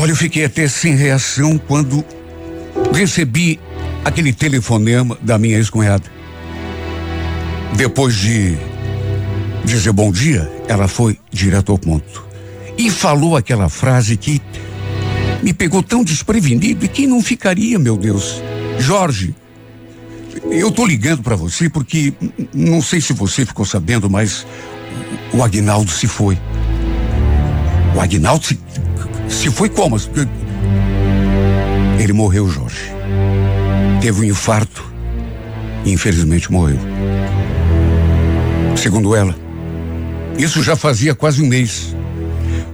Olha, 0.00 0.12
eu 0.12 0.16
fiquei 0.16 0.46
até 0.46 0.66
sem 0.66 0.94
reação 0.94 1.58
quando 1.58 2.02
recebi 2.90 3.60
aquele 4.02 4.32
telefonema 4.32 5.18
da 5.20 5.36
minha 5.36 5.58
ex-cunhada. 5.58 6.10
Depois 7.76 8.16
de 8.16 8.56
dizer 9.62 9.92
bom 9.92 10.10
dia, 10.10 10.50
ela 10.66 10.88
foi 10.88 11.18
direto 11.30 11.70
ao 11.70 11.76
ponto. 11.76 12.26
E 12.78 12.90
falou 12.90 13.36
aquela 13.36 13.68
frase 13.68 14.16
que 14.16 14.40
me 15.42 15.52
pegou 15.52 15.82
tão 15.82 16.02
desprevenido 16.02 16.82
e 16.82 16.88
quem 16.88 17.06
não 17.06 17.22
ficaria, 17.22 17.78
meu 17.78 17.98
Deus? 17.98 18.42
Jorge, 18.78 19.34
eu 20.50 20.70
tô 20.70 20.86
ligando 20.86 21.22
para 21.22 21.36
você 21.36 21.68
porque 21.68 22.14
não 22.54 22.80
sei 22.80 23.02
se 23.02 23.12
você 23.12 23.44
ficou 23.44 23.66
sabendo, 23.66 24.08
mas 24.08 24.46
o 25.34 25.44
Agnaldo 25.44 25.90
se 25.90 26.06
foi. 26.06 26.38
O 27.94 28.00
Agnaldo 28.00 28.46
se, 28.46 28.58
se 29.30 29.50
foi 29.50 29.68
como? 29.68 29.96
Ele 31.98 32.12
morreu, 32.12 32.48
Jorge. 32.48 32.90
Teve 34.00 34.20
um 34.20 34.24
infarto 34.24 34.92
e 35.84 35.92
infelizmente 35.92 36.50
morreu. 36.50 36.78
Segundo 38.76 39.14
ela, 39.14 39.34
isso 40.36 40.62
já 40.62 40.74
fazia 40.74 41.14
quase 41.14 41.42
um 41.42 41.46
mês. 41.46 41.94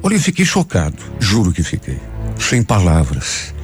Olha, 0.02 0.14
eu 0.14 0.20
fiquei 0.20 0.44
chocado, 0.44 0.96
juro 1.18 1.52
que 1.52 1.62
fiquei. 1.62 1.98
Sem 2.38 2.62
palavras. 2.62 3.54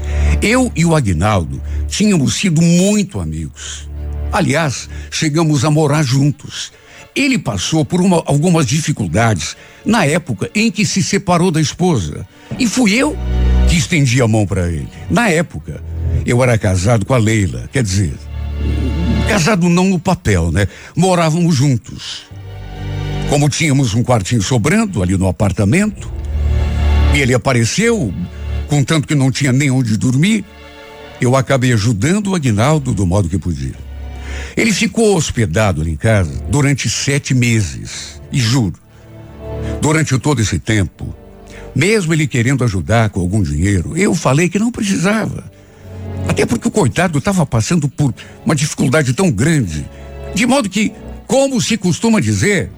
Eu 0.41 0.73
e 0.75 0.85
o 0.85 0.97
Agnaldo 0.97 1.63
tínhamos 1.89 2.35
sido 2.35 2.61
muito 2.61 3.21
amigos. 3.21 3.89
Aliás, 4.33 4.89
chegamos 5.11 5.65
a 5.65 5.71
morar 5.71 6.03
juntos. 6.03 6.73
Ele 7.15 7.39
passou 7.39 7.85
por 7.85 8.01
uma, 8.01 8.23
algumas 8.27 8.67
dificuldades 8.67 9.57
na 9.85 10.05
época 10.05 10.51
em 10.55 10.71
que 10.71 10.87
se 10.87 11.03
separou 11.03 11.51
da 11.51 11.61
esposa. 11.61 12.27
E 12.59 12.67
fui 12.67 12.95
eu 12.95 13.17
que 13.69 13.77
estendi 13.77 14.23
a 14.23 14.29
mão 14.29 14.47
para 14.47 14.69
ele. 14.69 14.89
Na 15.11 15.29
época, 15.29 15.83
eu 16.25 16.43
era 16.43 16.57
casado 16.57 17.05
com 17.05 17.15
a 17.15 17.19
Leila, 17.19 17.69
quer 17.73 17.83
dizer, 17.83 18.15
casado 19.29 19.69
não 19.69 19.85
no 19.85 19.99
papel, 19.99 20.51
né? 20.51 20.67
Morávamos 20.97 21.55
juntos. 21.55 22.25
Como 23.29 23.49
tínhamos 23.49 23.95
um 23.95 24.03
quartinho 24.03 24.43
sobrando 24.43 25.03
ali 25.03 25.17
no 25.17 25.27
apartamento, 25.27 26.11
e 27.15 27.21
ele 27.21 27.35
apareceu, 27.35 28.13
contanto 28.69 29.07
que 29.07 29.15
não 29.15 29.31
tinha 29.31 29.53
nem 29.53 29.71
onde 29.71 29.97
dormir, 29.97 30.45
eu 31.21 31.37
acabei 31.37 31.73
ajudando 31.73 32.29
o 32.29 32.35
Agnaldo 32.35 32.95
do 32.95 33.07
modo 33.07 33.29
que 33.29 33.39
podia. 33.39 33.75
Ele 34.57 34.73
ficou 34.73 35.17
hospedado 35.17 35.89
em 35.89 35.97
casa 35.97 36.33
durante 36.49 36.89
sete 36.89 37.35
meses. 37.35 38.21
E 38.31 38.39
juro, 38.39 38.75
durante 39.81 40.19
todo 40.19 40.41
esse 40.41 40.59
tempo, 40.59 41.15
mesmo 41.75 42.13
ele 42.13 42.27
querendo 42.27 42.65
ajudar 42.65 43.11
com 43.11 43.21
algum 43.21 43.43
dinheiro, 43.43 43.97
eu 43.97 44.15
falei 44.15 44.49
que 44.49 44.59
não 44.59 44.71
precisava. 44.71 45.51
Até 46.29 46.47
porque 46.47 46.69
o 46.69 46.71
coitado 46.71 47.19
estava 47.19 47.45
passando 47.45 47.89
por 47.89 48.15
uma 48.45 48.55
dificuldade 48.55 49.13
tão 49.13 49.31
grande. 49.31 49.87
De 50.35 50.47
modo 50.47 50.69
que, 50.69 50.93
como 51.27 51.61
se 51.61 51.77
costuma 51.77 52.21
dizer, 52.21 52.71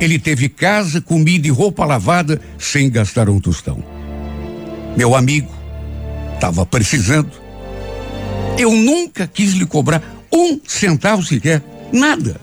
ele 0.00 0.18
teve 0.18 0.48
casa, 0.48 1.00
comida 1.00 1.46
e 1.46 1.50
roupa 1.50 1.84
lavada 1.84 2.40
sem 2.58 2.90
gastar 2.90 3.28
um 3.28 3.38
tostão. 3.38 3.82
Meu 4.96 5.14
amigo 5.14 5.50
estava 6.34 6.64
precisando. 6.64 7.30
Eu 8.58 8.72
nunca 8.72 9.26
quis 9.26 9.52
lhe 9.52 9.66
cobrar 9.66 10.02
um 10.32 10.60
centavo 10.66 11.22
sequer, 11.22 11.62
nada. 11.92 12.40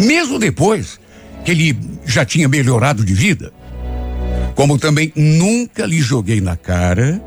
Mesmo 0.00 0.38
depois 0.38 0.98
que 1.44 1.50
ele 1.50 1.76
já 2.04 2.24
tinha 2.24 2.48
melhorado 2.48 3.04
de 3.04 3.14
vida. 3.14 3.52
Como 4.54 4.78
também 4.78 5.12
nunca 5.16 5.86
lhe 5.86 6.00
joguei 6.00 6.40
na 6.40 6.56
cara, 6.56 7.22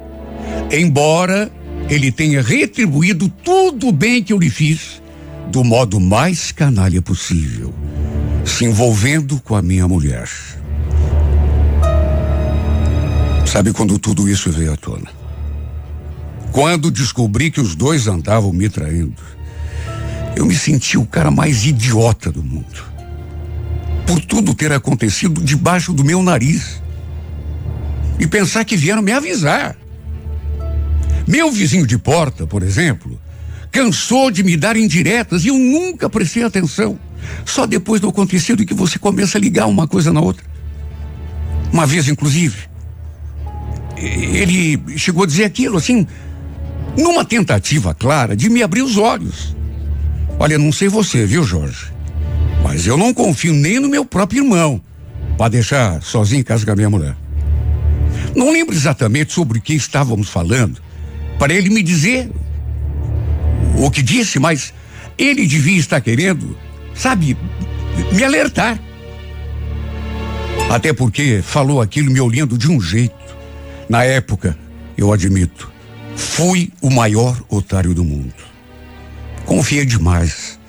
embora 0.72 1.52
ele 1.90 2.12
tenha 2.12 2.42
retribuído 2.42 3.30
tudo 3.44 3.90
o 3.90 3.92
bem 3.92 4.24
que 4.24 4.34
eu 4.34 4.40
lhe 4.40 4.50
fiz 4.50 5.02
do 5.52 5.64
modo 5.64 6.00
mais 6.00 6.52
canalha 6.52 7.02
possível, 7.02 7.74
se 8.44 8.66
envolvendo 8.66 9.40
com 9.42 9.56
a 9.56 9.62
minha 9.62 9.88
mulher. 9.88 10.28
Sabe 13.46 13.72
quando 13.72 13.98
tudo 14.00 14.28
isso 14.28 14.52
veio 14.52 14.74
à 14.74 14.78
tona? 14.78 15.25
Quando 16.56 16.90
descobri 16.90 17.52
que 17.52 17.60
os 17.60 17.76
dois 17.76 18.08
andavam 18.08 18.54
me 18.54 18.70
traindo, 18.70 19.22
eu 20.38 20.46
me 20.46 20.56
senti 20.56 20.98
o 20.98 21.06
cara 21.06 21.30
mais 21.30 21.66
idiota 21.66 22.32
do 22.32 22.42
mundo. 22.42 22.82
Por 24.08 24.22
tudo 24.22 24.56
ter 24.56 24.72
acontecido 24.72 25.44
debaixo 25.44 25.92
do 25.92 26.06
meu 26.06 26.24
nariz. 26.24 26.82
E 28.18 28.26
pensar 28.26 28.64
que 28.64 28.78
vieram 28.78 29.02
me 29.02 29.12
avisar. 29.12 29.76
Meu 31.28 31.52
vizinho 31.52 31.86
de 31.86 31.98
porta, 31.98 32.48
por 32.48 32.64
exemplo, 32.64 33.20
cansou 33.70 34.32
de 34.32 34.42
me 34.42 34.56
dar 34.56 34.78
indiretas 34.78 35.44
e 35.44 35.50
eu 35.50 35.60
nunca 35.60 36.10
prestei 36.10 36.44
atenção. 36.44 36.98
Só 37.44 37.66
depois 37.66 38.00
do 38.00 38.08
acontecido 38.08 38.66
que 38.66 38.74
você 38.74 38.98
começa 38.98 39.38
a 39.38 39.42
ligar 39.42 39.66
uma 39.66 39.90
coisa 39.90 40.14
na 40.14 40.22
outra. 40.22 40.46
Uma 41.74 41.86
vez, 41.86 42.08
inclusive, 42.08 42.56
ele 43.98 44.82
chegou 44.98 45.26
a 45.26 45.28
dizer 45.28 45.44
aquilo 45.44 45.76
assim, 45.76 46.08
numa 46.98 47.26
tentativa 47.26 47.94
clara 47.94 48.36
de 48.36 48.50
me 48.50 48.64
abrir 48.64 48.82
os 48.82 48.98
olhos. 48.98 49.56
Olha, 50.40 50.58
não 50.58 50.72
sei 50.72 50.88
você, 50.88 51.26
viu, 51.26 51.44
Jorge? 51.44 51.94
Mas 52.64 52.86
eu 52.88 52.98
não 52.98 53.14
confio 53.14 53.54
nem 53.54 53.80
no 53.80 53.88
meu 53.88 54.06
próprio 54.06 54.44
irmão 54.44 54.82
para 55.38 55.50
deixar 55.50 56.02
sozinho 56.02 56.42
em 56.42 56.44
casa 56.44 56.66
com 56.66 56.72
a 56.72 56.76
minha 56.76 56.90
mulher. 56.90 57.16
Não 58.36 58.52
lembro 58.52 58.76
exatamente 58.76 59.34
sobre 59.34 59.60
o 59.60 59.62
que 59.62 59.74
estávamos 59.74 60.30
falando 60.30 60.82
para 61.38 61.54
ele 61.54 61.70
me 61.70 61.84
dizer 61.84 62.30
o 63.78 63.92
que 63.92 64.02
disse, 64.02 64.40
mas 64.40 64.74
ele 65.18 65.46
devia 65.46 65.78
estar 65.78 66.02
querendo, 66.02 66.58
sabe, 66.94 67.38
me 68.12 68.24
alertar. 68.24 68.80
Até 70.70 70.94
porque 70.94 71.42
falou 71.44 71.82
aquilo 71.82 72.12
me 72.12 72.20
olhando 72.20 72.58
de 72.58 72.70
um 72.70 72.82
jeito. 72.82 73.14
Na 73.88 74.04
época, 74.04 74.58
eu 74.98 75.12
admito, 75.14 75.72
fui 76.16 76.72
o 76.82 76.90
maior 76.90 77.42
otário 77.50 77.94
do 77.94 78.04
mundo. 78.04 78.34
Confiei 79.46 79.86
demais. 79.86 80.60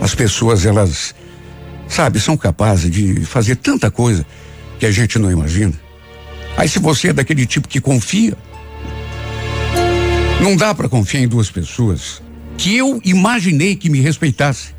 As 0.00 0.14
pessoas, 0.14 0.66
elas, 0.66 1.14
sabe, 1.88 2.20
são 2.20 2.36
capazes 2.36 2.90
de 2.90 3.24
fazer 3.24 3.56
tanta 3.56 3.90
coisa 3.90 4.24
que 4.78 4.86
a 4.86 4.90
gente 4.90 5.18
não 5.18 5.30
imagina. 5.30 5.74
Aí 6.56 6.68
se 6.68 6.78
você 6.78 7.08
é 7.08 7.12
daquele 7.12 7.46
tipo 7.46 7.68
que 7.68 7.80
confia, 7.80 8.36
não 10.42 10.56
dá 10.56 10.74
para 10.74 10.88
confiar 10.88 11.20
em 11.20 11.28
duas 11.28 11.50
pessoas 11.50 12.22
que 12.56 12.76
eu 12.76 13.00
imaginei 13.04 13.76
que 13.76 13.88
me 13.88 14.00
respeitassem, 14.00 14.74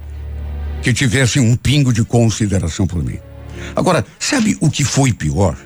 que 0.81 0.93
tivessem 0.93 1.41
um 1.41 1.55
pingo 1.55 1.93
de 1.93 2.03
consideração 2.03 2.85
por 2.85 3.03
mim. 3.03 3.17
Agora, 3.75 4.05
sabe 4.19 4.57
o 4.59 4.69
que 4.69 4.83
foi 4.83 5.13
pior? 5.13 5.57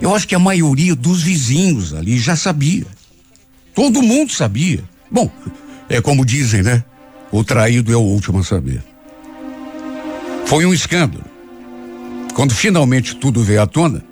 Eu 0.00 0.14
acho 0.14 0.26
que 0.26 0.34
a 0.34 0.38
maioria 0.38 0.94
dos 0.94 1.22
vizinhos 1.22 1.94
ali 1.94 2.18
já 2.18 2.36
sabia. 2.36 2.86
Todo 3.76 4.02
mundo 4.02 4.32
sabia. 4.32 4.82
Bom, 5.10 5.30
é 5.86 6.00
como 6.00 6.24
dizem, 6.24 6.62
né? 6.62 6.82
O 7.30 7.44
traído 7.44 7.92
é 7.92 7.96
o 7.96 8.00
último 8.00 8.38
a 8.38 8.42
saber. 8.42 8.82
Foi 10.46 10.64
um 10.64 10.72
escândalo. 10.72 11.26
Quando 12.34 12.54
finalmente 12.54 13.14
tudo 13.16 13.42
veio 13.42 13.60
à 13.60 13.66
tona, 13.66 14.02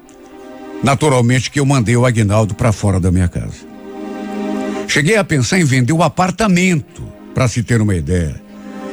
naturalmente 0.82 1.50
que 1.50 1.58
eu 1.58 1.64
mandei 1.64 1.96
o 1.96 2.04
Agnaldo 2.04 2.54
para 2.54 2.72
fora 2.72 3.00
da 3.00 3.10
minha 3.10 3.26
casa. 3.26 3.64
Cheguei 4.86 5.16
a 5.16 5.24
pensar 5.24 5.58
em 5.58 5.64
vender 5.64 5.94
o 5.94 6.02
apartamento, 6.02 7.02
para 7.34 7.48
se 7.48 7.62
ter 7.62 7.80
uma 7.80 7.94
ideia, 7.94 8.38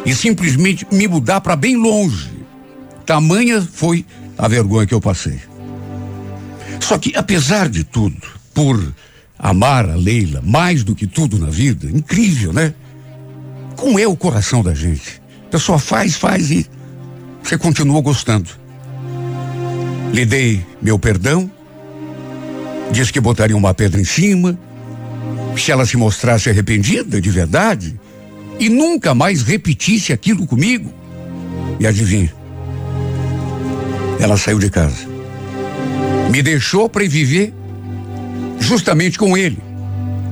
e 0.05 0.15
simplesmente 0.15 0.87
me 0.89 1.05
mudar 1.05 1.41
para 1.41 1.57
bem 1.57 1.75
longe. 1.75 2.31
Tamanha 3.05 3.61
foi 3.61 4.05
a 4.37 4.47
vergonha 4.47 4.87
que 4.87 4.93
eu 4.93 5.01
passei. 5.01 5.41
Só 6.79 6.97
que, 6.97 7.13
apesar 7.13 7.67
de 7.67 7.83
tudo, 7.83 8.25
por 8.53 8.81
amar 9.41 9.89
a 9.89 9.95
Leila 9.95 10.39
mais 10.43 10.83
do 10.83 10.93
que 10.93 11.07
tudo 11.07 11.39
na 11.39 11.49
vida, 11.49 11.87
incrível, 11.89 12.53
né? 12.53 12.75
Como 13.75 13.97
é 13.97 14.05
o 14.05 14.15
coração 14.15 14.61
da 14.61 14.75
gente? 14.75 15.19
A 15.47 15.49
pessoa 15.49 15.79
faz, 15.79 16.15
faz 16.15 16.51
e 16.51 16.67
você 17.41 17.57
continua 17.57 17.99
gostando. 18.01 18.51
Lhe 20.13 20.25
dei 20.25 20.63
meu 20.79 20.99
perdão, 20.99 21.49
disse 22.91 23.11
que 23.11 23.19
botaria 23.19 23.57
uma 23.57 23.73
pedra 23.73 23.99
em 23.99 24.05
cima, 24.05 24.57
se 25.57 25.71
ela 25.71 25.85
se 25.85 25.97
mostrasse 25.97 26.49
arrependida 26.49 27.19
de 27.19 27.29
verdade 27.31 27.99
e 28.59 28.69
nunca 28.69 29.15
mais 29.15 29.41
repetisse 29.41 30.13
aquilo 30.13 30.45
comigo. 30.45 30.93
E 31.79 31.87
adivinha? 31.87 32.31
Ela 34.19 34.37
saiu 34.37 34.59
de 34.59 34.69
casa. 34.69 35.09
Me 36.29 36.43
deixou 36.43 36.87
para 36.87 37.07
viver 37.07 37.53
justamente 38.61 39.17
com 39.17 39.35
ele, 39.35 39.57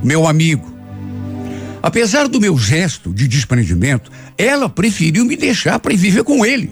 meu 0.02 0.26
amigo. 0.26 0.70
Apesar 1.82 2.28
do 2.28 2.40
meu 2.40 2.56
gesto 2.56 3.12
de 3.12 3.26
desprendimento, 3.26 4.10
ela 4.38 4.68
preferiu 4.68 5.24
me 5.24 5.36
deixar 5.36 5.78
para 5.78 5.94
viver 5.94 6.24
com 6.24 6.44
ele. 6.46 6.70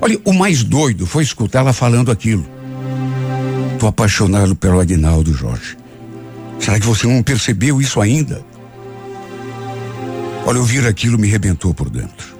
Olha, 0.00 0.18
o 0.24 0.32
mais 0.32 0.62
doido 0.62 1.06
foi 1.06 1.22
escutá-la 1.22 1.72
falando 1.72 2.10
aquilo. 2.10 2.46
Tô 3.78 3.86
apaixonado 3.86 4.54
pelo 4.54 4.80
Aguinaldo, 4.80 5.32
Jorge. 5.32 5.76
Será 6.58 6.78
que 6.78 6.86
você 6.86 7.06
não 7.06 7.22
percebeu 7.22 7.80
isso 7.80 8.00
ainda? 8.00 8.44
Olha, 10.44 10.58
ouvir 10.58 10.86
aquilo 10.86 11.18
me 11.18 11.28
rebentou 11.28 11.72
por 11.72 11.88
dentro. 11.88 12.36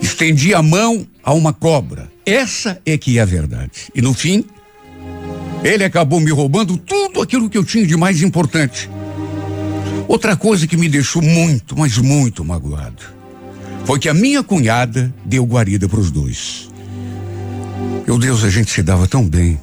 Estendi 0.00 0.54
a 0.54 0.62
mão 0.62 1.06
a 1.22 1.32
uma 1.32 1.52
cobra. 1.52 2.10
Essa 2.26 2.80
é 2.84 2.96
que 2.96 3.18
é 3.18 3.22
a 3.22 3.26
verdade. 3.26 3.90
E 3.94 4.02
no 4.02 4.12
fim, 4.12 4.44
ele 5.64 5.82
acabou 5.82 6.20
me 6.20 6.30
roubando 6.30 6.76
tudo 6.76 7.22
aquilo 7.22 7.48
que 7.48 7.56
eu 7.56 7.64
tinha 7.64 7.86
de 7.86 7.96
mais 7.96 8.22
importante. 8.22 8.90
Outra 10.06 10.36
coisa 10.36 10.66
que 10.66 10.76
me 10.76 10.90
deixou 10.90 11.22
muito, 11.22 11.76
mas 11.76 11.96
muito 11.96 12.44
magoado, 12.44 13.02
foi 13.86 13.98
que 13.98 14.10
a 14.10 14.14
minha 14.14 14.42
cunhada 14.42 15.12
deu 15.24 15.42
guarida 15.44 15.88
para 15.88 15.98
os 15.98 16.10
dois. 16.10 16.68
Meu 18.06 18.18
Deus, 18.18 18.44
a 18.44 18.50
gente 18.50 18.70
se 18.70 18.82
dava 18.82 19.08
tão 19.08 19.26
bem. 19.26 19.58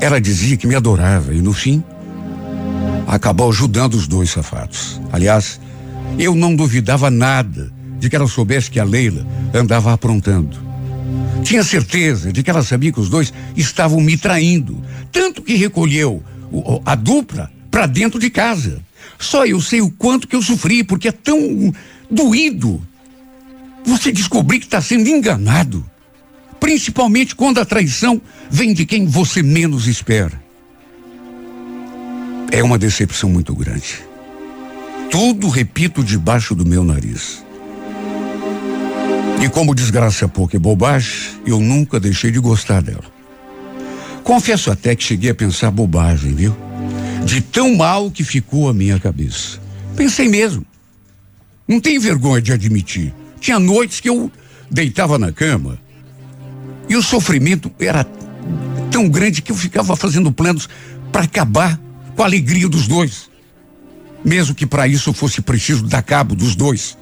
Ela 0.00 0.20
dizia 0.20 0.56
que 0.56 0.68
me 0.68 0.76
adorava 0.76 1.34
e 1.34 1.42
no 1.42 1.52
fim 1.52 1.82
acabou 3.08 3.50
ajudando 3.50 3.94
os 3.94 4.06
dois 4.06 4.30
safados. 4.30 5.00
Aliás, 5.12 5.60
eu 6.16 6.36
não 6.36 6.54
duvidava 6.54 7.10
nada 7.10 7.72
de 7.98 8.08
que 8.08 8.14
ela 8.14 8.28
soubesse 8.28 8.70
que 8.70 8.78
a 8.78 8.84
Leila 8.84 9.26
andava 9.52 9.92
aprontando. 9.92 10.71
Tinha 11.42 11.64
certeza 11.64 12.32
de 12.32 12.42
que 12.42 12.50
ela 12.50 12.62
sabia 12.62 12.92
que 12.92 13.00
os 13.00 13.08
dois 13.08 13.32
estavam 13.56 14.00
me 14.00 14.16
traindo, 14.16 14.82
tanto 15.10 15.42
que 15.42 15.54
recolheu 15.54 16.22
a 16.84 16.94
dupla 16.94 17.50
para 17.70 17.86
dentro 17.86 18.18
de 18.18 18.30
casa. 18.30 18.80
Só 19.18 19.44
eu 19.46 19.60
sei 19.60 19.80
o 19.80 19.90
quanto 19.90 20.28
que 20.28 20.36
eu 20.36 20.42
sofri, 20.42 20.84
porque 20.84 21.08
é 21.08 21.12
tão 21.12 21.72
doído 22.10 22.80
você 23.84 24.12
descobrir 24.12 24.58
que 24.58 24.66
está 24.66 24.80
sendo 24.80 25.08
enganado. 25.08 25.84
Principalmente 26.60 27.34
quando 27.34 27.58
a 27.58 27.64
traição 27.64 28.20
vem 28.50 28.72
de 28.72 28.86
quem 28.86 29.06
você 29.06 29.42
menos 29.42 29.88
espera. 29.88 30.40
É 32.52 32.62
uma 32.62 32.78
decepção 32.78 33.28
muito 33.28 33.54
grande. 33.54 34.02
Tudo, 35.10 35.48
repito, 35.48 36.04
debaixo 36.04 36.54
do 36.54 36.64
meu 36.64 36.84
nariz. 36.84 37.44
E 39.42 39.48
como 39.48 39.74
desgraça 39.74 40.28
pouca 40.28 40.54
e 40.54 40.58
bobagem, 40.58 41.12
eu 41.44 41.58
nunca 41.58 41.98
deixei 41.98 42.30
de 42.30 42.38
gostar 42.38 42.80
dela. 42.80 43.02
Confesso 44.22 44.70
até 44.70 44.94
que 44.94 45.02
cheguei 45.02 45.30
a 45.30 45.34
pensar 45.34 45.72
bobagem, 45.72 46.32
viu? 46.32 46.56
De 47.24 47.40
tão 47.40 47.74
mal 47.74 48.08
que 48.08 48.22
ficou 48.22 48.68
a 48.68 48.72
minha 48.72 49.00
cabeça. 49.00 49.60
Pensei 49.96 50.28
mesmo. 50.28 50.64
Não 51.66 51.80
tenho 51.80 52.00
vergonha 52.00 52.40
de 52.40 52.52
admitir. 52.52 53.12
Tinha 53.40 53.58
noites 53.58 53.98
que 53.98 54.08
eu 54.08 54.30
deitava 54.70 55.18
na 55.18 55.32
cama 55.32 55.76
e 56.88 56.94
o 56.94 57.02
sofrimento 57.02 57.68
era 57.80 58.06
tão 58.92 59.08
grande 59.08 59.42
que 59.42 59.50
eu 59.50 59.56
ficava 59.56 59.96
fazendo 59.96 60.30
planos 60.30 60.68
para 61.10 61.24
acabar 61.24 61.80
com 62.14 62.22
a 62.22 62.26
alegria 62.26 62.68
dos 62.68 62.86
dois. 62.86 63.28
Mesmo 64.24 64.54
que 64.54 64.66
para 64.66 64.86
isso 64.86 65.12
fosse 65.12 65.42
preciso 65.42 65.82
dar 65.82 66.02
cabo 66.02 66.36
dos 66.36 66.54
dois. 66.54 66.96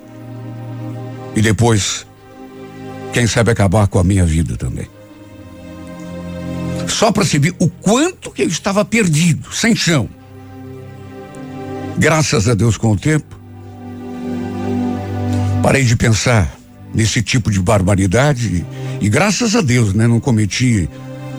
E 1.37 1.43
depois, 1.43 2.07
quem 3.13 3.27
sabe 3.27 3.51
acabar 3.51 3.87
com 3.89 3.99
a 3.99 4.05
minha 4.05 4.25
vida 4.25 4.57
também. 4.57 4.89
Só 6.89 7.13
para 7.13 7.25
ver 7.25 7.55
o 7.59 7.69
quanto 7.69 8.31
que 8.31 8.43
eu 8.43 8.49
estava 8.49 8.85
perdido, 8.85 9.53
sem 9.53 9.75
chão. 9.75 10.09
Graças 11.99 12.49
a 12.49 12.55
Deus, 12.55 12.77
com 12.77 12.93
o 12.93 12.97
tempo, 12.97 13.39
parei 15.63 15.85
de 15.85 15.97
pensar 15.97 16.57
nesse 16.95 17.23
tipo 17.23 17.51
de 17.51 17.61
barbaridade 17.61 18.65
e, 19.01 19.07
e 19.07 19.09
graças 19.09 19.55
a 19.55 19.61
Deus, 19.61 19.95
né, 19.95 20.07
não 20.07 20.19
cometi 20.19 20.89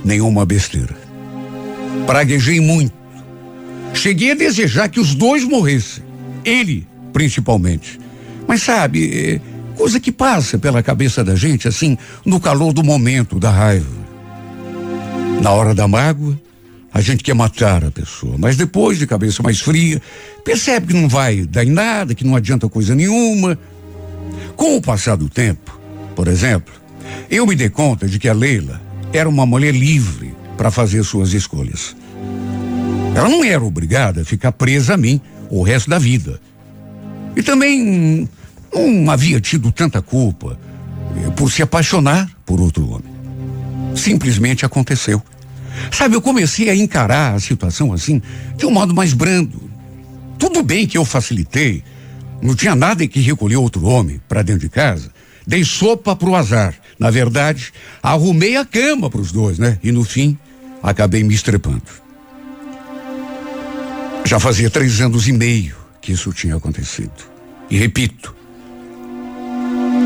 nenhuma 0.04 0.46
besteira. 0.46 0.96
Praguejei 2.06 2.60
muito. 2.60 2.94
Cheguei 3.94 4.32
a 4.32 4.36
desejar 4.36 4.90
que 4.90 5.00
os 5.00 5.14
dois 5.14 5.44
morressem. 5.44 6.04
Ele, 6.46 6.88
principalmente. 7.12 8.00
Mas 8.48 8.64
sabe, 8.64 9.12
é 9.14 9.51
coisa 9.76 10.00
que 10.00 10.12
passa 10.12 10.58
pela 10.58 10.84
cabeça 10.84 11.24
da 11.24 11.36
gente, 11.36 11.68
assim, 11.68 11.98
no 12.26 12.40
calor 12.40 12.74
do 12.74 12.84
momento, 12.84 13.40
da 13.40 13.50
raiva. 13.50 14.02
Na 15.42 15.52
hora 15.52 15.74
da 15.74 15.88
mágoa, 15.88 16.40
a 16.94 17.02
gente 17.02 17.24
quer 17.24 17.34
matar 17.34 17.84
a 17.86 17.92
pessoa, 17.92 18.36
mas 18.38 18.58
depois, 18.58 19.00
de 19.00 19.08
cabeça 19.08 19.42
mais 19.42 19.60
fria, 19.60 20.02
percebe 20.44 20.88
que 20.88 20.94
não 20.94 21.08
vai 21.08 21.46
dar 21.46 21.64
em 21.64 21.72
nada, 21.72 22.14
que 22.14 22.26
não 22.26 22.36
adianta 22.36 22.68
coisa 22.68 22.94
nenhuma. 22.94 23.58
Com 24.56 24.76
o 24.76 24.82
passar 24.82 25.16
do 25.16 25.30
tempo, 25.30 25.80
por 26.16 26.28
exemplo, 26.28 26.74
eu 27.30 27.48
me 27.48 27.56
dei 27.56 27.70
conta 27.70 28.08
de 28.08 28.20
que 28.20 28.28
a 28.28 28.34
Leila 28.34 28.82
era 29.14 29.28
uma 29.28 29.46
mulher 29.46 29.74
livre 29.74 30.34
para 30.58 30.70
fazer 30.70 31.04
suas 31.04 31.34
escolhas. 31.34 31.96
Ela 33.16 33.30
não 33.30 33.44
era 33.44 33.64
obrigada 33.64 34.22
a 34.22 34.26
ficar 34.26 34.52
presa 34.52 34.94
a 34.94 34.98
mim 34.98 35.20
o 35.50 35.64
resto 35.64 35.90
da 35.90 35.98
vida. 35.98 36.40
E 37.36 37.42
também 37.42 38.28
não 38.74 39.12
havia 39.12 39.40
tido 39.40 39.72
tanta 39.72 40.02
culpa 40.02 40.60
por 41.36 41.52
se 41.52 41.62
apaixonar 41.62 42.30
por 42.46 42.60
outro 42.60 42.90
homem. 42.90 43.12
Simplesmente 43.96 44.66
aconteceu. 44.66 45.22
Sabe, 45.92 46.16
eu 46.16 46.22
comecei 46.22 46.70
a 46.70 46.76
encarar 46.76 47.36
a 47.36 47.40
situação 47.40 47.94
assim 47.94 48.22
de 48.56 48.66
um 48.66 48.72
modo 48.72 48.94
mais 48.94 49.14
brando. 49.14 49.70
Tudo 50.38 50.64
bem 50.64 50.88
que 50.88 50.98
eu 50.98 51.06
facilitei, 51.06 51.84
não 52.42 52.56
tinha 52.56 52.76
nada 52.76 53.08
que 53.08 53.20
recolher 53.20 53.58
outro 53.58 53.86
homem 53.86 54.20
para 54.28 54.42
dentro 54.42 54.62
de 54.62 54.70
casa. 54.70 55.12
Dei 55.46 55.64
sopa 55.64 56.16
pro 56.16 56.36
azar. 56.36 56.76
Na 56.98 57.10
verdade, 57.10 57.74
arrumei 58.02 58.58
a 58.58 58.66
cama 58.66 59.10
para 59.10 59.22
os 59.22 59.32
dois, 59.32 59.58
né? 59.58 59.80
E 59.84 59.92
no 59.92 60.04
fim, 60.04 60.38
acabei 60.82 61.24
me 61.24 61.34
estrepando. 61.34 61.82
Já 64.24 64.40
fazia 64.40 64.70
três 64.70 65.02
anos 65.02 65.28
e 65.28 65.32
meio 65.32 65.76
que 66.00 66.12
isso 66.12 66.32
tinha 66.32 66.56
acontecido. 66.56 67.12
E 67.70 67.78
repito, 67.78 68.36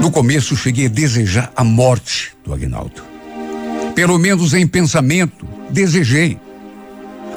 no 0.02 0.12
começo 0.12 0.56
cheguei 0.56 0.86
a 0.86 0.90
desejar 0.90 1.52
a 1.56 1.64
morte 1.64 2.34
do 2.44 2.54
Agnaldo. 2.54 3.04
Pelo 3.96 4.18
menos 4.18 4.54
em 4.54 4.68
pensamento, 4.68 5.48
desejei. 5.70 6.38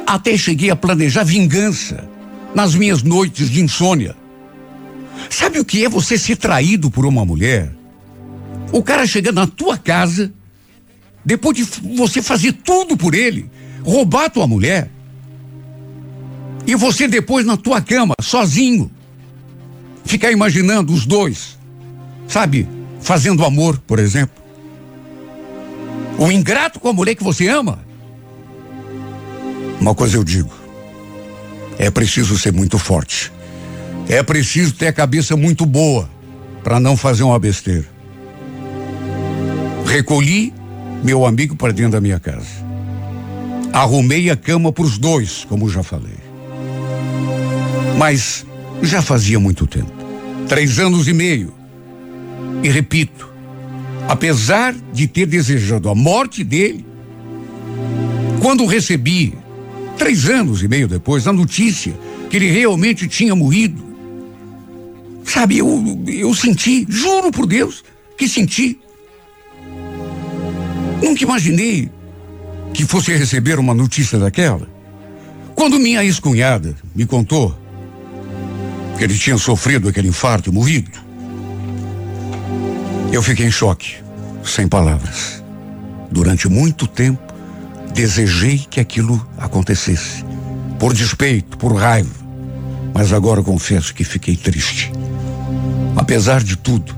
Até 0.06 0.36
cheguei 0.36 0.70
a 0.70 0.76
planejar 0.76 1.24
vingança 1.24 2.08
nas 2.54 2.74
minhas 2.74 3.02
noites 3.02 3.50
de 3.50 3.60
insônia. 3.60 4.16
Sabe 5.30 5.58
o 5.58 5.64
que 5.64 5.84
é 5.84 5.88
você 5.88 6.16
ser 6.16 6.36
traído 6.36 6.90
por 6.90 7.04
uma 7.04 7.24
mulher? 7.24 7.72
O 8.72 8.82
cara 8.82 9.06
chega 9.06 9.32
na 9.32 9.46
tua 9.46 9.76
casa, 9.76 10.32
depois 11.24 11.56
de 11.56 11.64
você 11.96 12.22
fazer 12.22 12.52
tudo 12.52 12.96
por 12.96 13.14
ele, 13.14 13.50
roubar 13.82 14.30
tua 14.30 14.46
mulher, 14.46 14.90
e 16.66 16.74
você 16.74 17.08
depois 17.08 17.46
na 17.46 17.56
tua 17.56 17.80
cama, 17.80 18.14
sozinho, 18.20 18.90
ficar 20.04 20.30
imaginando 20.30 20.92
os 20.92 21.06
dois, 21.06 21.57
sabe, 22.28 22.68
fazendo 23.00 23.44
amor, 23.44 23.78
por 23.86 23.98
exemplo. 23.98 24.36
Um 26.18 26.30
ingrato 26.30 26.78
com 26.78 26.88
a 26.88 26.92
mulher 26.92 27.14
que 27.14 27.24
você 27.24 27.48
ama. 27.48 27.78
Uma 29.80 29.94
coisa 29.94 30.16
eu 30.16 30.24
digo: 30.24 30.50
é 31.78 31.90
preciso 31.90 32.38
ser 32.38 32.52
muito 32.52 32.78
forte. 32.78 33.32
É 34.08 34.22
preciso 34.22 34.74
ter 34.74 34.88
a 34.88 34.92
cabeça 34.92 35.36
muito 35.36 35.66
boa 35.66 36.08
para 36.62 36.78
não 36.78 36.96
fazer 36.96 37.22
uma 37.22 37.38
besteira. 37.38 37.86
Recolhi 39.86 40.52
meu 41.02 41.24
amigo 41.24 41.56
para 41.56 41.72
dentro 41.72 41.92
da 41.92 42.00
minha 42.00 42.18
casa. 42.18 42.66
Arrumei 43.72 44.30
a 44.30 44.36
cama 44.36 44.72
para 44.72 44.84
os 44.84 44.98
dois, 44.98 45.44
como 45.48 45.68
já 45.68 45.82
falei. 45.82 46.16
Mas 47.96 48.44
já 48.82 49.02
fazia 49.02 49.38
muito 49.38 49.66
tempo 49.66 49.98
três 50.48 50.78
anos 50.78 51.06
e 51.06 51.12
meio. 51.12 51.57
E 52.62 52.68
repito, 52.68 53.28
apesar 54.08 54.74
de 54.92 55.06
ter 55.06 55.26
desejado 55.26 55.88
a 55.88 55.94
morte 55.94 56.42
dele, 56.42 56.84
quando 58.40 58.66
recebi, 58.66 59.34
três 59.96 60.28
anos 60.28 60.62
e 60.62 60.68
meio 60.68 60.88
depois, 60.88 61.26
a 61.26 61.32
notícia 61.32 61.94
que 62.30 62.36
ele 62.36 62.50
realmente 62.50 63.06
tinha 63.08 63.34
morrido, 63.34 63.82
sabe, 65.24 65.58
eu, 65.58 66.02
eu 66.06 66.34
senti, 66.34 66.86
juro 66.88 67.30
por 67.30 67.46
Deus, 67.46 67.84
que 68.16 68.28
senti. 68.28 68.78
Nunca 71.02 71.22
imaginei 71.22 71.90
que 72.74 72.84
fosse 72.84 73.14
receber 73.14 73.58
uma 73.58 73.74
notícia 73.74 74.18
daquela. 74.18 74.68
Quando 75.54 75.78
minha 75.78 76.04
ex-cunhada 76.04 76.76
me 76.94 77.06
contou 77.06 77.56
que 78.96 79.04
ele 79.04 79.16
tinha 79.16 79.38
sofrido 79.38 79.88
aquele 79.88 80.08
infarto 80.08 80.50
e 80.50 80.52
morrido, 80.52 81.07
eu 83.12 83.22
fiquei 83.22 83.46
em 83.46 83.50
choque, 83.50 83.96
sem 84.44 84.68
palavras. 84.68 85.42
Durante 86.10 86.48
muito 86.48 86.86
tempo, 86.86 87.20
desejei 87.94 88.58
que 88.58 88.80
aquilo 88.80 89.26
acontecesse. 89.36 90.24
Por 90.78 90.92
despeito, 90.92 91.56
por 91.58 91.74
raiva. 91.74 92.14
Mas 92.94 93.12
agora 93.12 93.42
confesso 93.42 93.94
que 93.94 94.04
fiquei 94.04 94.36
triste. 94.36 94.92
Apesar 95.96 96.42
de 96.42 96.56
tudo, 96.56 96.96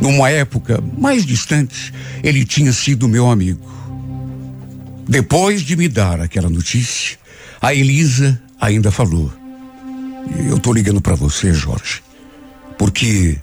numa 0.00 0.30
época 0.30 0.82
mais 0.98 1.24
distante, 1.24 1.92
ele 2.22 2.44
tinha 2.44 2.72
sido 2.72 3.08
meu 3.08 3.30
amigo. 3.30 3.72
Depois 5.08 5.62
de 5.62 5.76
me 5.76 5.88
dar 5.88 6.20
aquela 6.20 6.48
notícia, 6.48 7.18
a 7.60 7.74
Elisa 7.74 8.40
ainda 8.60 8.90
falou: 8.90 9.32
Eu 10.48 10.58
tô 10.58 10.72
ligando 10.72 11.00
para 11.00 11.14
você, 11.14 11.52
Jorge, 11.52 12.02
porque 12.78 13.38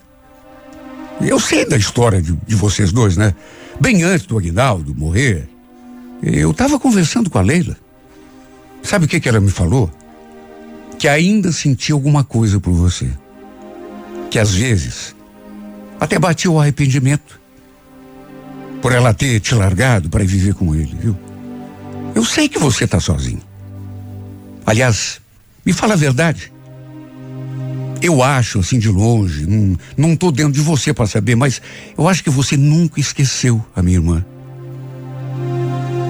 eu 1.24 1.40
sei 1.40 1.66
da 1.66 1.78
história 1.78 2.22
de, 2.22 2.34
de, 2.34 2.56
vocês 2.56 2.92
dois, 2.92 3.18
né? 3.18 3.34
Bem 3.80 4.04
antes 4.04 4.26
do 4.26 4.38
Aguinaldo 4.38 4.96
morrer, 4.96 5.48
eu 6.22 6.54
tava 6.54 6.80
conversando 6.80 7.30
com 7.30 7.38
a 7.38 7.42
Leila. 7.42 7.76
Sabe 8.84 9.06
o 9.06 9.08
que, 9.08 9.20
que 9.20 9.30
ela 9.30 9.40
me 9.40 9.52
falou? 9.52 9.92
Que 10.98 11.08
ainda 11.08 11.52
sentia 11.52 11.96
alguma 11.96 12.24
coisa 12.24 12.60
por 12.60 12.74
você. 12.74 13.10
Que 14.30 14.40
às 14.40 14.54
vezes 14.54 15.16
até 16.00 16.18
batia 16.18 16.50
o 16.50 16.60
arrependimento 16.60 17.40
por 18.82 18.92
ela 18.92 19.14
ter 19.14 19.40
te 19.40 19.54
largado 19.54 20.10
para 20.10 20.24
viver 20.24 20.56
com 20.56 20.74
ele, 20.74 20.96
viu? 21.00 21.18
Eu 22.16 22.26
sei 22.26 22.50
que 22.50 22.58
você 22.58 22.86
está 22.86 23.00
sozinho. 23.00 23.42
Aliás, 24.66 25.22
me 25.66 25.74
fala 25.74 25.94
a 25.94 25.98
verdade. 25.98 26.52
Eu 28.02 28.24
acho, 28.24 28.60
assim, 28.60 28.80
de 28.80 28.90
longe, 28.90 29.46
não, 29.46 29.78
não 29.96 30.16
tô 30.16 30.32
dentro 30.32 30.54
de 30.54 30.62
você 30.62 30.92
para 30.92 31.06
saber, 31.06 31.36
mas 31.36 31.62
eu 31.96 32.08
acho 32.08 32.24
que 32.24 32.30
você 32.30 32.58
nunca 32.58 33.00
esqueceu 33.00 33.64
a 33.76 33.82
minha 33.82 33.98
irmã. 33.98 34.26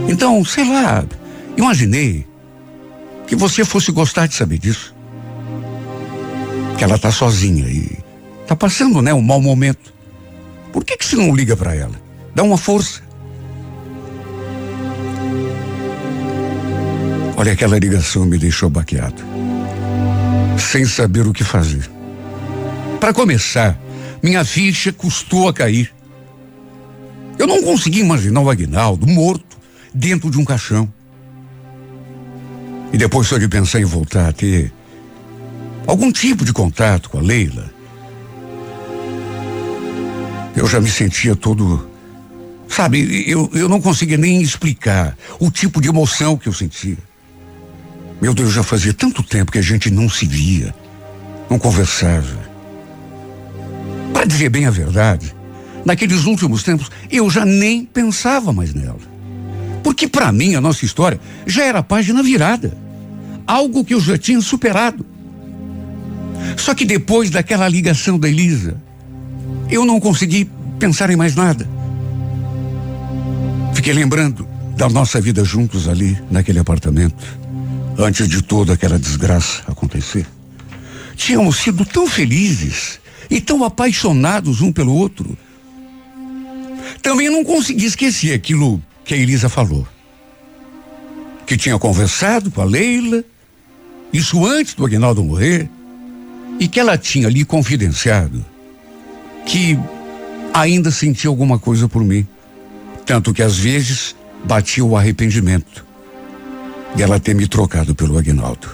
Então, 0.07 0.43
sei 0.45 0.63
lá, 0.63 1.03
imaginei 1.57 2.25
que 3.27 3.35
você 3.35 3.65
fosse 3.65 3.91
gostar 3.91 4.27
de 4.27 4.35
saber 4.35 4.57
disso. 4.57 4.95
Que 6.77 6.83
ela 6.83 6.97
tá 6.97 7.11
sozinha 7.11 7.67
e 7.67 7.99
tá 8.47 8.55
passando, 8.55 9.01
né, 9.01 9.13
um 9.13 9.21
mau 9.21 9.41
momento. 9.41 9.93
Por 10.71 10.85
que 10.85 10.97
que 10.97 11.05
você 11.05 11.17
não 11.17 11.35
liga 11.35 11.57
para 11.57 11.75
ela? 11.75 11.95
Dá 12.33 12.43
uma 12.43 12.57
força. 12.57 13.01
Olha, 17.35 17.51
aquela 17.51 17.77
ligação 17.77 18.25
me 18.25 18.37
deixou 18.37 18.69
baqueado. 18.69 19.40
Sem 20.61 20.85
saber 20.85 21.27
o 21.27 21.33
que 21.33 21.43
fazer. 21.43 21.89
Para 22.99 23.13
começar, 23.13 23.77
minha 24.21 24.45
ficha 24.45 24.93
custou 24.93 25.49
a 25.49 25.53
cair. 25.53 25.93
Eu 27.37 27.47
não 27.47 27.61
consegui 27.63 27.99
imaginar 27.99 28.41
o 28.41 28.49
Aguinaldo 28.49 29.07
morto 29.07 29.57
dentro 29.93 30.29
de 30.29 30.37
um 30.37 30.45
caixão. 30.45 30.91
E 32.93 32.97
depois 32.97 33.27
só 33.27 33.37
de 33.37 33.47
pensar 33.47 33.81
em 33.81 33.85
voltar 33.85 34.29
a 34.29 34.31
ter 34.31 34.71
algum 35.87 36.11
tipo 36.11 36.45
de 36.45 36.53
contato 36.53 37.09
com 37.09 37.17
a 37.17 37.21
Leila, 37.21 37.69
eu 40.55 40.67
já 40.67 40.79
me 40.79 40.89
sentia 40.89 41.35
todo. 41.35 41.89
Sabe, 42.69 43.29
eu, 43.29 43.49
eu 43.53 43.67
não 43.67 43.81
conseguia 43.81 44.17
nem 44.17 44.41
explicar 44.41 45.17
o 45.39 45.51
tipo 45.51 45.81
de 45.81 45.89
emoção 45.89 46.37
que 46.37 46.47
eu 46.47 46.53
sentia. 46.53 47.10
Meu 48.21 48.35
Deus, 48.35 48.53
já 48.53 48.61
fazia 48.61 48.93
tanto 48.93 49.23
tempo 49.23 49.51
que 49.51 49.57
a 49.57 49.63
gente 49.63 49.89
não 49.89 50.07
se 50.07 50.27
via, 50.27 50.75
não 51.49 51.57
conversava. 51.57 52.39
Para 54.13 54.25
dizer 54.25 54.49
bem 54.49 54.67
a 54.67 54.69
verdade, 54.69 55.35
naqueles 55.83 56.25
últimos 56.25 56.61
tempos 56.61 56.91
eu 57.09 57.27
já 57.31 57.43
nem 57.43 57.83
pensava 57.83 58.53
mais 58.53 58.75
nela. 58.75 58.99
Porque 59.83 60.07
para 60.07 60.31
mim 60.31 60.53
a 60.53 60.61
nossa 60.61 60.85
história 60.85 61.19
já 61.47 61.63
era 61.63 61.81
página 61.81 62.21
virada. 62.21 62.77
Algo 63.47 63.83
que 63.83 63.95
eu 63.95 63.99
já 63.99 64.19
tinha 64.19 64.39
superado. 64.39 65.03
Só 66.57 66.75
que 66.75 66.85
depois 66.85 67.31
daquela 67.31 67.67
ligação 67.67 68.19
da 68.19 68.29
Elisa, 68.29 68.77
eu 69.67 69.83
não 69.83 69.99
consegui 69.99 70.47
pensar 70.77 71.09
em 71.09 71.15
mais 71.15 71.35
nada. 71.35 71.67
Fiquei 73.73 73.93
lembrando 73.93 74.47
da 74.77 74.87
nossa 74.87 75.19
vida 75.19 75.43
juntos 75.43 75.87
ali, 75.87 76.15
naquele 76.29 76.59
apartamento 76.59 77.40
antes 78.01 78.27
de 78.27 78.41
toda 78.41 78.73
aquela 78.73 78.97
desgraça 78.97 79.63
acontecer. 79.67 80.25
Tínhamos 81.15 81.57
sido 81.57 81.85
tão 81.85 82.07
felizes 82.07 82.99
e 83.29 83.39
tão 83.39 83.63
apaixonados 83.63 84.61
um 84.61 84.71
pelo 84.71 84.93
outro. 84.93 85.37
Também 87.01 87.29
não 87.29 87.43
consegui 87.43 87.85
esquecer 87.85 88.33
aquilo 88.33 88.81
que 89.05 89.13
a 89.13 89.17
Elisa 89.17 89.49
falou. 89.49 89.87
Que 91.45 91.57
tinha 91.57 91.77
conversado 91.77 92.49
com 92.49 92.61
a 92.61 92.65
Leila, 92.65 93.23
isso 94.11 94.45
antes 94.45 94.73
do 94.73 94.85
Aguinaldo 94.85 95.23
morrer, 95.23 95.69
e 96.59 96.67
que 96.67 96.79
ela 96.79 96.97
tinha 96.97 97.29
lhe 97.29 97.45
confidenciado 97.45 98.45
que 99.45 99.77
ainda 100.53 100.91
sentia 100.91 101.29
alguma 101.29 101.57
coisa 101.57 101.87
por 101.87 102.03
mim. 102.03 102.25
Tanto 103.05 103.33
que 103.33 103.41
às 103.41 103.57
vezes 103.57 104.15
batia 104.45 104.83
o 104.83 104.95
arrependimento 104.95 105.90
dela 106.95 107.19
ter 107.19 107.33
me 107.35 107.47
trocado 107.47 107.95
pelo 107.95 108.17
Agnaldo. 108.17 108.69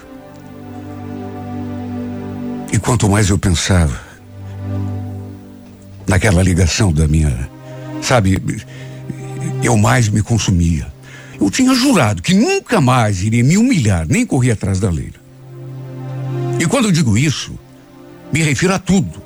E 2.72 2.78
quanto 2.78 3.08
mais 3.08 3.28
eu 3.28 3.38
pensava 3.38 3.98
naquela 6.06 6.42
ligação 6.42 6.92
da 6.92 7.06
minha, 7.06 7.48
sabe, 8.02 8.40
eu 9.62 9.76
mais 9.76 10.08
me 10.08 10.22
consumia. 10.22 10.86
Eu 11.40 11.50
tinha 11.50 11.74
jurado 11.74 12.22
que 12.22 12.34
nunca 12.34 12.80
mais 12.80 13.22
iria 13.22 13.44
me 13.44 13.56
humilhar, 13.56 14.06
nem 14.08 14.26
correr 14.26 14.52
atrás 14.52 14.80
da 14.80 14.90
Leila. 14.90 15.18
E 16.58 16.66
quando 16.66 16.86
eu 16.86 16.92
digo 16.92 17.16
isso, 17.16 17.58
me 18.32 18.42
refiro 18.42 18.74
a 18.74 18.78
tudo. 18.78 19.22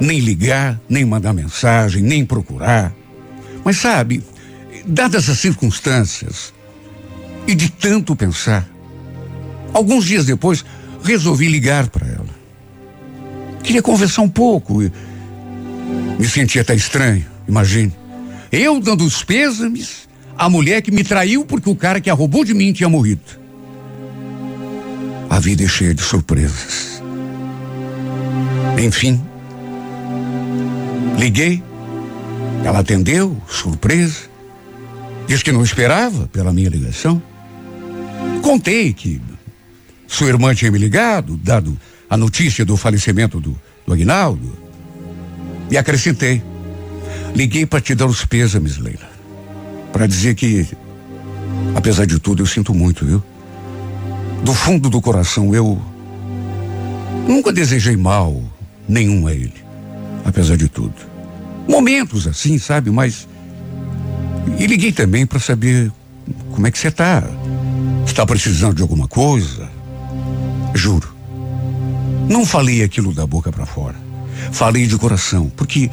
Nem 0.00 0.18
ligar, 0.18 0.80
nem 0.88 1.04
mandar 1.04 1.32
mensagem, 1.32 2.02
nem 2.02 2.24
procurar. 2.24 2.92
Mas 3.64 3.76
sabe, 3.76 4.22
dadas 4.86 5.28
as 5.28 5.38
circunstâncias, 5.38 6.52
e 7.50 7.54
de 7.54 7.68
tanto 7.68 8.14
pensar, 8.14 8.64
alguns 9.74 10.04
dias 10.04 10.24
depois, 10.24 10.64
resolvi 11.02 11.48
ligar 11.48 11.88
para 11.88 12.06
ela. 12.06 12.40
Queria 13.60 13.82
conversar 13.82 14.22
um 14.22 14.28
pouco. 14.28 14.78
Me 16.18 16.28
sentia 16.28 16.62
até 16.62 16.76
estranho, 16.76 17.26
imagine. 17.48 17.92
Eu 18.52 18.80
dando 18.80 19.04
os 19.04 19.24
pêsames 19.24 20.08
à 20.38 20.48
mulher 20.48 20.80
que 20.80 20.92
me 20.92 21.02
traiu 21.02 21.44
porque 21.44 21.68
o 21.68 21.74
cara 21.74 22.00
que 22.00 22.08
a 22.08 22.14
roubou 22.14 22.44
de 22.44 22.54
mim 22.54 22.72
tinha 22.72 22.88
morrido. 22.88 23.20
A 25.28 25.40
vida 25.40 25.64
é 25.64 25.68
cheia 25.68 25.92
de 25.92 26.02
surpresas. 26.02 27.02
Enfim, 28.78 29.20
liguei, 31.18 31.62
ela 32.64 32.78
atendeu, 32.78 33.36
surpresa, 33.48 34.20
disse 35.26 35.42
que 35.42 35.52
não 35.52 35.64
esperava 35.64 36.28
pela 36.28 36.52
minha 36.52 36.70
ligação. 36.70 37.20
Contei 38.42 38.92
que 38.92 39.20
sua 40.06 40.28
irmã 40.28 40.54
tinha 40.54 40.70
me 40.70 40.78
ligado, 40.78 41.36
dado 41.36 41.78
a 42.08 42.16
notícia 42.16 42.64
do 42.64 42.76
falecimento 42.76 43.40
do, 43.40 43.56
do 43.86 43.92
Aguinaldo. 43.92 44.58
E 45.70 45.78
acrescentei. 45.78 46.42
Liguei 47.34 47.64
para 47.64 47.80
te 47.80 47.94
dar 47.94 48.06
os 48.06 48.24
pêsames, 48.24 48.76
Leila. 48.76 49.08
Para 49.92 50.06
dizer 50.06 50.34
que, 50.34 50.66
apesar 51.76 52.06
de 52.06 52.18
tudo, 52.18 52.42
eu 52.42 52.46
sinto 52.46 52.74
muito, 52.74 53.04
viu? 53.04 53.22
Do 54.42 54.52
fundo 54.52 54.90
do 54.90 55.00
coração, 55.00 55.54
eu 55.54 55.80
nunca 57.28 57.52
desejei 57.52 57.96
mal 57.96 58.42
nenhum 58.88 59.28
a 59.28 59.32
ele, 59.32 59.54
apesar 60.24 60.56
de 60.56 60.68
tudo. 60.68 60.94
Momentos 61.68 62.26
assim, 62.26 62.58
sabe? 62.58 62.90
Mas. 62.90 63.28
E 64.58 64.66
liguei 64.66 64.90
também 64.90 65.24
para 65.24 65.38
saber 65.38 65.92
como 66.50 66.66
é 66.66 66.70
que 66.70 66.78
você 66.78 66.88
está 66.88 67.22
Está 68.06 68.26
precisando 68.26 68.76
de 68.76 68.82
alguma 68.82 69.08
coisa? 69.08 69.70
Juro. 70.74 71.14
Não 72.28 72.44
falei 72.46 72.82
aquilo 72.82 73.12
da 73.12 73.26
boca 73.26 73.50
para 73.50 73.66
fora. 73.66 73.96
Falei 74.52 74.86
de 74.86 74.96
coração, 74.96 75.50
porque 75.56 75.90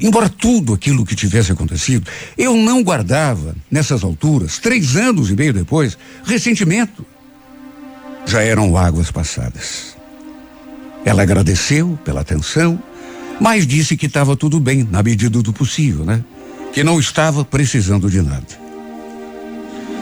embora 0.00 0.28
tudo 0.28 0.74
aquilo 0.74 1.04
que 1.04 1.14
tivesse 1.14 1.52
acontecido, 1.52 2.10
eu 2.36 2.56
não 2.56 2.82
guardava 2.82 3.54
nessas 3.70 4.02
alturas, 4.04 4.58
três 4.58 4.96
anos 4.96 5.30
e 5.30 5.36
meio 5.36 5.52
depois, 5.52 5.96
ressentimento. 6.24 7.04
Já 8.26 8.42
eram 8.42 8.76
águas 8.76 9.10
passadas. 9.10 9.96
Ela 11.04 11.22
agradeceu 11.22 11.98
pela 12.04 12.22
atenção, 12.22 12.80
mas 13.40 13.66
disse 13.66 13.96
que 13.96 14.06
estava 14.06 14.36
tudo 14.36 14.58
bem, 14.58 14.86
na 14.90 15.02
medida 15.02 15.42
do 15.42 15.52
possível, 15.52 16.04
né? 16.04 16.24
que 16.72 16.82
não 16.82 16.98
estava 16.98 17.44
precisando 17.44 18.10
de 18.10 18.20
nada. 18.20 18.63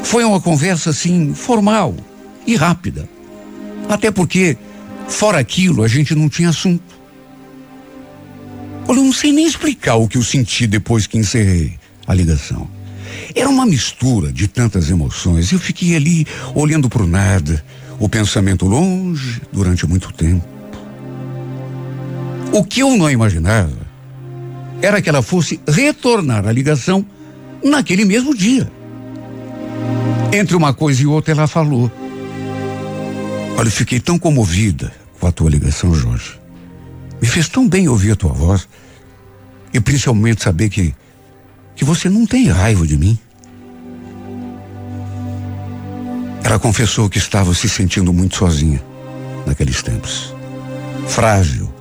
Foi 0.03 0.25
uma 0.25 0.41
conversa 0.41 0.91
assim, 0.91 1.35
formal 1.35 1.95
e 2.47 2.57
rápida. 2.57 3.09
Até 3.89 4.11
porque, 4.11 4.57
fora 5.09 5.39
aquilo, 5.39 5.83
a 5.83 5.89
gente 5.89 6.15
não 6.15 6.29
tinha 6.29 6.49
assunto. 6.49 6.83
Olha, 8.89 8.99
eu 8.99 9.05
não 9.05 9.13
sei 9.13 9.33
nem 9.33 9.47
explicar 9.47 9.97
o 9.97 10.09
que 10.09 10.19
eu 10.19 10.23
senti 10.23 10.67
depois 10.67 11.07
que 11.07 11.19
encerrei 11.19 11.79
a 12.07 12.15
ligação. 12.15 12.69
Era 13.35 13.49
uma 13.49 13.65
mistura 13.65 14.33
de 14.33 14.49
tantas 14.49 14.91
emoções. 14.91 15.53
Eu 15.53 15.59
fiquei 15.59 15.95
ali 15.97 16.27
olhando 16.55 16.89
para 16.89 17.03
o 17.03 17.07
nada, 17.07 17.65
o 17.99 18.09
pensamento 18.09 18.67
longe 18.67 19.41
durante 19.53 19.87
muito 19.87 20.13
tempo. 20.13 20.47
O 22.53 22.65
que 22.65 22.81
eu 22.81 22.97
não 22.97 23.11
imaginava 23.11 23.83
era 24.83 25.01
que 25.01 25.09
ela 25.09 25.23
fosse 25.23 25.61
retornar 25.67 26.47
a 26.47 26.53
ligação 26.53 27.07
naquele 27.63 28.05
mesmo 28.05 28.35
dia. 28.35 28.71
Entre 30.33 30.57
uma 30.57 30.73
coisa 30.73 31.03
e 31.03 31.07
outra, 31.07 31.33
ela 31.33 31.47
falou: 31.47 31.93
Olha, 33.59 33.69
eu 33.69 33.73
fiquei 33.73 34.01
tão 34.01 34.19
comovida 34.19 34.91
com 35.21 35.27
a 35.27 35.33
tua 35.33 35.51
ligação, 35.51 35.95
Jorge. 35.95 36.41
Me 37.21 37.29
fez 37.29 37.49
tão 37.49 37.69
bem 37.69 37.87
ouvir 37.87 38.13
a 38.13 38.17
tua 38.17 38.33
voz. 38.33 38.67
E 39.75 39.81
principalmente 39.81 40.43
saber 40.43 40.69
que, 40.69 40.95
que 41.77 41.85
você 41.85 42.09
não 42.09 42.27
tem 42.27 42.49
raiva 42.49 42.87
de 42.87 42.97
mim. 42.97 43.19
Ela 46.43 46.59
confessou 46.59 47.09
que 47.09 47.19
estava 47.19 47.55
se 47.55 47.69
sentindo 47.69 48.13
muito 48.13 48.37
sozinha 48.37 48.83
naqueles 49.47 49.83
tempos. 49.83 50.35
Frágil, 51.09 51.73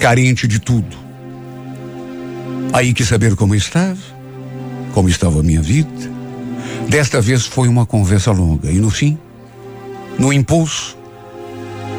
carente 0.00 0.46
de 0.46 0.58
tudo. 0.58 0.96
Aí 2.72 2.92
quis 2.92 3.08
saber 3.08 3.36
como 3.36 3.54
estava, 3.54 3.96
como 4.92 5.08
estava 5.08 5.40
a 5.40 5.42
minha 5.42 5.62
vida. 5.62 6.13
Desta 6.88 7.20
vez 7.20 7.46
foi 7.46 7.68
uma 7.68 7.86
conversa 7.86 8.30
longa 8.30 8.70
e 8.70 8.78
no 8.78 8.90
fim, 8.90 9.18
no 10.18 10.32
impulso, 10.32 10.96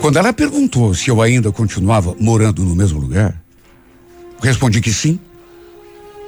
quando 0.01 0.17
ela 0.17 0.31
perguntou 0.31 0.93
se 0.93 1.09
eu 1.09 1.21
ainda 1.21 1.51
continuava 1.51 2.15
morando 2.19 2.63
no 2.63 2.75
mesmo 2.75 2.99
lugar, 2.99 3.35
respondi 4.41 4.81
que 4.81 4.93
sim. 4.93 5.19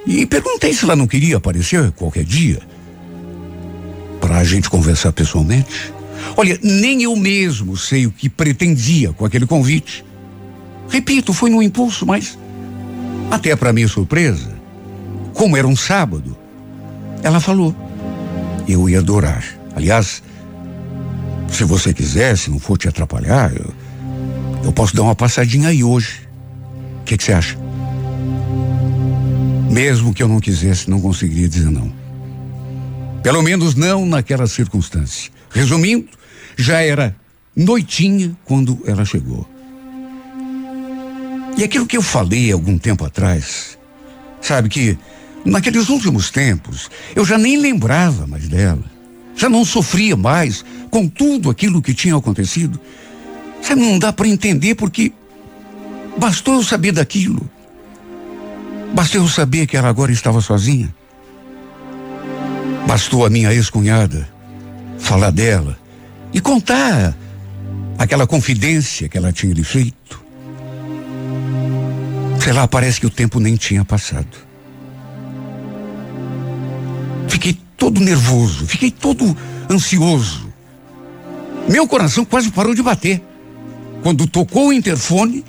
E 0.06 0.26
perguntei 0.26 0.74
se 0.74 0.86
ela 0.86 0.96
não 0.96 1.06
queria 1.06 1.38
aparecer 1.38 1.92
qualquer 1.92 2.24
dia 2.24 2.60
para 4.20 4.38
a 4.38 4.44
gente 4.44 4.70
conversar 4.70 5.12
pessoalmente. 5.12 5.94
Olha, 6.36 6.58
nem 6.64 7.04
eu 7.04 7.16
mesmo 7.16 7.76
sei 7.78 8.06
o 8.06 8.12
que 8.12 8.30
pretendia 8.30 9.14
com 9.14 9.26
aquele 9.26 9.46
convite. 9.46 10.04
Repito, 10.90 11.34
foi 11.34 11.50
no 11.50 11.62
impulso, 11.62 12.06
mas 12.06 12.38
até 13.30 13.56
para 13.56 13.74
minha 13.74 13.88
surpresa, 13.88 14.56
como 15.34 15.58
era 15.58 15.68
um 15.68 15.76
sábado, 15.76 16.38
ela 17.22 17.40
falou: 17.40 17.76
"Eu 18.68 18.90
ia 18.90 19.00
adorar. 19.00 19.44
Aliás, 19.76 20.22
se 21.52 21.64
você 21.64 21.94
quiser, 21.94 22.38
se 22.38 22.50
não 22.50 22.60
for 22.60 22.78
te 22.78 22.88
atrapalhar, 22.88 23.54
eu, 23.56 23.74
eu 24.64 24.74
posso 24.74 24.96
dar 24.96 25.04
uma 25.04 25.16
passadinha 25.16 25.70
aí 25.70 25.84
hoje. 25.84 26.28
O 27.02 27.04
que, 27.04 27.18
que 27.18 27.24
você 27.24 27.34
acha? 27.34 27.58
Mesmo 29.72 30.14
que 30.14 30.22
eu 30.22 30.28
não 30.28 30.40
quisesse, 30.40 30.90
não 30.90 31.00
conseguiria 31.00 31.48
dizer 31.48 31.70
não. 31.70 31.92
Pelo 33.24 33.42
menos 33.42 33.76
não 33.76 34.06
naquela 34.06 34.48
circunstância. 34.48 35.32
Resumindo, 35.50 36.08
já 36.58 36.82
era 36.82 37.16
noitinha 37.56 38.36
quando 38.46 38.80
ela 38.86 39.06
chegou. 39.06 39.48
E 41.58 41.64
aquilo 41.64 41.88
que 41.88 41.98
eu 41.98 42.02
falei 42.02 42.52
algum 42.52 42.78
tempo 42.78 43.04
atrás, 43.04 43.78
sabe 44.40 44.70
que 44.70 44.98
naqueles 45.46 45.90
últimos 45.90 46.30
tempos 46.30 46.90
eu 47.16 47.26
já 47.26 47.38
nem 47.38 47.58
lembrava 47.58 48.28
mais 48.28 48.48
dela, 48.48 48.84
já 49.36 49.50
não 49.50 49.64
sofria 49.64 50.16
mais 50.16 50.64
com 50.90 51.08
tudo 51.08 51.50
aquilo 51.50 51.82
que 51.82 51.94
tinha 51.94 52.16
acontecido. 52.16 52.80
Sabe, 53.62 53.82
não 53.82 54.00
dá 54.00 54.14
para 54.14 54.28
entender 54.28 54.76
porque 54.76 55.12
bastou 56.18 56.56
eu 56.56 56.64
saber 56.64 56.92
daquilo. 56.92 57.50
Bastou 58.94 59.22
eu 59.22 59.28
saber 59.28 59.68
que 59.68 59.76
ela 59.76 59.90
agora 59.90 60.12
estava 60.12 60.42
sozinha. 60.42 60.94
Bastou 62.88 63.26
a 63.26 63.30
minha 63.30 63.54
ex-cunhada 63.54 64.28
falar 64.98 65.32
dela 65.32 65.78
e 66.34 66.40
contar 66.40 67.16
aquela 67.98 68.26
confidência 68.26 69.10
que 69.10 69.18
ela 69.18 69.32
tinha 69.32 69.54
lhe 69.54 69.64
feito. 69.64 70.24
Sei 72.42 72.54
lá, 72.54 72.68
parece 72.68 73.00
que 73.00 73.06
o 73.06 73.10
tempo 73.10 73.40
nem 73.40 73.56
tinha 73.56 73.84
passado. 73.84 74.47
Fiquei 77.28 77.58
todo 77.76 78.00
nervoso, 78.00 78.66
fiquei 78.66 78.92
todo 78.92 79.36
ansioso. 79.70 80.48
Meu 81.70 81.88
coração 81.88 82.24
quase 82.24 82.50
parou 82.52 82.74
de 82.74 82.82
bater 82.82 83.22
quando 84.02 84.28
tocou 84.28 84.68
o 84.68 84.74
interfone 84.74 85.44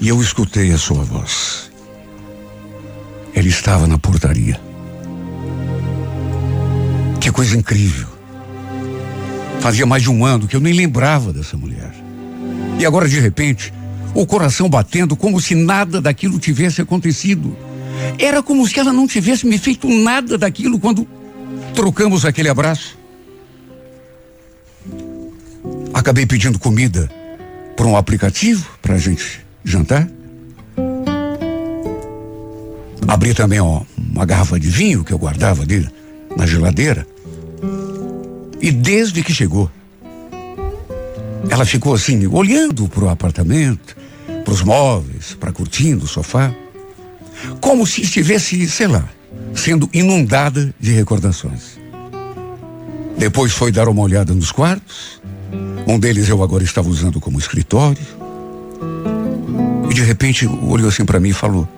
e 0.00 0.08
eu 0.08 0.20
escutei 0.20 0.72
a 0.72 0.78
sua 0.78 1.04
voz. 1.04 1.70
Ele 3.34 3.48
estava 3.48 3.86
na 3.86 3.98
portaria. 3.98 4.60
Que 7.20 7.30
coisa 7.30 7.56
incrível. 7.56 8.08
Fazia 9.60 9.86
mais 9.86 10.02
de 10.02 10.10
um 10.10 10.24
ano 10.24 10.48
que 10.48 10.56
eu 10.56 10.60
nem 10.60 10.72
lembrava 10.72 11.32
dessa 11.32 11.56
mulher. 11.56 11.94
E 12.78 12.84
agora, 12.84 13.08
de 13.08 13.20
repente, 13.20 13.72
o 14.14 14.26
coração 14.26 14.68
batendo 14.68 15.14
como 15.14 15.40
se 15.40 15.54
nada 15.54 16.00
daquilo 16.00 16.38
tivesse 16.38 16.80
acontecido. 16.80 17.56
Era 18.18 18.42
como 18.42 18.66
se 18.66 18.78
ela 18.78 18.92
não 18.92 19.06
tivesse 19.06 19.46
me 19.46 19.58
feito 19.58 19.88
nada 19.88 20.38
daquilo 20.38 20.78
quando 20.78 21.06
trocamos 21.74 22.24
aquele 22.24 22.48
abraço. 22.48 22.98
Acabei 25.92 26.26
pedindo 26.26 26.58
comida 26.58 27.10
por 27.76 27.86
um 27.86 27.96
aplicativo 27.96 28.68
para 28.80 28.94
a 28.94 28.98
gente 28.98 29.44
jantar. 29.64 30.08
Abri 33.06 33.34
também 33.34 33.60
ó, 33.60 33.82
uma 33.98 34.24
garrafa 34.24 34.58
de 34.58 34.68
vinho 34.68 35.04
que 35.04 35.12
eu 35.12 35.18
guardava 35.18 35.62
ali 35.62 35.88
na 36.36 36.46
geladeira. 36.46 37.06
E 38.60 38.70
desde 38.70 39.22
que 39.22 39.34
chegou, 39.34 39.70
ela 41.50 41.64
ficou 41.64 41.94
assim, 41.94 42.26
olhando 42.26 42.88
para 42.88 43.04
o 43.04 43.08
apartamento, 43.08 43.96
para 44.44 44.54
os 44.54 44.62
móveis, 44.62 45.36
para 45.38 45.50
a 45.50 45.52
cortina, 45.52 46.02
o 46.02 46.06
sofá, 46.06 46.54
como 47.60 47.86
se 47.86 48.02
estivesse, 48.02 48.68
sei 48.68 48.86
lá, 48.86 49.08
sendo 49.54 49.88
inundada 49.92 50.74
de 50.78 50.92
recordações. 50.92 51.78
Depois 53.16 53.52
foi 53.52 53.70
dar 53.70 53.88
uma 53.88 54.02
olhada 54.02 54.34
nos 54.34 54.50
quartos. 54.50 55.20
Um 55.86 55.98
deles 55.98 56.28
eu 56.28 56.42
agora 56.42 56.64
estava 56.64 56.88
usando 56.88 57.20
como 57.20 57.38
escritório. 57.38 58.02
E 59.90 59.94
de 59.94 60.02
repente 60.02 60.46
olhou 60.46 60.88
assim 60.88 61.04
para 61.04 61.20
mim 61.20 61.28
e 61.28 61.34
falou: 61.34 61.68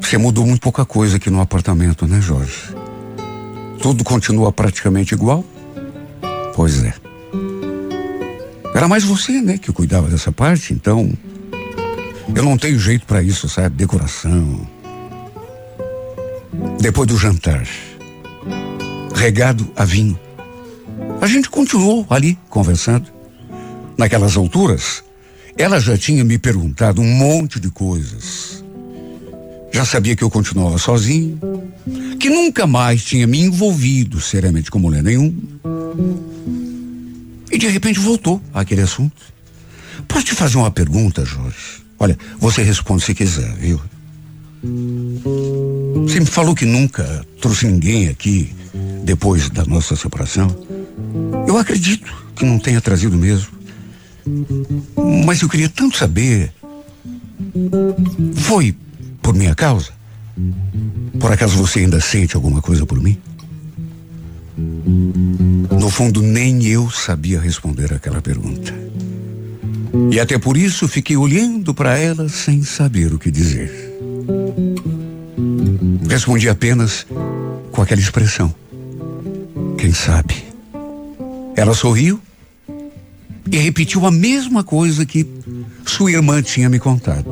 Você 0.00 0.18
mudou 0.18 0.46
muito 0.46 0.60
pouca 0.60 0.84
coisa 0.84 1.16
aqui 1.16 1.30
no 1.30 1.40
apartamento, 1.40 2.06
né, 2.06 2.20
Jorge? 2.20 2.74
Tudo 3.80 4.04
continua 4.04 4.52
praticamente 4.52 5.14
igual? 5.14 5.44
Pois 6.54 6.84
é. 6.84 6.94
Era 8.74 8.86
mais 8.86 9.02
você, 9.02 9.40
né, 9.40 9.58
que 9.58 9.72
cuidava 9.72 10.08
dessa 10.08 10.30
parte, 10.30 10.72
então. 10.72 11.10
Eu 12.34 12.42
não 12.42 12.56
tenho 12.56 12.78
jeito 12.78 13.06
para 13.06 13.22
isso, 13.22 13.48
sabe? 13.48 13.76
Decoração. 13.76 14.66
Depois 16.80 17.06
do 17.08 17.16
jantar, 17.16 17.66
regado 19.14 19.70
a 19.76 19.84
vinho, 19.84 20.18
a 21.20 21.26
gente 21.26 21.50
continuou 21.50 22.06
ali 22.08 22.38
conversando. 22.48 23.10
Naquelas 23.98 24.36
alturas, 24.36 25.04
ela 25.58 25.78
já 25.78 25.96
tinha 25.98 26.24
me 26.24 26.38
perguntado 26.38 27.02
um 27.02 27.14
monte 27.14 27.60
de 27.60 27.70
coisas. 27.70 28.64
Já 29.72 29.84
sabia 29.84 30.16
que 30.16 30.24
eu 30.24 30.30
continuava 30.30 30.78
sozinho, 30.78 31.38
que 32.18 32.30
nunca 32.30 32.66
mais 32.66 33.04
tinha 33.04 33.26
me 33.26 33.40
envolvido 33.40 34.20
seriamente 34.20 34.70
com 34.70 34.78
mulher 34.78 35.02
nenhuma. 35.02 35.34
E 37.50 37.58
de 37.58 37.66
repente 37.68 38.00
voltou 38.00 38.40
àquele 38.54 38.82
assunto. 38.82 39.20
Posso 40.08 40.24
te 40.24 40.34
fazer 40.34 40.56
uma 40.56 40.70
pergunta, 40.70 41.24
Jorge? 41.24 41.79
Olha, 42.00 42.18
você 42.38 42.62
responde 42.62 43.04
se 43.04 43.14
quiser, 43.14 43.54
viu? 43.56 43.78
Você 46.02 46.18
me 46.18 46.24
falou 46.24 46.54
que 46.54 46.64
nunca 46.64 47.26
trouxe 47.42 47.66
ninguém 47.66 48.08
aqui 48.08 48.54
depois 49.04 49.50
da 49.50 49.66
nossa 49.66 49.94
separação. 49.94 50.48
Eu 51.46 51.58
acredito 51.58 52.10
que 52.34 52.46
não 52.46 52.58
tenha 52.58 52.80
trazido 52.80 53.18
mesmo. 53.18 53.52
Mas 55.26 55.42
eu 55.42 55.48
queria 55.48 55.68
tanto 55.68 55.98
saber. 55.98 56.50
Foi 58.34 58.74
por 59.20 59.34
minha 59.34 59.54
causa? 59.54 59.90
Por 61.18 61.30
acaso 61.30 61.58
você 61.58 61.80
ainda 61.80 62.00
sente 62.00 62.34
alguma 62.34 62.62
coisa 62.62 62.86
por 62.86 62.98
mim? 62.98 63.18
No 64.56 65.90
fundo, 65.90 66.22
nem 66.22 66.64
eu 66.64 66.90
sabia 66.90 67.38
responder 67.38 67.92
aquela 67.92 68.22
pergunta. 68.22 68.72
E 70.10 70.20
até 70.20 70.38
por 70.38 70.56
isso 70.56 70.86
fiquei 70.88 71.16
olhando 71.16 71.74
para 71.74 71.98
ela 71.98 72.28
sem 72.28 72.62
saber 72.62 73.12
o 73.12 73.18
que 73.18 73.30
dizer. 73.30 73.70
Respondi 76.08 76.48
apenas 76.48 77.06
com 77.70 77.82
aquela 77.82 78.00
expressão. 78.00 78.54
Quem 79.78 79.92
sabe? 79.92 80.34
Ela 81.56 81.74
sorriu 81.74 82.20
e 83.50 83.56
repetiu 83.56 84.06
a 84.06 84.10
mesma 84.10 84.62
coisa 84.62 85.04
que 85.04 85.26
sua 85.84 86.12
irmã 86.12 86.40
tinha 86.42 86.68
me 86.68 86.78
contado 86.78 87.30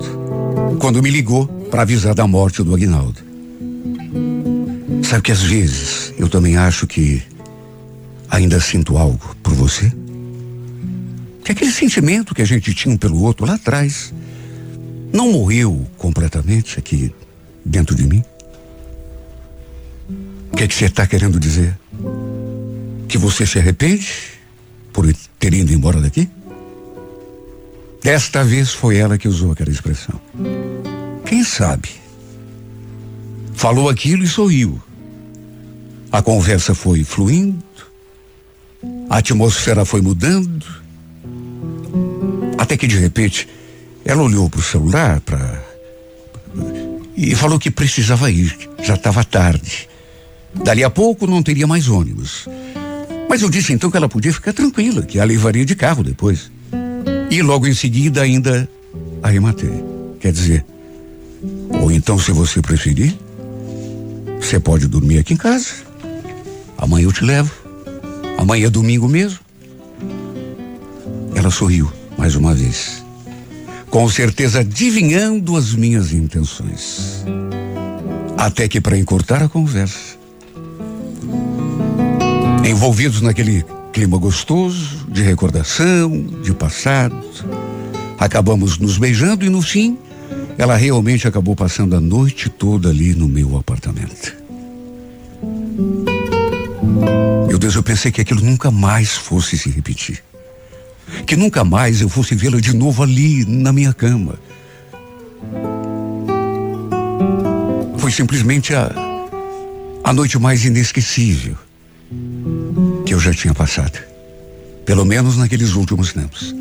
quando 0.81 1.03
me 1.03 1.11
ligou 1.11 1.47
para 1.71 1.83
avisar 1.83 2.15
da 2.15 2.27
morte 2.27 2.63
do 2.63 2.75
Aguinaldo. 2.75 3.21
Sabe 5.05 5.23
que 5.23 5.33
às 5.33 5.43
vezes 5.43 6.13
eu 6.19 6.29
também 6.29 6.57
acho 6.57 6.87
que 6.87 7.23
ainda 8.29 8.61
sinto 8.61 8.99
algo 8.99 9.37
por 9.43 9.55
você? 9.55 9.93
Que 11.49 11.53
aquele 11.53 11.73
sentimento 11.73 12.35
que 12.35 12.43
a 12.43 12.45
gente 12.45 12.75
tinha 12.75 12.99
pelo 12.99 13.23
outro 13.23 13.47
lá 13.47 13.55
atrás 13.55 14.13
não 15.11 15.33
morreu 15.33 15.89
completamente 15.97 16.79
aqui 16.79 17.11
dentro 17.65 17.95
de 17.97 18.07
mim? 18.07 18.23
O 20.53 20.57
que, 20.59 20.65
é 20.65 20.69
que 20.69 20.75
você 20.75 20.85
está 20.85 21.07
querendo 21.07 21.41
dizer? 21.41 21.75
Que 23.09 23.17
você 23.17 23.47
se 23.47 23.59
arrepende 23.59 24.13
por 24.93 25.11
ter 25.39 25.55
ido 25.55 25.73
embora 25.73 26.03
daqui? 26.03 26.29
Desta 28.03 28.45
vez 28.45 28.75
foi 28.75 28.99
ela 28.99 29.17
que 29.17 29.27
usou 29.27 29.51
aquela 29.51 29.71
expressão. 29.71 30.21
Quem 31.25 31.43
sabe? 31.43 31.89
Falou 33.55 33.89
aquilo 33.89 34.23
e 34.23 34.29
sorriu. 34.29 34.79
A 36.13 36.21
conversa 36.21 36.75
foi 36.75 37.05
fluindo, 37.05 37.65
a 39.09 39.17
atmosfera 39.17 39.87
foi 39.87 40.03
mudando, 40.03 40.78
até 42.69 42.77
que 42.77 42.87
de 42.87 42.99
repente 42.99 43.49
ela 44.05 44.23
olhou 44.23 44.51
para 44.51 44.61
o 44.61 44.63
celular 44.63 45.23
para 45.23 45.65
e 47.17 47.35
falou 47.35 47.59
que 47.59 47.71
precisava 47.71 48.31
ir, 48.31 48.55
já 48.83 48.95
estava 48.95 49.25
tarde. 49.25 49.89
Dali 50.63 50.85
a 50.85 50.91
pouco 50.91 51.27
não 51.27 51.43
teria 51.43 51.67
mais 51.67 51.89
ônibus. 51.89 52.47
Mas 53.27 53.41
eu 53.41 53.49
disse 53.49 53.73
então 53.73 53.91
que 53.91 53.97
ela 53.97 54.09
podia 54.09 54.35
ficar 54.35 54.53
tranquila, 54.53 55.01
que 55.01 55.19
a 55.19 55.25
levaria 55.25 55.65
de 55.65 55.75
carro 55.75 56.05
depois. 56.05 56.51
E 57.31 57.41
logo 57.41 57.67
em 57.67 57.73
seguida 57.73 58.21
ainda 58.21 58.69
arrematei. 59.23 59.83
Quer 60.21 60.33
dizer, 60.33 60.65
ou 61.71 61.91
então 61.91 62.19
se 62.19 62.33
você 62.33 62.61
preferir, 62.61 63.17
você 64.39 64.61
pode 64.61 64.87
dormir 64.87 65.19
aqui 65.19 65.33
em 65.33 65.39
casa. 65.39 65.69
Amanhã 66.77 67.07
eu 67.07 67.13
te 67.13 67.25
levo. 67.25 67.51
Amanhã 68.37 68.67
é 68.67 68.71
domingo 68.71 69.09
mesmo. 69.09 69.39
Ela 71.35 71.51
sorriu 71.51 71.91
mais 72.19 72.35
uma 72.35 72.53
vez, 72.53 73.05
com 73.89 74.09
certeza 74.11 74.61
adivinhando 74.61 75.57
as 75.57 75.73
minhas 75.73 76.13
intenções. 76.13 77.25
Até 78.37 78.69
que, 78.69 78.81
para 78.81 78.99
encurtar 78.99 79.43
a 79.43 79.49
conversa, 79.49 80.19
envolvidos 82.69 83.23
naquele 83.23 83.65
clima 83.93 84.19
gostoso 84.19 85.07
de 85.09 85.23
recordação, 85.23 86.11
de 86.43 86.53
passado, 86.53 87.17
acabamos 88.19 88.79
nos 88.79 88.99
beijando 88.99 89.45
e 89.45 89.49
no 89.49 89.63
fim, 89.63 89.97
ela 90.59 90.77
realmente 90.77 91.27
acabou 91.27 91.55
passando 91.55 91.95
a 91.95 92.01
noite 92.01 92.49
toda 92.49 92.89
ali 92.89 93.15
no 93.15 93.29
meu 93.29 93.57
apartamento. 93.57 94.37
Meu 97.49 97.59
Deus, 97.59 97.77
eu 97.77 97.83
pensei 97.83 98.11
que 98.11 98.21
aquilo 98.21 98.41
nunca 98.41 98.71
mais 98.71 99.17
fosse 99.17 99.57
se 99.57 99.71
repetir. 99.71 100.28
Que 101.27 101.37
nunca 101.37 101.65
mais 101.65 102.01
eu 102.01 102.09
fosse 102.09 102.35
vê-la 102.35 102.61
de 102.61 102.75
novo 102.75 103.03
ali 103.03 103.45
na 103.45 103.73
minha 103.73 103.93
cama. 103.93 104.39
Foi 107.99 108.11
simplesmente 108.11 108.75
a, 108.75 108.91
a 110.05 110.13
noite 110.13 110.39
mais 110.39 110.65
inesquecível 110.65 111.57
que 113.05 113.15
eu 113.15 113.21
já 113.21 113.33
tinha 113.33 113.55
passado. 113.55 113.99
Pelo 114.85 115.05
menos 115.05 115.37
naqueles 115.37 115.75
últimos 115.75 116.13
tempos. 116.13 116.55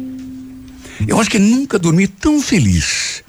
Eu 1.08 1.20
acho 1.20 1.30
que 1.30 1.40
nunca 1.40 1.78
dormi 1.80 2.08
tão 2.08 2.42
feliz. 2.42 3.24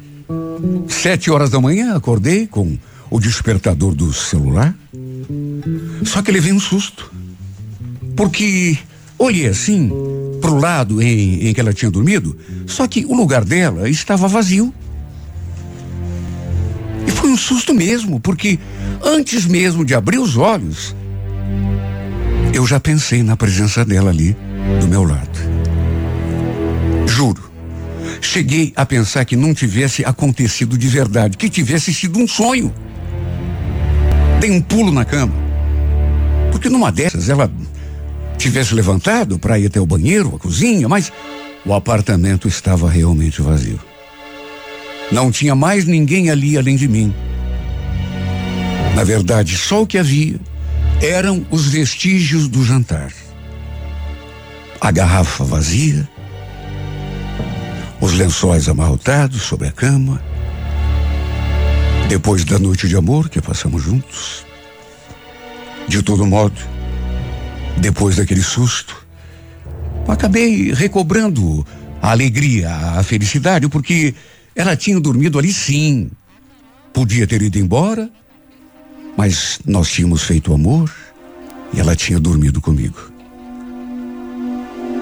Sete 0.88 1.30
horas 1.30 1.50
da 1.50 1.60
manhã 1.60 1.94
acordei 1.94 2.46
com 2.46 2.76
o 3.10 3.20
despertador 3.20 3.94
do 3.94 4.12
celular. 4.12 4.74
Só 6.04 6.22
que 6.22 6.32
levei 6.32 6.52
um 6.52 6.60
susto. 6.60 7.12
Porque 8.16 8.78
olhei 9.18 9.46
assim 9.46 9.92
pro 10.48 10.58
lado 10.58 11.02
em, 11.02 11.46
em 11.46 11.52
que 11.52 11.60
ela 11.60 11.74
tinha 11.74 11.90
dormido, 11.90 12.34
só 12.66 12.86
que 12.88 13.04
o 13.04 13.14
lugar 13.14 13.44
dela 13.44 13.88
estava 13.88 14.26
vazio. 14.26 14.72
E 17.06 17.10
foi 17.10 17.30
um 17.30 17.36
susto 17.36 17.74
mesmo, 17.74 18.18
porque 18.18 18.58
antes 19.04 19.44
mesmo 19.44 19.84
de 19.84 19.94
abrir 19.94 20.18
os 20.18 20.38
olhos, 20.38 20.96
eu 22.54 22.66
já 22.66 22.80
pensei 22.80 23.22
na 23.22 23.36
presença 23.36 23.84
dela 23.84 24.08
ali 24.08 24.34
do 24.80 24.88
meu 24.88 25.04
lado. 25.04 25.38
Juro. 27.06 27.48
Cheguei 28.20 28.72
a 28.74 28.86
pensar 28.86 29.24
que 29.24 29.36
não 29.36 29.52
tivesse 29.52 30.04
acontecido 30.04 30.78
de 30.78 30.88
verdade, 30.88 31.36
que 31.36 31.50
tivesse 31.50 31.92
sido 31.92 32.18
um 32.18 32.26
sonho. 32.26 32.72
Dei 34.40 34.50
um 34.50 34.62
pulo 34.62 34.90
na 34.90 35.04
cama. 35.04 35.34
Porque 36.50 36.68
numa 36.68 36.90
dessas 36.90 37.28
ela 37.28 37.50
tivesse 38.38 38.74
levantado 38.74 39.38
para 39.38 39.58
ir 39.58 39.66
até 39.66 39.80
o 39.80 39.86
banheiro, 39.86 40.34
a 40.36 40.38
cozinha, 40.38 40.88
mas 40.88 41.12
o 41.66 41.74
apartamento 41.74 42.46
estava 42.46 42.88
realmente 42.88 43.42
vazio. 43.42 43.80
Não 45.10 45.30
tinha 45.30 45.54
mais 45.54 45.84
ninguém 45.84 46.30
ali 46.30 46.56
além 46.56 46.76
de 46.76 46.86
mim. 46.86 47.12
Na 48.94 49.04
verdade, 49.04 49.56
só 49.56 49.82
o 49.82 49.86
que 49.86 49.98
havia 49.98 50.38
eram 51.02 51.44
os 51.50 51.66
vestígios 51.66 52.48
do 52.48 52.64
jantar. 52.64 53.12
A 54.80 54.90
garrafa 54.90 55.44
vazia, 55.44 56.08
os 58.00 58.12
lençóis 58.12 58.68
amarrotados 58.68 59.42
sobre 59.42 59.68
a 59.68 59.72
cama. 59.72 60.22
Depois 62.08 62.44
da 62.44 62.58
noite 62.58 62.88
de 62.88 62.96
amor 62.96 63.28
que 63.28 63.40
passamos 63.40 63.82
juntos. 63.82 64.46
De 65.88 66.02
todo 66.02 66.26
modo, 66.26 66.60
depois 67.76 68.16
daquele 68.16 68.42
susto, 68.42 69.06
acabei 70.06 70.72
recobrando 70.72 71.66
a 72.00 72.10
alegria, 72.10 72.70
a 72.70 73.02
felicidade, 73.02 73.68
porque 73.68 74.14
ela 74.54 74.76
tinha 74.76 74.98
dormido 74.98 75.38
ali 75.38 75.52
sim. 75.52 76.10
Podia 76.92 77.26
ter 77.26 77.42
ido 77.42 77.58
embora, 77.58 78.10
mas 79.16 79.60
nós 79.64 79.90
tínhamos 79.90 80.22
feito 80.22 80.52
amor 80.52 80.92
e 81.72 81.80
ela 81.80 81.94
tinha 81.94 82.18
dormido 82.18 82.60
comigo. 82.60 83.12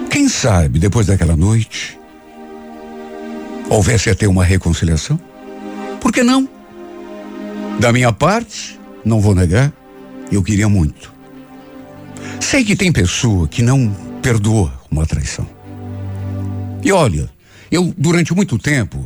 Quem 0.09 0.27
sabe, 0.27 0.79
depois 0.79 1.07
daquela 1.07 1.35
noite, 1.35 1.97
houvesse 3.69 4.09
até 4.09 4.27
uma 4.27 4.43
reconciliação? 4.43 5.19
Por 5.99 6.11
que 6.11 6.23
não? 6.23 6.47
Da 7.79 7.91
minha 7.93 8.11
parte, 8.11 8.79
não 9.05 9.21
vou 9.21 9.35
negar, 9.35 9.71
eu 10.31 10.43
queria 10.43 10.67
muito. 10.67 11.16
Sei 12.39 12.63
que 12.63 12.75
tem 12.75 12.91
pessoa 12.91 13.47
que 13.47 13.61
não 13.61 13.89
perdoa 14.21 14.73
uma 14.89 15.05
traição. 15.05 15.47
E 16.83 16.91
olha, 16.91 17.29
eu 17.71 17.93
durante 17.97 18.33
muito 18.33 18.57
tempo 18.57 19.05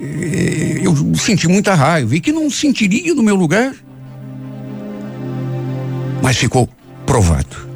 eh, 0.00 0.80
eu 0.82 0.94
senti 1.14 1.48
muita 1.48 1.74
raiva 1.74 2.14
e 2.14 2.20
que 2.20 2.32
não 2.32 2.50
sentiria 2.50 3.14
no 3.14 3.22
meu 3.22 3.36
lugar. 3.36 3.74
Mas 6.22 6.36
ficou 6.36 6.68
provado. 7.06 7.68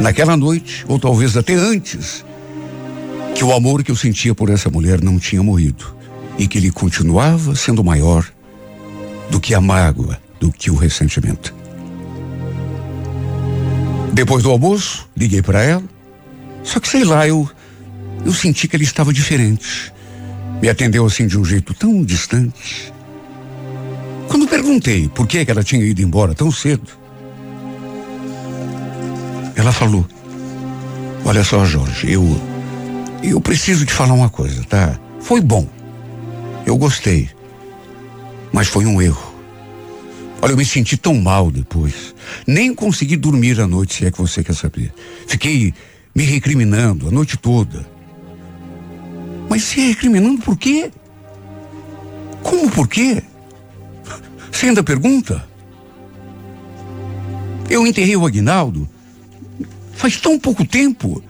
Naquela 0.00 0.36
noite, 0.36 0.84
ou 0.88 0.98
talvez 0.98 1.36
até 1.36 1.54
antes, 1.54 2.24
que 3.34 3.44
o 3.44 3.52
amor 3.52 3.82
que 3.82 3.90
eu 3.90 3.96
sentia 3.96 4.34
por 4.34 4.50
essa 4.50 4.68
mulher 4.68 5.00
não 5.00 5.18
tinha 5.18 5.42
morrido 5.42 5.94
e 6.38 6.46
que 6.46 6.58
ele 6.58 6.70
continuava 6.70 7.54
sendo 7.54 7.84
maior 7.84 8.26
do 9.30 9.40
que 9.40 9.54
a 9.54 9.60
mágoa, 9.60 10.20
do 10.40 10.52
que 10.52 10.70
o 10.70 10.76
ressentimento. 10.76 11.54
Depois 14.12 14.42
do 14.42 14.50
almoço, 14.50 15.08
liguei 15.16 15.40
para 15.40 15.62
ela. 15.62 15.82
Só 16.62 16.78
que 16.78 16.88
sei 16.88 17.04
lá, 17.04 17.26
eu 17.26 17.48
eu 18.24 18.32
senti 18.32 18.68
que 18.68 18.76
ela 18.76 18.84
estava 18.84 19.12
diferente. 19.12 19.92
Me 20.60 20.68
atendeu 20.68 21.04
assim 21.04 21.26
de 21.26 21.38
um 21.38 21.44
jeito 21.44 21.74
tão 21.74 22.04
distante. 22.04 22.92
Quando 24.28 24.46
perguntei 24.46 25.08
por 25.08 25.26
que, 25.26 25.44
que 25.44 25.50
ela 25.50 25.64
tinha 25.64 25.84
ido 25.84 26.02
embora 26.02 26.34
tão 26.34 26.52
cedo, 26.52 26.88
ela 29.56 29.72
falou: 29.72 30.06
Olha 31.24 31.42
só, 31.42 31.64
Jorge, 31.64 32.12
eu 32.12 32.24
eu 33.22 33.40
preciso 33.40 33.86
te 33.86 33.92
falar 33.92 34.14
uma 34.14 34.28
coisa, 34.28 34.62
tá? 34.64 34.98
Foi 35.20 35.40
bom. 35.40 35.66
Eu 36.66 36.76
gostei. 36.76 37.30
Mas 38.52 38.68
foi 38.68 38.84
um 38.84 39.00
erro. 39.00 39.31
Olha, 40.42 40.52
eu 40.52 40.56
me 40.56 40.64
senti 40.64 40.96
tão 40.96 41.14
mal 41.14 41.52
depois. 41.52 42.14
Nem 42.44 42.74
consegui 42.74 43.16
dormir 43.16 43.60
à 43.60 43.66
noite, 43.68 43.94
se 43.94 44.06
é 44.06 44.10
que 44.10 44.18
você 44.18 44.42
quer 44.42 44.56
saber. 44.56 44.92
Fiquei 45.28 45.72
me 46.12 46.24
recriminando 46.24 47.06
a 47.06 47.12
noite 47.12 47.36
toda. 47.36 47.86
Mas 49.48 49.62
se 49.62 49.80
recriminando 49.80 50.42
por 50.42 50.58
quê? 50.58 50.90
Como 52.42 52.68
por 52.68 52.88
quê? 52.88 53.22
Você 54.50 54.66
ainda 54.66 54.82
pergunta? 54.82 55.48
Eu 57.70 57.86
enterrei 57.86 58.16
o 58.16 58.26
Aguinaldo 58.26 58.88
faz 60.02 60.16
tão 60.16 60.36
pouco 60.36 60.66
tempo. 60.66 61.22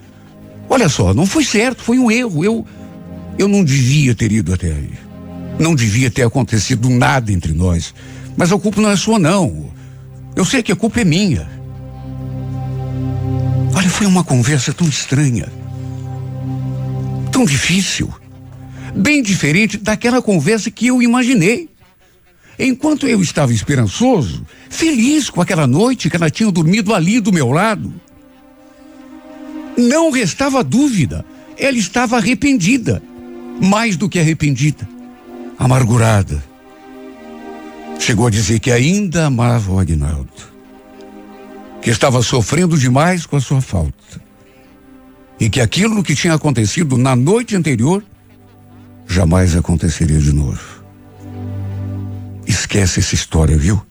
Olha 0.67 0.89
só, 0.89 1.13
não 1.13 1.27
foi 1.27 1.43
certo, 1.43 1.83
foi 1.83 1.99
um 1.99 2.09
erro. 2.09 2.43
Eu, 2.43 2.65
eu 3.37 3.47
não 3.47 3.63
devia 3.63 4.15
ter 4.15 4.31
ido 4.31 4.51
até 4.51 4.71
aí. 4.71 4.93
Não 5.59 5.75
devia 5.75 6.09
ter 6.09 6.23
acontecido 6.23 6.89
nada 6.89 7.31
entre 7.31 7.53
nós. 7.53 7.93
Mas 8.35 8.51
a 8.51 8.57
culpa 8.57 8.81
não 8.81 8.89
é 8.89 8.95
sua, 8.95 9.19
não. 9.19 9.71
Eu 10.35 10.45
sei 10.45 10.63
que 10.63 10.71
a 10.71 10.75
culpa 10.75 11.01
é 11.01 11.05
minha. 11.05 11.47
Olha, 13.75 13.89
foi 13.89 14.07
uma 14.07 14.23
conversa 14.23 14.73
tão 14.73 14.87
estranha. 14.87 15.51
Tão 17.31 17.45
difícil. 17.45 18.13
Bem 18.95 19.21
diferente 19.21 19.77
daquela 19.77 20.21
conversa 20.21 20.69
que 20.69 20.87
eu 20.87 21.01
imaginei. 21.01 21.69
Enquanto 22.57 23.07
eu 23.07 23.21
estava 23.21 23.51
esperançoso, 23.51 24.45
feliz 24.69 25.29
com 25.29 25.41
aquela 25.41 25.65
noite 25.65 26.09
que 26.09 26.15
ela 26.15 26.29
tinha 26.29 26.51
dormido 26.51 26.93
ali 26.93 27.19
do 27.19 27.33
meu 27.33 27.51
lado, 27.51 27.93
não 29.75 30.11
restava 30.11 30.63
dúvida, 30.63 31.25
ela 31.57 31.77
estava 31.77 32.17
arrependida, 32.17 33.01
mais 33.59 33.97
do 33.97 34.07
que 34.07 34.19
arrependida, 34.19 34.87
amargurada. 35.57 36.43
Chegou 37.99 38.27
a 38.27 38.29
dizer 38.29 38.59
que 38.59 38.71
ainda 38.71 39.25
amava 39.25 39.71
o 39.71 39.79
Agnaldo, 39.79 40.29
que 41.81 41.89
estava 41.89 42.21
sofrendo 42.21 42.77
demais 42.77 43.25
com 43.25 43.37
a 43.37 43.41
sua 43.41 43.61
falta, 43.61 44.21
e 45.39 45.49
que 45.49 45.61
aquilo 45.61 46.03
que 46.03 46.15
tinha 46.15 46.33
acontecido 46.33 46.97
na 46.97 47.15
noite 47.15 47.55
anterior 47.55 48.03
jamais 49.07 49.55
aconteceria 49.55 50.19
de 50.19 50.33
novo. 50.33 50.83
Esquece 52.45 52.99
essa 52.99 53.15
história, 53.15 53.57
viu? 53.57 53.81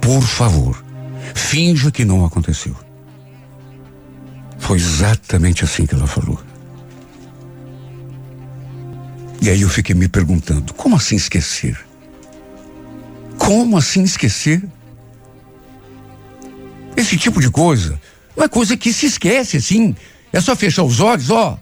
Por 0.00 0.22
favor, 0.22 0.82
finja 1.34 1.90
que 1.90 2.04
não 2.04 2.24
aconteceu. 2.24 2.74
Foi 4.58 4.76
exatamente 4.78 5.64
assim 5.64 5.86
que 5.86 5.94
ela 5.94 6.06
falou. 6.06 6.40
E 9.42 9.48
aí 9.48 9.62
eu 9.62 9.68
fiquei 9.68 9.94
me 9.94 10.08
perguntando: 10.08 10.72
como 10.74 10.96
assim 10.96 11.16
esquecer? 11.16 11.78
Como 13.40 13.78
assim 13.78 14.02
esquecer? 14.02 14.62
Esse 16.94 17.16
tipo 17.16 17.40
de 17.40 17.50
coisa 17.50 17.98
não 18.36 18.44
é 18.44 18.48
coisa 18.48 18.76
que 18.76 18.92
se 18.92 19.06
esquece 19.06 19.56
assim. 19.56 19.96
É 20.30 20.40
só 20.42 20.54
fechar 20.54 20.84
os 20.84 21.00
olhos, 21.00 21.30
ó. 21.30 21.58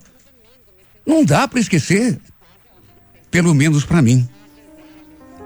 Não 1.07 1.25
dá 1.25 1.47
para 1.47 1.61
esquecer. 1.61 2.19
Pelo 3.31 3.55
menos 3.55 3.85
para 3.85 4.03
mim. 4.03 4.29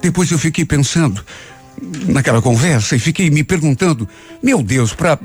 Depois 0.01 0.31
eu 0.31 0.38
fiquei 0.38 0.64
pensando 0.64 1.23
naquela 2.09 2.40
conversa 2.40 2.97
e 2.97 2.99
fiquei 2.99 3.29
me 3.29 3.45
perguntando: 3.45 4.09
meu 4.42 4.62
Deus, 4.62 4.95
para 4.95 5.18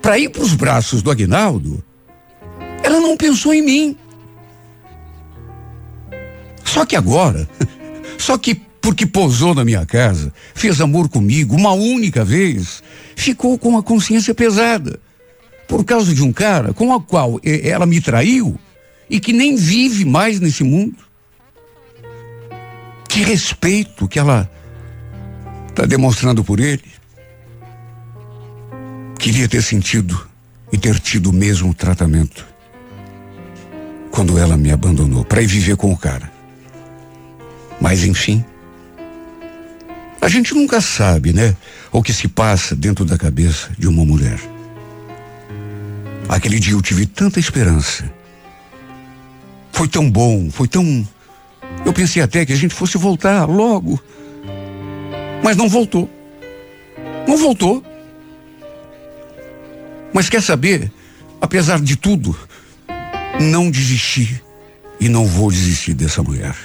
para 0.00 0.16
ir 0.16 0.28
para 0.28 0.42
os 0.42 0.54
braços 0.54 1.02
do 1.02 1.10
Aguinaldo, 1.10 1.82
ela 2.84 3.00
não 3.00 3.16
pensou 3.16 3.52
em 3.52 3.62
mim. 3.62 3.98
Só 6.64 6.86
que 6.86 6.94
agora, 6.94 7.48
só 8.16 8.38
que 8.38 8.65
porque 8.86 9.04
posou 9.04 9.52
na 9.52 9.64
minha 9.64 9.84
casa, 9.84 10.32
fez 10.54 10.80
amor 10.80 11.08
comigo 11.08 11.56
uma 11.56 11.72
única 11.72 12.24
vez, 12.24 12.84
ficou 13.16 13.58
com 13.58 13.76
a 13.76 13.82
consciência 13.82 14.32
pesada. 14.32 15.00
Por 15.66 15.84
causa 15.84 16.14
de 16.14 16.22
um 16.22 16.32
cara 16.32 16.72
com 16.72 16.92
o 16.92 17.00
qual 17.00 17.40
ela 17.42 17.84
me 17.84 18.00
traiu 18.00 18.56
e 19.10 19.18
que 19.18 19.32
nem 19.32 19.56
vive 19.56 20.04
mais 20.04 20.38
nesse 20.38 20.62
mundo. 20.62 20.98
Que 23.08 23.24
respeito 23.24 24.06
que 24.06 24.20
ela 24.20 24.48
está 25.68 25.84
demonstrando 25.84 26.44
por 26.44 26.60
ele. 26.60 26.84
Queria 29.18 29.48
ter 29.48 29.64
sentido 29.64 30.28
e 30.72 30.78
ter 30.78 31.00
tido 31.00 31.30
o 31.30 31.32
mesmo 31.32 31.74
tratamento 31.74 32.46
quando 34.12 34.38
ela 34.38 34.56
me 34.56 34.70
abandonou 34.70 35.24
para 35.24 35.42
ir 35.42 35.48
viver 35.48 35.76
com 35.76 35.92
o 35.92 35.98
cara. 35.98 36.30
Mas 37.80 38.04
enfim, 38.04 38.44
a 40.26 40.28
gente 40.28 40.52
nunca 40.54 40.80
sabe, 40.80 41.32
né? 41.32 41.56
O 41.92 42.02
que 42.02 42.12
se 42.12 42.26
passa 42.26 42.74
dentro 42.74 43.04
da 43.04 43.16
cabeça 43.16 43.70
de 43.78 43.86
uma 43.86 44.04
mulher. 44.04 44.40
Aquele 46.28 46.58
dia 46.58 46.72
eu 46.72 46.82
tive 46.82 47.06
tanta 47.06 47.38
esperança. 47.38 48.12
Foi 49.70 49.86
tão 49.86 50.10
bom, 50.10 50.50
foi 50.50 50.66
tão 50.66 51.06
eu 51.84 51.92
pensei 51.92 52.20
até 52.20 52.44
que 52.44 52.52
a 52.52 52.56
gente 52.56 52.74
fosse 52.74 52.98
voltar 52.98 53.44
logo. 53.44 54.02
Mas 55.44 55.56
não 55.56 55.68
voltou. 55.68 56.10
Não 57.28 57.36
voltou. 57.36 57.80
Mas 60.12 60.28
quer 60.28 60.42
saber? 60.42 60.90
Apesar 61.40 61.78
de 61.78 61.94
tudo, 61.94 62.36
não 63.40 63.70
desisti 63.70 64.42
e 64.98 65.08
não 65.08 65.24
vou 65.24 65.52
desistir 65.52 65.94
dessa 65.94 66.20
mulher. 66.20 66.56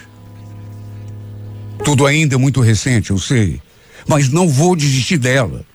Tudo 1.83 2.05
ainda 2.05 2.35
é 2.35 2.37
muito 2.37 2.61
recente, 2.61 3.11
eu 3.11 3.17
sei, 3.17 3.61
mas 4.07 4.29
não 4.29 4.47
vou 4.47 4.75
desistir 4.75 5.17
dela. 5.17 5.65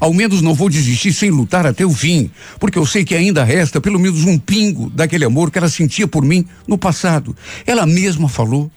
Ao 0.00 0.12
menos 0.14 0.40
não 0.40 0.54
vou 0.54 0.70
desistir 0.70 1.12
sem 1.12 1.30
lutar 1.30 1.66
até 1.66 1.84
o 1.84 1.90
fim, 1.90 2.30
porque 2.58 2.78
eu 2.78 2.86
sei 2.86 3.04
que 3.04 3.14
ainda 3.14 3.44
resta 3.44 3.80
pelo 3.80 3.98
menos 3.98 4.24
um 4.24 4.38
pingo 4.38 4.88
daquele 4.88 5.24
amor 5.24 5.50
que 5.50 5.58
ela 5.58 5.68
sentia 5.68 6.08
por 6.08 6.24
mim 6.24 6.46
no 6.66 6.78
passado. 6.78 7.36
Ela 7.66 7.84
mesma 7.86 8.28
falou, 8.28 8.70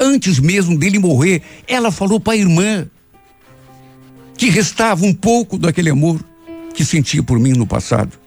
antes 0.00 0.38
mesmo 0.40 0.78
dele 0.78 0.98
morrer, 0.98 1.42
ela 1.68 1.92
falou 1.92 2.18
para 2.18 2.32
a 2.32 2.36
irmã 2.36 2.86
que 4.36 4.48
restava 4.48 5.04
um 5.04 5.14
pouco 5.14 5.58
daquele 5.58 5.90
amor 5.90 6.18
que 6.74 6.84
sentia 6.84 7.22
por 7.22 7.38
mim 7.38 7.52
no 7.52 7.66
passado. 7.66 8.18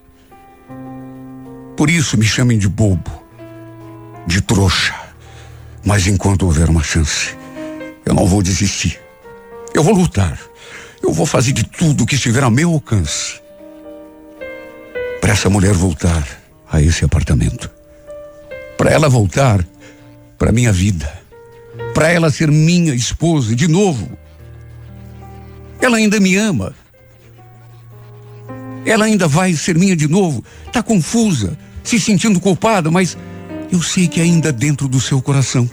Por 1.75 1.89
isso 1.89 2.17
me 2.17 2.25
chamem 2.25 2.57
de 2.57 2.67
bobo, 2.67 3.11
de 4.25 4.41
trouxa. 4.41 4.95
Mas 5.85 6.07
enquanto 6.07 6.43
houver 6.43 6.69
uma 6.69 6.83
chance, 6.83 7.36
eu 8.07 8.13
não 8.13 8.25
vou 8.25 8.41
desistir. 8.41 8.99
Eu 9.73 9.83
vou 9.83 9.93
lutar. 9.93 10.39
Eu 11.03 11.11
vou 11.11 11.25
fazer 11.25 11.51
de 11.51 11.63
tudo 11.65 12.05
que 12.05 12.15
estiver 12.15 12.41
ao 12.41 12.49
meu 12.49 12.71
alcance 12.71 13.41
para 15.19 15.33
essa 15.33 15.49
mulher 15.49 15.73
voltar 15.73 16.25
a 16.71 16.81
esse 16.81 17.03
apartamento. 17.03 17.69
Para 18.77 18.91
ela 18.91 19.09
voltar 19.09 19.65
para 20.37 20.53
minha 20.53 20.71
vida. 20.71 21.11
Para 21.93 22.09
ela 22.09 22.31
ser 22.31 22.49
minha 22.49 22.95
esposa 22.95 23.53
de 23.53 23.67
novo. 23.67 24.09
Ela 25.81 25.97
ainda 25.97 26.17
me 26.19 26.37
ama. 26.37 26.73
Ela 28.85 29.05
ainda 29.05 29.27
vai 29.27 29.53
ser 29.53 29.77
minha 29.77 29.97
de 29.97 30.07
novo. 30.07 30.43
Está 30.65 30.81
confusa, 30.81 31.57
se 31.83 31.99
sentindo 31.99 32.39
culpada, 32.39 32.89
mas 32.89 33.17
eu 33.69 33.81
sei 33.81 34.07
que 34.07 34.21
ainda 34.21 34.51
dentro 34.51 34.87
do 34.87 35.01
seu 35.01 35.21
coração 35.21 35.69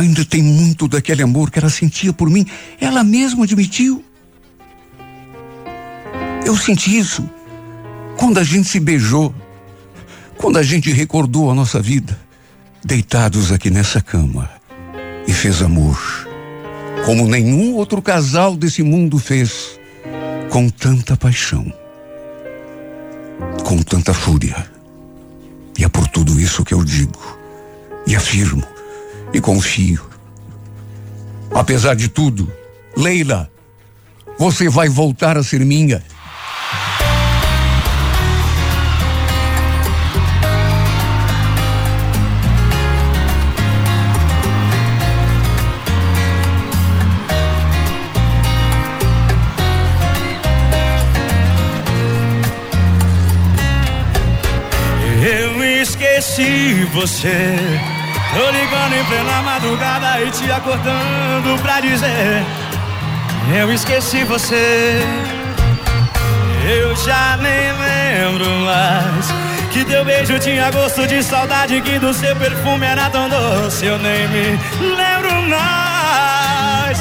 ainda 0.00 0.24
tem 0.24 0.42
muito 0.42 0.86
daquele 0.86 1.22
amor 1.22 1.50
que 1.50 1.58
ela 1.58 1.68
sentia 1.68 2.12
por 2.12 2.30
mim. 2.30 2.46
Ela 2.80 3.02
mesma 3.02 3.44
admitiu. 3.44 4.04
Eu 6.44 6.56
senti 6.56 6.96
isso 6.96 7.28
quando 8.16 8.38
a 8.38 8.44
gente 8.44 8.68
se 8.68 8.80
beijou, 8.80 9.34
quando 10.36 10.58
a 10.58 10.62
gente 10.62 10.90
recordou 10.92 11.50
a 11.50 11.54
nossa 11.54 11.80
vida, 11.80 12.18
deitados 12.84 13.52
aqui 13.52 13.70
nessa 13.70 14.00
cama 14.00 14.48
e 15.26 15.32
fez 15.32 15.62
amor, 15.62 15.98
como 17.04 17.26
nenhum 17.26 17.74
outro 17.74 18.00
casal 18.00 18.56
desse 18.56 18.82
mundo 18.82 19.18
fez, 19.18 19.78
com 20.50 20.68
tanta 20.68 21.16
paixão, 21.16 21.70
com 23.64 23.82
tanta 23.82 24.14
fúria. 24.14 24.66
E 25.78 25.84
é 25.84 25.88
por 25.88 26.08
tudo 26.08 26.40
isso 26.40 26.64
que 26.64 26.74
eu 26.74 26.82
digo, 26.82 27.38
e 28.06 28.16
afirmo, 28.16 28.64
e 29.32 29.40
confio. 29.40 30.08
Apesar 31.54 31.94
de 31.94 32.08
tudo, 32.08 32.50
Leila, 32.96 33.50
você 34.38 34.68
vai 34.68 34.88
voltar 34.88 35.36
a 35.36 35.42
ser 35.42 35.64
minha. 35.64 36.02
esqueci 56.18 56.84
você. 56.92 57.97
Tô 58.34 58.50
ligando 58.50 58.94
em 58.94 59.04
plena 59.04 59.42
madrugada 59.42 60.20
e 60.20 60.30
te 60.30 60.50
acordando 60.50 61.60
pra 61.62 61.80
dizer: 61.80 62.44
Eu 63.58 63.72
esqueci 63.72 64.22
você. 64.24 65.02
Eu 66.64 66.94
já 66.96 67.38
nem 67.38 67.72
lembro 67.72 68.50
mais. 68.66 69.32
Que 69.72 69.84
teu 69.84 70.04
beijo 70.04 70.38
tinha 70.38 70.70
gosto 70.70 71.06
de 71.06 71.22
saudade, 71.22 71.80
que 71.80 71.98
do 71.98 72.12
seu 72.12 72.36
perfume 72.36 72.84
era 72.84 73.08
tão 73.08 73.28
doce. 73.28 73.86
Eu 73.86 73.98
nem 73.98 74.28
me 74.28 74.58
lembro 74.80 75.42
mais. 75.48 76.98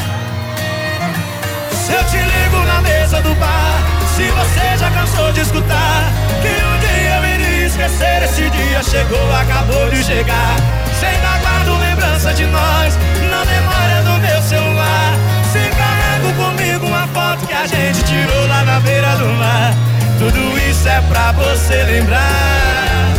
Se 1.71 1.91
eu 1.91 2.03
te 2.05 2.17
ligo 2.17 2.65
na 2.65 2.81
mesa 2.81 3.21
do 3.21 3.35
bar, 3.35 3.79
se 4.15 4.23
você 4.23 4.77
já 4.77 4.89
cansou 4.91 5.31
de 5.33 5.41
escutar, 5.41 6.03
que 6.41 6.47
um 6.47 6.79
dia 6.79 7.17
eu 7.17 7.25
iria 7.35 7.67
esquecer, 7.67 8.23
esse 8.23 8.49
dia 8.49 8.83
chegou, 8.83 9.35
acabou 9.35 9.89
de 9.89 10.03
chegar. 10.03 10.76
Se 10.99 11.05
ainda 11.05 11.37
guardo 11.39 11.79
lembrança 11.79 12.33
de 12.33 12.45
nós, 12.47 12.97
na 13.29 13.45
memória 13.45 14.01
do 14.03 14.19
meu 14.19 14.41
celular. 14.41 15.13
Se 15.51 15.59
carrego 15.77 16.33
comigo 16.33 16.87
uma 16.87 17.07
foto 17.09 17.45
que 17.45 17.53
a 17.53 17.67
gente 17.67 18.03
tirou 18.03 18.47
lá 18.47 18.63
na 18.63 18.79
beira 18.79 19.15
do 19.17 19.27
mar. 19.33 19.73
Tudo 20.17 20.57
isso 20.67 20.87
é 20.89 20.99
pra 21.01 21.31
você 21.33 21.83
lembrar, 21.83 23.13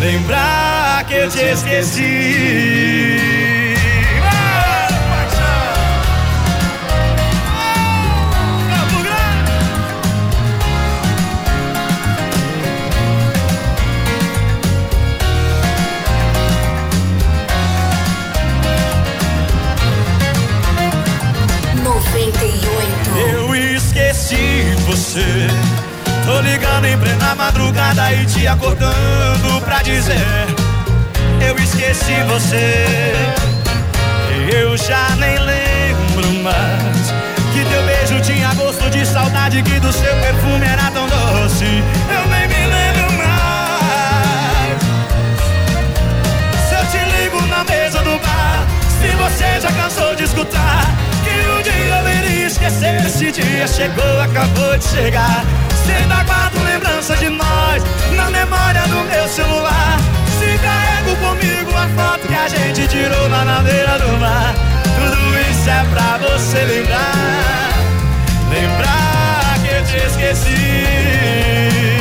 lembrar 0.00 1.04
que 1.04 1.14
eu 1.14 1.28
te 1.28 1.40
esqueci. 1.40 2.67
Você. 25.08 25.46
Tô 26.26 26.40
ligando 26.40 26.84
em 26.84 26.98
plena 26.98 27.34
madrugada 27.34 28.12
e 28.12 28.26
te 28.26 28.46
acordando 28.46 29.60
pra 29.64 29.82
dizer. 29.82 30.46
Eu 31.40 31.56
esqueci 31.56 32.22
você. 32.28 33.14
Eu 34.52 34.76
já 34.76 35.08
nem 35.18 35.38
lembro 35.38 36.30
mais. 36.42 37.12
Que 37.52 37.64
teu 37.64 37.82
beijo 37.84 38.20
tinha 38.20 38.52
gosto 38.54 38.90
de 38.90 39.06
saudade, 39.06 39.62
que 39.62 39.80
do 39.80 39.90
seu 39.92 40.14
perfume 40.16 40.66
era 40.66 40.90
tão 40.90 41.06
doce. 41.06 41.64
Eu 41.64 42.26
nem 42.28 42.46
me 42.46 42.66
lembro 42.66 43.12
mais. 43.16 44.78
Se 46.68 46.74
eu 46.74 46.84
te 46.90 46.98
ligo 47.22 47.40
na 47.46 47.64
mesa 47.64 47.98
do 48.00 48.18
bar, 48.18 48.66
se 49.00 49.08
você 49.16 49.60
já 49.60 49.72
cansou 49.72 50.14
de 50.14 50.24
escutar 50.24 50.84
um 51.58 51.62
dia 51.62 51.72
eu 51.72 52.08
iria 52.08 52.46
esquecer. 52.46 53.04
Esse 53.04 53.32
dia 53.32 53.66
chegou, 53.66 54.20
acabou 54.20 54.78
de 54.78 54.84
chegar. 54.84 55.44
Se 55.84 55.92
ainda 55.92 56.22
guardo 56.24 56.62
lembrança 56.64 57.16
de 57.16 57.28
nós 57.28 57.82
na 58.16 58.30
memória 58.30 58.82
do 58.82 59.02
meu 59.10 59.28
celular. 59.28 59.98
Se 60.38 60.58
carrego 60.58 61.16
comigo 61.16 61.70
a 61.76 61.88
foto 61.96 62.28
que 62.28 62.34
a 62.34 62.48
gente 62.48 62.86
tirou 62.88 63.28
lá 63.28 63.44
na 63.44 63.60
beira 63.60 63.98
do 63.98 64.12
mar. 64.18 64.54
Tudo 64.96 65.40
isso 65.50 65.68
é 65.68 65.84
pra 65.92 66.18
você 66.18 66.64
lembrar. 66.64 67.72
Lembrar 68.50 69.58
que 69.62 69.74
eu 69.74 69.84
te 69.84 69.96
esqueci. 70.06 71.97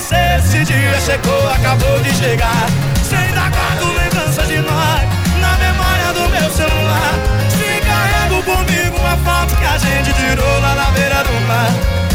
Esquecer. 0.00 0.38
Esse 0.38 0.64
dia 0.64 1.00
chegou, 1.00 1.50
acabou 1.50 2.00
de 2.00 2.14
chegar. 2.14 2.66
Se 3.02 3.14
ainda 3.14 3.48
guardo 3.50 3.92
lembrança 3.92 4.42
de 4.46 4.58
nós 4.58 5.02
na 5.40 5.56
memória 5.58 6.12
do 6.14 6.28
meu 6.30 6.50
celular. 6.50 7.14
Se 7.50 7.80
carrego 7.86 8.42
comigo 8.42 8.96
uma 8.98 9.16
foto 9.18 9.54
que 9.56 9.66
a 9.66 9.78
gente 9.78 10.12
tirou 10.14 10.60
lá 10.60 10.74
na 10.74 10.90
beira 10.92 11.22
do 11.24 11.40
mar. 11.46 11.70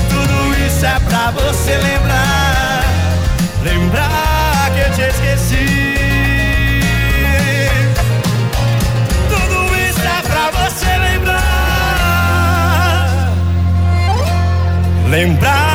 Tudo 0.09 0.53
isso 0.65 0.85
é 0.85 0.99
pra 0.99 1.31
você 1.31 1.77
lembrar. 1.77 2.83
Lembrar 3.63 4.71
que 4.73 4.79
eu 4.81 4.91
te 4.91 5.01
esqueci. 5.01 5.99
Tudo 9.29 9.75
isso 9.75 10.01
é 10.01 10.21
pra 10.21 10.51
você 10.51 10.97
lembrar. 10.97 11.45
Lembrar 15.09 15.74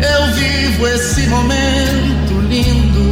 eu 0.00 0.34
vivo 0.34 0.86
esse 0.88 1.26
momento 1.26 2.40
lindo. 2.48 3.06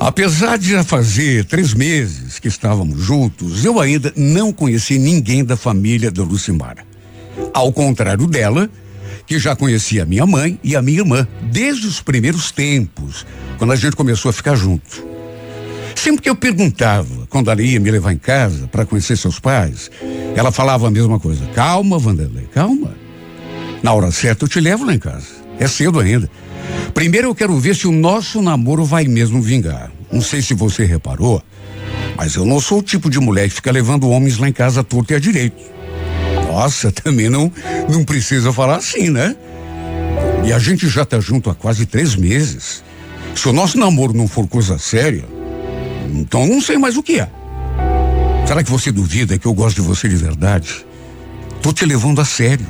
Apesar 0.00 0.56
de 0.58 0.70
já 0.70 0.82
fazer 0.82 1.44
três 1.44 1.74
meses 1.74 2.38
que 2.38 2.48
estávamos 2.48 3.00
juntos, 3.00 3.64
eu 3.64 3.78
ainda 3.78 4.12
não 4.16 4.52
conheci 4.52 4.98
ninguém 4.98 5.44
da 5.44 5.56
família 5.56 6.10
da 6.10 6.22
Lucimara. 6.22 6.82
Ao 7.52 7.72
contrário 7.72 8.26
dela, 8.26 8.70
que 9.26 9.38
já 9.38 9.54
conhecia 9.54 10.06
minha 10.06 10.26
mãe 10.26 10.58
e 10.64 10.74
a 10.74 10.82
minha 10.82 11.00
irmã 11.00 11.28
desde 11.52 11.86
os 11.86 12.00
primeiros 12.00 12.50
tempos, 12.50 13.26
quando 13.58 13.72
a 13.72 13.76
gente 13.76 13.94
começou 13.94 14.30
a 14.30 14.32
ficar 14.32 14.56
junto. 14.56 15.06
Sempre 15.98 16.22
que 16.22 16.30
eu 16.30 16.36
perguntava, 16.36 17.26
quando 17.28 17.50
ela 17.50 17.60
ia 17.60 17.80
me 17.80 17.90
levar 17.90 18.12
em 18.12 18.18
casa 18.18 18.68
para 18.68 18.86
conhecer 18.86 19.16
seus 19.16 19.40
pais, 19.40 19.90
ela 20.36 20.52
falava 20.52 20.86
a 20.86 20.90
mesma 20.92 21.18
coisa. 21.18 21.44
Calma, 21.46 21.98
Vanderlei, 21.98 22.46
calma. 22.54 22.94
Na 23.82 23.92
hora 23.92 24.12
certa 24.12 24.44
eu 24.44 24.48
te 24.48 24.60
levo 24.60 24.84
lá 24.84 24.94
em 24.94 24.98
casa. 24.98 25.26
É 25.58 25.66
cedo 25.66 25.98
ainda. 25.98 26.30
Primeiro 26.94 27.26
eu 27.26 27.34
quero 27.34 27.58
ver 27.58 27.74
se 27.74 27.88
o 27.88 27.90
nosso 27.90 28.40
namoro 28.40 28.84
vai 28.84 29.06
mesmo 29.08 29.42
vingar. 29.42 29.90
Não 30.10 30.22
sei 30.22 30.40
se 30.40 30.54
você 30.54 30.84
reparou, 30.84 31.42
mas 32.16 32.36
eu 32.36 32.46
não 32.46 32.60
sou 32.60 32.78
o 32.78 32.82
tipo 32.82 33.10
de 33.10 33.18
mulher 33.18 33.48
que 33.48 33.56
fica 33.56 33.72
levando 33.72 34.08
homens 34.08 34.38
lá 34.38 34.48
em 34.48 34.52
casa 34.52 34.84
torto 34.84 35.12
e 35.12 35.16
a 35.16 35.18
direito. 35.18 35.60
Nossa, 36.46 36.92
também 37.02 37.28
não, 37.28 37.52
não 37.90 38.04
precisa 38.04 38.52
falar 38.52 38.76
assim, 38.76 39.10
né? 39.10 39.34
E 40.46 40.52
a 40.52 40.60
gente 40.60 40.88
já 40.88 41.04
tá 41.04 41.18
junto 41.18 41.50
há 41.50 41.56
quase 41.56 41.86
três 41.86 42.14
meses. 42.14 42.84
Se 43.34 43.48
o 43.48 43.52
nosso 43.52 43.76
namoro 43.76 44.14
não 44.14 44.28
for 44.28 44.46
coisa 44.46 44.78
séria, 44.78 45.24
então 46.14 46.46
não 46.46 46.60
sei 46.60 46.78
mais 46.78 46.96
o 46.96 47.02
que 47.02 47.20
é. 47.20 47.28
Será 48.46 48.64
que 48.64 48.70
você 48.70 48.90
duvida 48.90 49.38
que 49.38 49.46
eu 49.46 49.52
gosto 49.52 49.76
de 49.76 49.82
você 49.82 50.08
de 50.08 50.16
verdade? 50.16 50.86
Tô 51.60 51.72
te 51.72 51.84
levando 51.84 52.20
a 52.20 52.24
sério. 52.24 52.66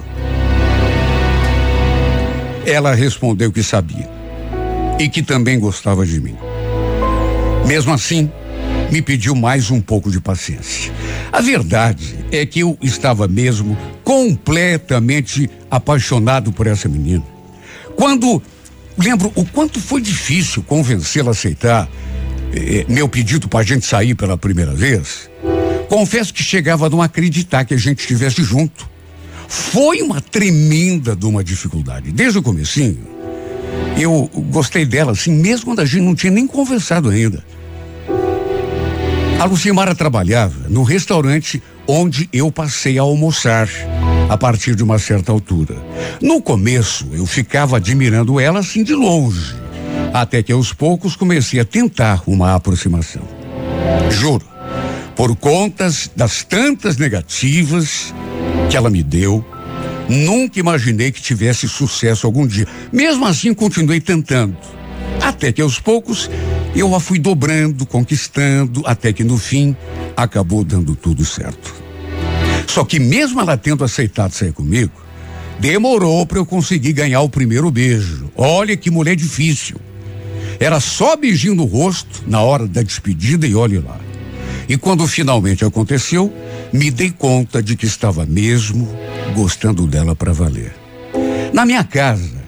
Ela 2.67 2.95
respondeu 2.95 3.53
que 3.53 3.63
sabia 3.63 4.09
e 4.99 5.09
que 5.09 5.23
também 5.23 5.59
gostava 5.59 6.05
de 6.05 6.21
mim. 6.21 6.37
Mesmo 7.67 7.93
assim, 7.93 8.31
me 8.91 9.01
pediu 9.01 9.35
mais 9.35 9.71
um 9.71 9.81
pouco 9.81 10.11
de 10.11 10.21
paciência. 10.21 10.93
A 11.31 11.41
verdade 11.41 12.17
é 12.33 12.45
que 12.45 12.61
eu 12.61 12.77
estava 12.83 13.29
mesmo 13.29 13.77
completamente 14.03 15.49
apaixonado 15.71 16.51
por 16.51 16.67
essa 16.67 16.89
menina. 16.89 17.25
Quando 17.95 18.43
lembro 18.97 19.31
o 19.35 19.45
quanto 19.45 19.81
foi 19.81 20.01
difícil 20.01 20.63
convencê-la 20.63 21.29
a 21.29 21.33
aceitar 21.33 21.89
eh, 22.55 22.85
meu 22.89 23.09
pedido 23.09 23.49
para 23.49 23.61
a 23.61 23.63
gente 23.63 23.87
sair 23.87 24.15
pela 24.15 24.37
primeira 24.37 24.73
vez, 24.75 25.31
confesso 25.89 26.33
que 26.33 26.43
chegava 26.43 26.87
a 26.87 26.91
não 26.91 27.03
acreditar 27.03 27.65
que 27.65 27.75
a 27.75 27.79
gente 27.79 28.01
estivesse 28.01 28.43
junto. 28.43 28.89
Foi 29.49 30.03
uma 30.03 30.21
tremenda 30.21 31.17
de 31.17 31.25
uma 31.27 31.43
dificuldade. 31.43 32.13
Desde 32.13 32.39
o 32.39 32.43
comecinho, 32.43 32.99
eu 33.97 34.31
gostei 34.51 34.85
dela 34.85 35.13
assim, 35.13 35.33
mesmo 35.33 35.67
quando 35.67 35.81
a 35.81 35.85
gente 35.85 36.03
não 36.03 36.15
tinha 36.15 36.33
nem 36.33 36.47
conversado 36.47 37.09
ainda. 37.09 37.43
A 39.39 39.45
Lucimara 39.45 39.95
trabalhava 39.95 40.69
no 40.69 40.83
restaurante 40.83 41.63
onde 41.87 42.29
eu 42.33 42.51
passei 42.51 42.99
a 42.99 43.03
almoçar 43.03 43.69
a 44.29 44.37
partir 44.37 44.75
de 44.75 44.83
uma 44.83 44.99
certa 44.99 45.33
altura. 45.33 45.77
No 46.21 46.43
começo, 46.43 47.09
eu 47.13 47.25
ficava 47.25 47.77
admirando 47.77 48.39
ela 48.39 48.59
assim 48.59 48.83
de 48.83 48.95
longe, 48.95 49.55
até 50.13 50.43
que 50.43 50.53
aos 50.53 50.73
poucos 50.73 51.17
comecei 51.17 51.61
a 51.61 51.65
tentar 51.65 52.23
uma 52.27 52.55
aproximação. 52.55 53.23
Juro, 54.11 54.45
por 55.15 55.35
contas 55.37 56.11
das 56.15 56.43
tantas 56.43 56.97
negativas 56.97 58.15
que 58.71 58.77
ela 58.77 58.91
me 58.91 59.03
deu, 59.03 59.45
Nunca 60.09 60.59
imaginei 60.59 61.13
que 61.13 61.21
tivesse 61.21 61.69
sucesso 61.69 62.27
algum 62.27 62.47
dia. 62.47 62.67
Mesmo 62.91 63.27
assim, 63.27 63.53
continuei 63.53 64.01
tentando. 64.01 64.57
Até 65.21 65.53
que 65.53 65.61
aos 65.61 65.79
poucos 65.79 66.31
eu 66.75 66.95
a 66.95 67.01
fui 67.01 67.19
dobrando, 67.19 67.85
conquistando, 67.85 68.83
até 68.87 69.13
que 69.13 69.23
no 69.23 69.37
fim 69.37 69.77
acabou 70.17 70.65
dando 70.65 70.97
tudo 70.97 71.25
certo. 71.25 71.75
Só 72.67 72.85
que 72.85 72.99
mesmo 72.99 73.41
ela 73.41 73.57
tendo 73.57 73.85
aceitado 73.85 74.33
sair 74.33 74.53
comigo, 74.53 74.93
demorou 75.59 76.25
para 76.25 76.39
eu 76.39 76.47
conseguir 76.47 76.95
ganhar 76.95 77.21
o 77.21 77.29
primeiro 77.29 77.71
beijo. 77.71 78.31
Olha 78.35 78.77
que 78.77 78.91
mulher 78.91 79.17
difícil. 79.17 79.77
Era 80.61 80.81
só 80.81 81.17
beijinho 81.17 81.55
no 81.55 81.65
rosto 81.65 82.25
na 82.27 82.43
hora 82.43 82.67
da 82.67 82.83
despedida 82.83 83.47
e 83.47 83.55
olhe 83.55 83.79
lá. 83.79 83.99
E 84.69 84.77
quando 84.77 85.07
finalmente 85.07 85.65
aconteceu, 85.65 86.33
me 86.73 86.91
dei 86.91 87.11
conta 87.11 87.63
de 87.63 87.77
que 87.77 87.87
estava 87.87 88.27
mesmo 88.27 88.89
gostando 89.35 89.87
dela 89.87 90.15
para 90.15 90.33
valer. 90.33 90.75
Na 91.53 91.65
minha 91.65 91.83
casa, 91.85 92.43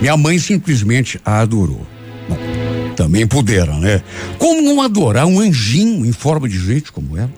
minha 0.00 0.16
mãe 0.16 0.38
simplesmente 0.38 1.18
a 1.24 1.40
adorou. 1.40 1.86
Bom, 2.28 2.36
também 2.96 3.26
puderam, 3.26 3.78
né? 3.80 4.02
Como 4.38 4.60
não 4.60 4.82
adorar 4.82 5.26
um 5.26 5.40
anjinho 5.40 6.04
em 6.04 6.12
forma 6.12 6.48
de 6.48 6.58
gente 6.58 6.92
como 6.92 7.16
ela? 7.16 7.32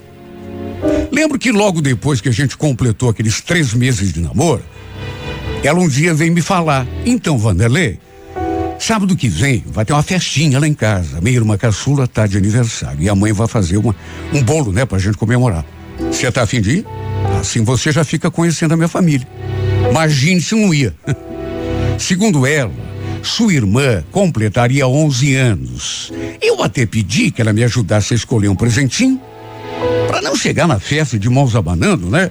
Lembro 1.13 1.39
que 1.39 1.53
logo 1.53 1.81
depois 1.81 2.21
que 2.21 2.29
a 2.29 2.33
gente 2.33 2.57
completou 2.57 3.09
aqueles 3.09 3.41
três 3.41 3.73
meses 3.73 4.13
de 4.13 4.21
namoro, 4.21 4.63
ela 5.63 5.79
um 5.79 5.89
dia 5.89 6.13
veio 6.13 6.33
me 6.33 6.43
falar: 6.43 6.87
Então, 7.05 7.39
Vanderlei, 7.39 7.99
sábado 8.79 9.17
que 9.17 9.29
vem 9.29 9.65
vai 9.67 9.85
ter 9.85 9.93
uma 9.93 10.03
festinha 10.03 10.59
lá 10.59 10.67
em 10.67 10.75
casa. 10.75 11.21
Minha 11.21 11.37
irmã 11.37 11.57
caçula 11.57 12.07
tá 12.07 12.27
de 12.27 12.37
aniversário 12.37 13.03
e 13.03 13.09
a 13.09 13.15
mãe 13.15 13.33
vai 13.33 13.47
fazer 13.47 13.77
uma, 13.77 13.95
um 14.33 14.43
bolo, 14.43 14.73
né, 14.73 14.85
pra 14.85 14.99
gente 14.99 15.17
comemorar. 15.17 15.65
Você 16.11 16.31
tá 16.31 16.43
afim 16.43 16.61
de 16.61 16.79
ir? 16.79 16.87
Assim 17.41 17.65
você 17.65 17.91
já 17.91 18.05
fica 18.05 18.31
conhecendo 18.31 18.75
a 18.75 18.77
minha 18.77 18.89
família. 18.89 19.27
Imagine 19.91 20.41
se 20.41 20.55
não 20.55 20.73
ia. 20.73 20.95
Segundo 21.99 22.47
ela, 22.47 22.73
sua 23.23 23.53
irmã 23.53 24.05
completaria 24.11 24.87
11 24.87 25.35
anos. 25.35 26.13
Eu 26.41 26.63
até 26.63 26.87
pedi 26.87 27.31
que 27.31 27.41
ela 27.41 27.53
me 27.53 27.65
ajudasse 27.65 28.13
a 28.13 28.17
escolher 28.17 28.49
um 28.49 28.55
presentinho 28.55 29.21
para 30.07 30.21
não 30.21 30.37
chegar 30.37 30.69
na 30.69 30.79
festa 30.79 31.19
de 31.19 31.29
mãos 31.29 31.57
abanando, 31.57 32.09
né? 32.09 32.31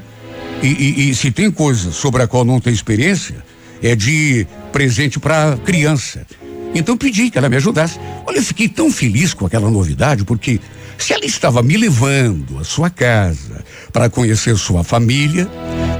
E, 0.64 0.68
e, 0.68 1.10
e, 1.10 1.16
se 1.16 1.32
tem 1.32 1.52
coisa 1.52 1.92
sobre 1.92 2.24
a 2.24 2.28
qual 2.28 2.46
não 2.46 2.60
tem 2.60 2.74
experiência, 2.74 3.44
é 3.82 3.96
de 3.96 4.48
presente 4.72 5.20
para 5.20 5.58
criança. 5.58 6.26
Então 6.74 6.98
pedi 6.98 7.30
que 7.30 7.38
ela 7.38 7.50
me 7.50 7.56
ajudasse. 7.56 8.00
Olha, 8.26 8.38
eu 8.38 8.44
fiquei 8.44 8.68
tão 8.68 8.92
feliz 8.92 9.34
com 9.34 9.46
aquela 9.46 9.70
novidade, 9.70 10.26
porque 10.26 10.60
se 10.98 11.14
ela 11.14 11.26
estava 11.26 11.62
me 11.62 11.78
levando 11.78 12.60
à 12.60 12.64
sua 12.64 12.90
casa 12.90 13.64
para 13.94 14.10
conhecer 14.10 14.58
sua 14.58 14.84
família, 14.84 15.48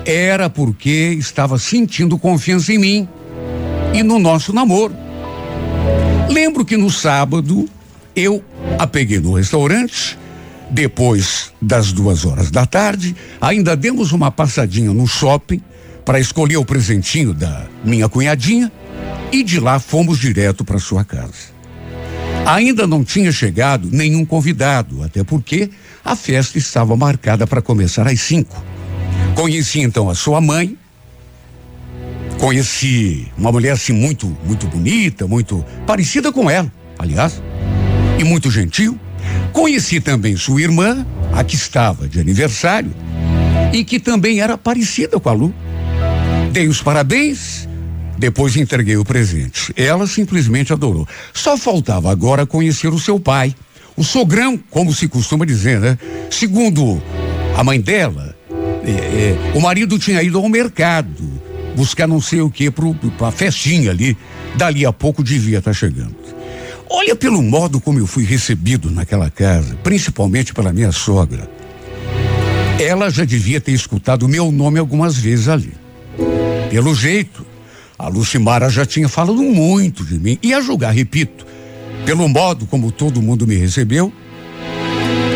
era 0.06 0.50
porque 0.50 1.16
estava 1.18 1.58
sentindo 1.58 2.18
confiança 2.18 2.74
em 2.74 2.78
mim 2.78 3.10
e 3.94 4.04
no 4.04 4.20
nosso 4.20 4.52
namoro. 4.54 4.96
Lembro 6.30 6.66
que 6.66 6.76
no 6.76 6.90
sábado 6.90 7.70
eu 8.16 8.44
a 8.78 8.86
peguei 8.86 9.20
no 9.20 9.34
restaurante, 9.34 10.18
depois 10.70 11.54
das 11.62 11.94
duas 11.94 12.26
horas 12.26 12.52
da 12.52 12.66
tarde, 12.66 13.16
ainda 13.40 13.76
demos 13.76 14.12
uma 14.12 14.32
passadinha 14.32 14.92
no 14.92 15.08
shopping 15.08 15.62
para 16.06 16.20
escolher 16.20 16.58
o 16.58 16.66
presentinho 16.66 17.34
da 17.34 17.66
minha 17.84 18.08
cunhadinha 18.08 18.72
e 19.32 19.44
de 19.44 19.60
lá 19.60 19.80
fomos 19.80 20.20
direto 20.20 20.64
para 20.64 20.80
sua 20.80 21.04
casa. 21.04 21.56
Ainda 22.46 22.86
não 22.86 23.04
tinha 23.04 23.32
chegado 23.32 23.90
nenhum 23.92 24.24
convidado, 24.24 25.02
até 25.02 25.24
porque 25.24 25.70
a 26.04 26.16
festa 26.16 26.60
estava 26.60 26.96
marcada 26.96 27.48
para 27.48 27.62
começar 27.62 28.08
às 28.08 28.22
cinco. 28.22 28.64
Conheci 29.34 29.80
então 29.80 30.10
a 30.10 30.16
sua 30.16 30.40
mãe. 30.40 30.78
Conheci 32.40 33.28
uma 33.36 33.52
mulher 33.52 33.72
assim 33.72 33.94
muito, 33.94 34.28
muito 34.46 34.68
bonita, 34.68 35.26
muito 35.26 35.66
parecida 35.88 36.32
com 36.32 36.50
ela, 36.50 36.72
aliás, 37.00 37.42
e 38.20 38.24
muito 38.24 38.52
gentil. 38.52 39.00
Conheci 39.52 40.00
também 40.00 40.36
sua 40.36 40.62
irmã, 40.62 41.06
a 41.34 41.44
que 41.44 41.56
estava 41.56 42.08
de 42.08 42.20
aniversário 42.20 42.94
e 43.74 43.84
que 43.84 44.00
também 44.00 44.40
era 44.40 44.58
parecida 44.58 45.20
com 45.20 45.30
a 45.30 45.34
Lu. 45.34 45.54
Dei 46.56 46.70
os 46.70 46.82
parabéns 46.82 47.68
depois 48.18 48.56
entreguei 48.56 48.96
o 48.96 49.04
presente. 49.04 49.74
Ela 49.76 50.08
simplesmente 50.08 50.72
adorou. 50.72 51.06
Só 51.34 51.58
faltava 51.58 52.10
agora 52.10 52.46
conhecer 52.46 52.88
o 52.88 52.98
seu 52.98 53.20
pai. 53.20 53.54
O 53.98 54.06
sogrão, 54.06 54.58
como 54.70 54.94
se 54.94 55.10
costuma 55.10 55.46
dizer, 55.46 55.82
né? 55.82 55.98
Segundo 56.32 57.04
a 57.58 57.62
mãe 57.62 57.82
dela, 57.82 58.34
é, 58.86 58.90
é, 58.90 59.52
o 59.54 59.60
marido 59.60 60.00
tinha 60.00 60.24
ido 60.24 60.38
ao 60.38 60.48
mercado 60.48 61.30
buscar 61.76 62.08
não 62.08 62.22
sei 62.22 62.40
o 62.40 62.50
que 62.50 62.72
para 62.72 63.28
a 63.28 63.32
festinha 63.32 63.92
ali. 63.92 64.16
Dali 64.56 64.86
a 64.86 64.94
pouco 64.94 65.22
devia 65.22 65.58
estar 65.58 65.72
tá 65.72 65.78
chegando. 65.78 66.16
Olha 66.90 67.18
pelo 67.18 67.44
modo 67.44 67.82
como 67.82 68.00
eu 68.00 68.08
fui 68.08 68.24
recebido 68.24 68.90
naquela 68.90 69.30
casa, 69.30 69.76
principalmente 69.84 70.54
pela 70.54 70.72
minha 70.72 70.94
sogra. 70.94 71.50
Ela 72.80 73.10
já 73.10 73.26
devia 73.26 73.60
ter 73.60 73.74
escutado 73.74 74.26
meu 74.30 74.54
nome 74.54 74.80
algumas 74.80 75.18
vezes 75.18 75.50
ali. 75.50 75.74
Pelo 76.70 76.94
jeito, 76.94 77.46
a 77.98 78.08
Lucimara 78.08 78.70
já 78.70 78.86
tinha 78.86 79.08
falado 79.08 79.42
muito 79.42 80.04
de 80.04 80.20
mim, 80.20 80.38
e 80.42 80.54
a 80.54 80.62
julgar, 80.62 80.94
repito, 80.94 81.46
pelo 82.06 82.28
modo 82.28 82.66
como 82.66 82.92
todo 82.92 83.22
mundo 83.22 83.48
me 83.48 83.56
recebeu, 83.56 84.12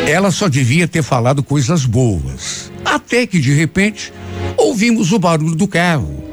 ela 0.07 0.31
só 0.31 0.47
devia 0.47 0.87
ter 0.87 1.03
falado 1.03 1.43
coisas 1.43 1.85
boas. 1.85 2.71
Até 2.83 3.25
que, 3.27 3.39
de 3.39 3.53
repente, 3.53 4.11
ouvimos 4.57 5.11
o 5.11 5.19
barulho 5.19 5.55
do 5.55 5.67
carro. 5.67 6.23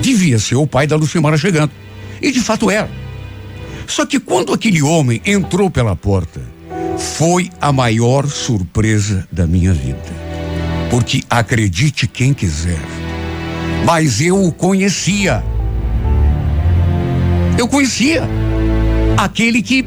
Devia 0.00 0.38
ser 0.38 0.56
o 0.56 0.66
pai 0.66 0.86
da 0.86 0.96
Lucimara 0.96 1.36
chegando. 1.36 1.70
E 2.20 2.30
de 2.30 2.40
fato 2.40 2.70
era. 2.70 2.90
Só 3.86 4.04
que 4.04 4.18
quando 4.18 4.52
aquele 4.52 4.82
homem 4.82 5.20
entrou 5.24 5.70
pela 5.70 5.94
porta, 5.94 6.40
foi 6.98 7.50
a 7.60 7.72
maior 7.72 8.26
surpresa 8.26 9.26
da 9.30 9.46
minha 9.46 9.72
vida. 9.72 10.28
Porque 10.90 11.22
acredite 11.28 12.06
quem 12.06 12.32
quiser, 12.32 12.80
mas 13.84 14.20
eu 14.20 14.42
o 14.42 14.52
conhecia. 14.52 15.42
Eu 17.56 17.66
conhecia 17.66 18.22
aquele 19.16 19.62
que 19.62 19.86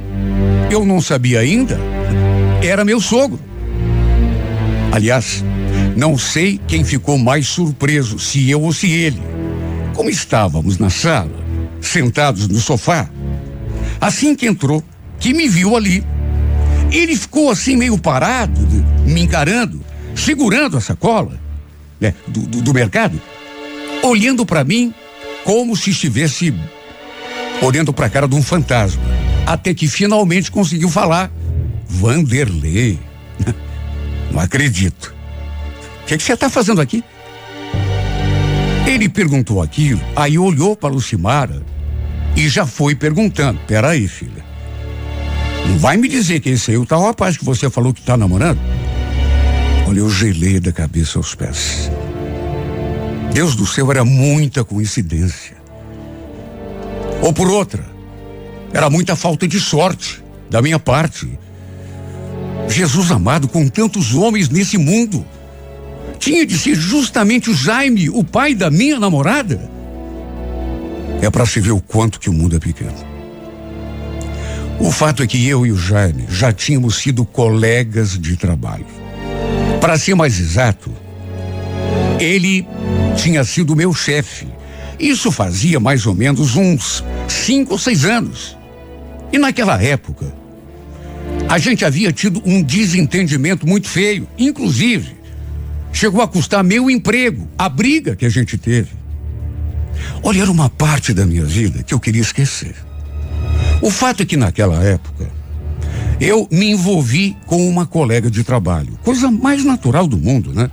eu 0.69 0.85
não 0.85 0.99
sabia 1.01 1.39
ainda 1.39 1.79
era 2.61 2.85
meu 2.85 2.99
sogro. 2.99 3.39
Aliás, 4.91 5.43
não 5.95 6.17
sei 6.17 6.59
quem 6.67 6.83
ficou 6.83 7.17
mais 7.17 7.47
surpreso, 7.47 8.19
se 8.19 8.49
eu 8.49 8.61
ou 8.61 8.73
se 8.73 8.89
ele. 8.89 9.21
Como 9.93 10.09
estávamos 10.09 10.77
na 10.77 10.89
sala, 10.89 11.31
sentados 11.79 12.47
no 12.47 12.59
sofá, 12.59 13.09
assim 13.99 14.35
que 14.35 14.47
entrou, 14.47 14.83
que 15.19 15.33
me 15.33 15.47
viu 15.47 15.75
ali, 15.75 16.03
ele 16.91 17.15
ficou 17.15 17.49
assim 17.49 17.75
meio 17.75 17.97
parado, 17.97 18.59
me 19.05 19.21
encarando, 19.21 19.81
segurando 20.15 20.77
a 20.77 20.81
sacola 20.81 21.39
né, 21.99 22.13
do, 22.27 22.41
do, 22.41 22.61
do 22.61 22.73
mercado, 22.73 23.19
olhando 24.03 24.45
para 24.45 24.63
mim 24.63 24.93
como 25.43 25.75
se 25.75 25.91
estivesse 25.91 26.53
olhando 27.61 27.93
para 27.93 28.07
a 28.07 28.09
cara 28.09 28.27
de 28.27 28.35
um 28.35 28.41
fantasma, 28.41 29.01
até 29.45 29.73
que 29.73 29.87
finalmente 29.87 30.51
conseguiu 30.51 30.89
falar. 30.89 31.31
Vanderlei. 31.87 32.99
Não 34.31 34.39
acredito. 34.39 35.13
O 36.03 36.05
que 36.05 36.17
você 36.17 36.33
está 36.33 36.49
fazendo 36.49 36.81
aqui? 36.81 37.03
Ele 38.85 39.07
perguntou 39.07 39.61
aquilo, 39.61 40.01
aí 40.15 40.37
olhou 40.37 40.75
para 40.75 40.93
Lucimara 40.93 41.63
e 42.35 42.49
já 42.49 42.65
foi 42.65 42.95
perguntando: 42.95 43.59
Peraí, 43.67 44.07
filha. 44.07 44.43
Não 45.67 45.77
vai 45.77 45.95
me 45.95 46.07
dizer 46.07 46.39
que 46.39 46.49
esse 46.49 46.71
aí 46.71 46.77
é 46.77 46.79
o 46.79 46.85
tal 46.85 47.03
rapaz 47.03 47.37
que 47.37 47.45
você 47.45 47.69
falou 47.69 47.93
que 47.93 48.01
está 48.01 48.17
namorando? 48.17 48.59
Olha, 49.87 49.99
eu 49.99 50.09
gelei 50.09 50.59
da 50.59 50.71
cabeça 50.71 51.19
aos 51.19 51.35
pés. 51.35 51.89
Deus 53.33 53.55
do 53.55 53.65
céu, 53.65 53.89
era 53.91 54.03
muita 54.03 54.63
coincidência. 54.63 55.55
Ou 57.21 57.31
por 57.31 57.49
outra, 57.49 57.85
era 58.73 58.89
muita 58.89 59.15
falta 59.15 59.47
de 59.47 59.59
sorte 59.59 60.23
da 60.49 60.61
minha 60.61 60.79
parte. 60.79 61.39
Jesus 62.67 63.11
amado, 63.11 63.47
com 63.47 63.67
tantos 63.67 64.13
homens 64.13 64.49
nesse 64.49 64.77
mundo, 64.77 65.25
tinha 66.19 66.45
de 66.45 66.57
ser 66.57 66.75
justamente 66.75 67.49
o 67.49 67.53
Jaime, 67.53 68.09
o 68.09 68.23
pai 68.23 68.53
da 68.53 68.69
minha 68.69 68.99
namorada. 68.99 69.69
É 71.21 71.29
para 71.29 71.45
se 71.45 71.59
ver 71.59 71.71
o 71.71 71.81
quanto 71.81 72.19
que 72.19 72.29
o 72.29 72.33
mundo 72.33 72.55
é 72.55 72.59
pequeno. 72.59 73.11
O 74.79 74.91
fato 74.91 75.21
é 75.21 75.27
que 75.27 75.47
eu 75.47 75.65
e 75.65 75.71
o 75.71 75.77
Jaime 75.77 76.25
já 76.29 76.51
tínhamos 76.51 76.97
sido 76.97 77.23
colegas 77.23 78.17
de 78.17 78.35
trabalho. 78.35 78.85
Para 79.79 79.97
ser 79.97 80.15
mais 80.15 80.39
exato, 80.39 80.91
ele 82.23 82.67
tinha 83.15 83.43
sido 83.43 83.75
meu 83.75 83.93
chefe 83.93 84.47
isso 85.01 85.31
fazia 85.31 85.79
mais 85.79 86.05
ou 86.05 86.13
menos 86.13 86.55
uns 86.55 87.03
cinco 87.27 87.73
ou 87.73 87.79
seis 87.79 88.05
anos. 88.05 88.55
E 89.33 89.37
naquela 89.39 89.81
época, 89.81 90.31
a 91.49 91.57
gente 91.57 91.83
havia 91.83 92.11
tido 92.11 92.39
um 92.45 92.61
desentendimento 92.61 93.65
muito 93.65 93.89
feio. 93.89 94.27
Inclusive, 94.37 95.15
chegou 95.91 96.21
a 96.21 96.27
custar 96.27 96.63
meu 96.63 96.87
emprego, 96.87 97.47
a 97.57 97.67
briga 97.67 98.15
que 98.15 98.27
a 98.27 98.29
gente 98.29 98.59
teve. 98.59 98.91
Olha, 100.21 100.41
era 100.41 100.51
uma 100.51 100.69
parte 100.69 101.13
da 101.15 101.25
minha 101.25 101.45
vida 101.45 101.81
que 101.81 101.95
eu 101.95 101.99
queria 101.99 102.21
esquecer. 102.21 102.75
O 103.81 103.89
fato 103.89 104.21
é 104.21 104.25
que 104.25 104.37
naquela 104.37 104.83
época 104.83 105.27
eu 106.19 106.47
me 106.51 106.69
envolvi 106.69 107.35
com 107.47 107.67
uma 107.67 107.87
colega 107.87 108.29
de 108.29 108.43
trabalho, 108.43 108.99
coisa 109.03 109.31
mais 109.31 109.65
natural 109.65 110.05
do 110.05 110.17
mundo, 110.17 110.53
né? 110.53 110.69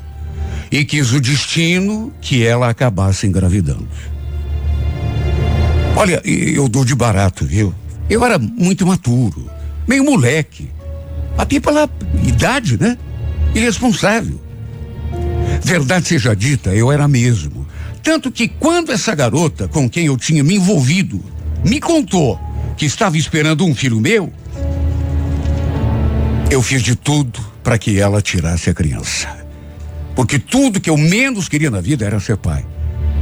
E 0.71 0.85
quis 0.85 1.13
o 1.13 1.21
destino 1.21 2.13
que 2.21 2.47
ela 2.47 2.69
acabasse 2.69 3.27
engravidando. 3.27 3.89
Olha, 5.97 6.23
eu 6.25 6.69
dou 6.69 6.85
de 6.85 6.95
barato, 6.95 7.45
viu? 7.45 7.75
Eu 8.09 8.25
era 8.25 8.39
muito 8.39 8.87
maturo, 8.87 9.51
meio 9.87 10.05
moleque. 10.05 10.71
Até 11.37 11.59
pela 11.59 11.89
idade, 12.25 12.79
né? 12.81 12.97
Irresponsável. 13.55 14.41
Verdade 15.63 16.09
seja 16.09 16.35
dita, 16.37 16.75
eu 16.75 16.93
era 16.93 17.09
mesmo. 17.09 17.67
Tanto 18.03 18.31
que 18.31 18.49
quando 18.49 18.93
essa 18.93 19.15
garota 19.15 19.69
com 19.69 19.89
quem 19.89 20.07
eu 20.07 20.17
tinha 20.17 20.43
me 20.45 20.57
envolvido 20.57 21.23
me 21.65 21.81
contou 21.81 22.39
que 22.77 22.87
estava 22.87 23.19
esperando 23.19 23.67
um 23.67 23.75
filho 23.75 24.01
meu, 24.01 24.33
eu 26.51 26.63
fiz 26.63 26.83
de 26.83 26.95
tudo 26.95 27.41
para 27.63 27.77
que 27.77 27.99
ela 27.99 28.23
tirasse 28.23 28.71
a 28.71 28.75
criança. 28.75 29.38
Porque 30.19 30.37
tudo 30.37 30.81
que 30.81 30.91
eu 30.91 30.97
menos 30.97 31.49
queria 31.49 31.71
na 31.71 31.81
vida 31.81 32.05
era 32.05 32.19
ser 32.19 32.37
pai. 32.37 32.67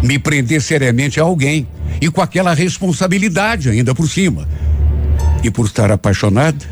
Me 0.03 0.19
prender 0.19 0.63
seriamente 0.63 1.21
a 1.21 1.25
alguém 1.25 1.69
e 2.01 2.11
com 2.11 2.23
aquela 2.23 2.55
responsabilidade 2.55 3.69
ainda 3.69 3.95
por 3.95 4.09
cima. 4.09 4.49
E 5.45 5.51
por 5.51 5.67
estar 5.67 5.93
apaixonada 5.93 6.65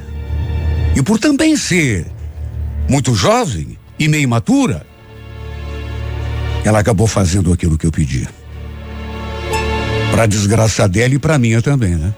e 0.96 1.02
por 1.02 1.18
também 1.18 1.58
ser 1.58 2.06
muito 2.88 3.14
jovem 3.14 3.76
e 3.98 4.08
meio 4.08 4.26
matura, 4.26 4.86
ela 6.64 6.78
acabou 6.78 7.06
fazendo 7.06 7.52
aquilo 7.52 7.76
que 7.76 7.86
eu 7.86 7.92
pedi. 7.92 8.26
Para 10.10 10.24
desgraça 10.24 10.88
dela 10.88 11.12
e 11.12 11.18
para 11.18 11.38
minha 11.38 11.60
também, 11.60 11.96
né? 11.96 12.14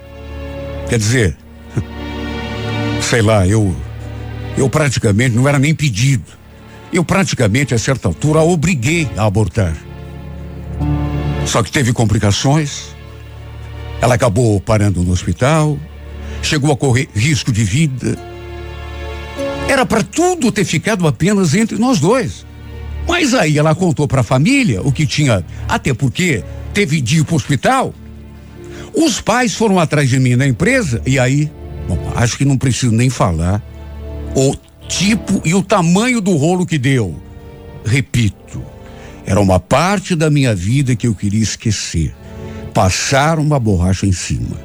Quer 0.88 1.00
dizer, 1.00 1.36
sei 3.02 3.20
lá, 3.20 3.44
eu 3.48 3.74
eu 4.56 4.70
praticamente 4.70 5.34
não 5.34 5.48
era 5.48 5.58
nem 5.58 5.74
pedido. 5.74 6.45
Eu 6.92 7.04
praticamente 7.04 7.74
a 7.74 7.78
certa 7.78 8.08
altura 8.08 8.40
a 8.40 8.44
obriguei 8.44 9.08
a 9.16 9.24
abortar. 9.24 9.76
Só 11.44 11.62
que 11.62 11.70
teve 11.70 11.92
complicações. 11.92 12.94
Ela 14.00 14.14
acabou 14.14 14.60
parando 14.60 15.02
no 15.02 15.12
hospital, 15.12 15.78
chegou 16.42 16.72
a 16.72 16.76
correr 16.76 17.08
risco 17.14 17.50
de 17.50 17.64
vida. 17.64 18.18
Era 19.68 19.86
para 19.86 20.02
tudo 20.02 20.52
ter 20.52 20.64
ficado 20.64 21.06
apenas 21.06 21.54
entre 21.54 21.78
nós 21.78 21.98
dois. 21.98 22.46
Mas 23.08 23.34
aí 23.34 23.58
ela 23.58 23.74
contou 23.74 24.06
para 24.06 24.20
a 24.20 24.24
família 24.24 24.82
o 24.82 24.92
que 24.92 25.06
tinha, 25.06 25.44
até 25.68 25.94
porque 25.94 26.42
teve 26.74 27.00
de 27.00 27.18
ir 27.18 27.24
para 27.24 27.34
o 27.34 27.36
hospital. 27.36 27.94
Os 28.94 29.20
pais 29.20 29.54
foram 29.54 29.78
atrás 29.78 30.08
de 30.08 30.18
mim 30.18 30.36
na 30.36 30.46
empresa 30.46 31.00
e 31.06 31.18
aí, 31.18 31.50
bom, 31.88 32.12
acho 32.16 32.36
que 32.36 32.44
não 32.44 32.56
preciso 32.56 32.92
nem 32.92 33.10
falar 33.10 33.62
o 34.34 34.54
tipo 34.88 35.40
e 35.44 35.54
o 35.54 35.62
tamanho 35.62 36.20
do 36.20 36.36
rolo 36.36 36.66
que 36.66 36.78
deu. 36.78 37.14
Repito, 37.84 38.62
era 39.24 39.40
uma 39.40 39.60
parte 39.60 40.14
da 40.14 40.30
minha 40.30 40.54
vida 40.54 40.96
que 40.96 41.06
eu 41.06 41.14
queria 41.14 41.42
esquecer. 41.42 42.14
Passar 42.74 43.38
uma 43.38 43.58
borracha 43.58 44.06
em 44.06 44.12
cima. 44.12 44.56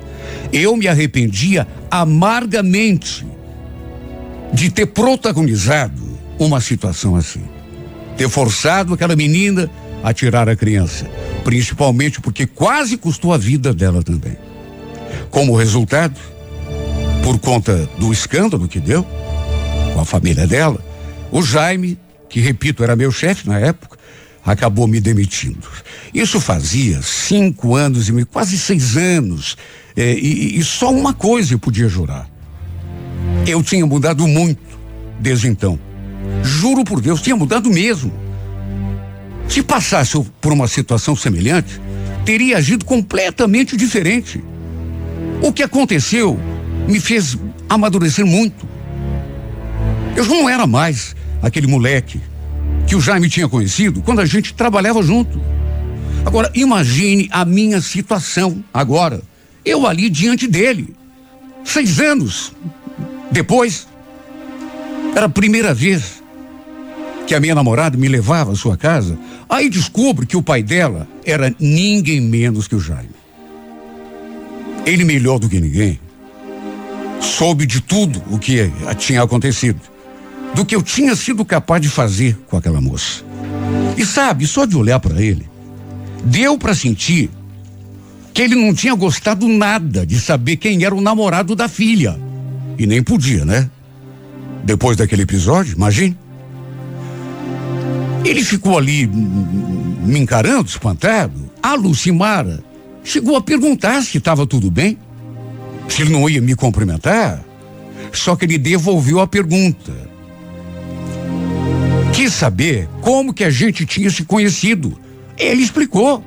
Eu 0.52 0.76
me 0.76 0.88
arrependia 0.88 1.68
amargamente 1.90 3.26
de 4.54 4.70
ter 4.70 4.88
protagonizado 4.88 6.02
uma 6.38 6.60
situação 6.60 7.16
assim 7.16 7.44
ter 8.22 8.30
forçado 8.30 8.94
aquela 8.94 9.16
menina 9.16 9.68
a 10.04 10.14
tirar 10.14 10.48
a 10.48 10.56
criança, 10.56 11.10
principalmente 11.44 12.22
porque 12.22 12.46
quase 12.46 12.96
custou 12.96 13.34
a 13.34 13.38
vida 13.38 13.74
dela 13.74 14.04
também. 14.04 14.38
Como 15.32 15.56
resultado, 15.56 16.20
por 17.24 17.40
conta 17.40 17.90
do 17.98 18.12
escândalo 18.12 18.68
que 18.68 18.80
deu 18.80 19.06
com 19.94 20.00
a 20.00 20.06
família 20.06 20.48
dela, 20.48 20.84
o 21.32 21.42
Jaime, 21.42 21.98
que 22.30 22.40
repito 22.40 22.84
era 22.84 22.96
meu 22.96 23.12
chefe 23.12 23.48
na 23.48 23.60
época, 23.60 23.98
acabou 24.46 24.88
me 24.88 25.00
demitindo. 25.00 25.68
Isso 26.14 26.40
fazia 26.40 27.02
cinco 27.02 27.76
anos 27.76 28.10
e 28.10 28.12
meio, 28.12 28.26
quase 28.26 28.58
seis 28.58 28.98
anos. 28.98 29.58
É, 29.96 30.14
e, 30.14 30.58
e 30.58 30.64
só 30.64 30.92
uma 30.92 31.14
coisa 31.14 31.54
eu 31.54 31.60
podia 31.60 31.88
jurar. 31.88 32.30
Eu 33.46 33.62
tinha 33.62 33.86
mudado 33.86 34.28
muito 34.28 34.62
desde 35.20 35.48
então. 35.48 35.80
Juro 36.44 36.84
por 36.84 37.02
Deus, 37.02 37.22
tinha 37.22 37.36
mudado 37.36 37.70
mesmo. 37.70 38.12
Se 39.48 39.62
passasse 39.62 40.20
por 40.40 40.52
uma 40.52 40.68
situação 40.68 41.16
semelhante, 41.16 41.80
teria 42.26 42.58
agido 42.58 42.86
completamente 42.86 43.76
diferente. 43.76 44.44
O 45.42 45.52
que 45.52 45.64
aconteceu 45.64 46.40
me 46.88 47.00
fez 47.00 47.38
amadurecer 47.68 48.26
muito. 48.26 48.71
Eu 50.16 50.26
não 50.26 50.50
era 50.50 50.68
mais 50.68 51.16
aquele 51.42 51.68
moleque 51.68 52.22
que 52.88 52.96
o 52.96 53.02
Jaime 53.02 53.30
tinha 53.30 53.48
conhecido 53.48 54.02
quando 54.02 54.20
a 54.20 54.26
gente 54.26 54.54
trabalhava 54.54 55.02
junto. 55.02 55.42
Agora, 56.26 56.52
imagine 56.54 57.30
a 57.32 57.46
minha 57.46 57.82
situação 57.82 58.64
agora. 58.74 59.22
Eu 59.64 59.88
ali 59.88 60.10
diante 60.10 60.48
dele. 60.48 60.96
Seis 61.64 62.00
anos 62.00 62.54
depois. 63.32 63.88
Era 65.16 65.26
a 65.26 65.30
primeira 65.30 65.74
vez 65.74 66.22
que 67.26 67.36
a 67.36 67.40
minha 67.40 67.56
namorada 67.56 67.98
me 67.98 68.08
levava 68.08 68.52
à 68.52 68.56
sua 68.56 68.78
casa. 68.78 69.18
Aí 69.50 69.70
descubro 69.70 70.26
que 70.26 70.38
o 70.38 70.44
pai 70.44 70.62
dela 70.62 71.08
era 71.26 71.54
ninguém 71.60 72.22
menos 72.22 72.68
que 72.68 72.76
o 72.76 72.80
Jaime. 72.80 73.10
Ele, 74.86 75.04
melhor 75.04 75.40
do 75.40 75.48
que 75.48 75.60
ninguém, 75.60 76.00
soube 77.20 77.66
de 77.66 77.82
tudo 77.82 78.22
o 78.32 78.40
que 78.40 78.72
tinha 78.98 79.22
acontecido, 79.22 79.80
do 80.56 80.66
que 80.66 80.76
eu 80.76 80.82
tinha 80.82 81.16
sido 81.16 81.46
capaz 81.46 81.82
de 81.82 81.90
fazer 81.90 82.38
com 82.48 82.58
aquela 82.58 82.82
moça. 82.82 83.24
E 83.98 84.06
sabe, 84.06 84.46
só 84.48 84.66
de 84.66 84.76
olhar 84.78 85.00
para 85.00 85.22
ele, 85.22 85.50
deu 86.24 86.58
para 86.58 86.76
sentir 86.76 87.30
que 88.34 88.42
ele 88.42 88.56
não 88.56 88.74
tinha 88.74 88.94
gostado 88.96 89.48
nada 89.48 90.06
de 90.06 90.20
saber 90.20 90.58
quem 90.58 90.84
era 90.84 90.96
o 90.96 91.02
namorado 91.02 91.56
da 91.56 91.68
filha. 91.68 92.20
E 92.78 92.86
nem 92.86 93.04
podia, 93.04 93.46
né? 93.46 93.70
Depois 94.64 94.96
daquele 94.98 95.24
episódio, 95.24 95.76
imagine. 95.76 96.18
Ele 98.24 98.44
ficou 98.44 98.78
ali 98.78 99.08
me 99.08 100.20
encarando, 100.20 100.70
espantado. 100.70 101.50
A 101.62 101.74
Lucimara 101.74 102.64
chegou 103.04 103.36
a 103.36 103.42
perguntar 103.42 104.02
se 104.04 104.18
estava 104.18 104.46
tudo 104.46 104.70
bem, 104.70 104.98
se 105.90 106.04
ele 106.04 106.12
não 106.12 106.30
ia 106.30 106.42
me 106.42 106.56
cumprimentar. 106.56 107.44
Só 108.12 108.36
que 108.36 108.46
ele 108.46 108.58
devolveu 108.58 109.20
a 109.20 109.28
pergunta. 109.28 110.11
Quis 112.14 112.34
saber 112.34 112.88
como 113.02 113.34
que 113.34 113.44
a 113.44 113.50
gente 113.50 113.86
tinha 113.86 114.10
se 114.10 114.24
conhecido. 114.24 114.98
Ele 115.38 115.62
explicou. 115.62 116.24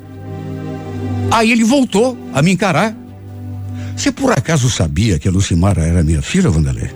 Aí 1.30 1.53
ele 1.53 1.64
voltou 1.64 2.16
a 2.32 2.41
me 2.43 2.53
encarar. 2.53 2.97
Você 3.97 4.11
por 4.11 4.32
acaso 4.32 4.70
sabia 4.70 5.18
que 5.18 5.28
a 5.28 5.30
Lucimara 5.30 5.82
era 5.82 6.03
minha 6.03 6.22
filha, 6.22 6.51
Vanderlei? 6.51 6.91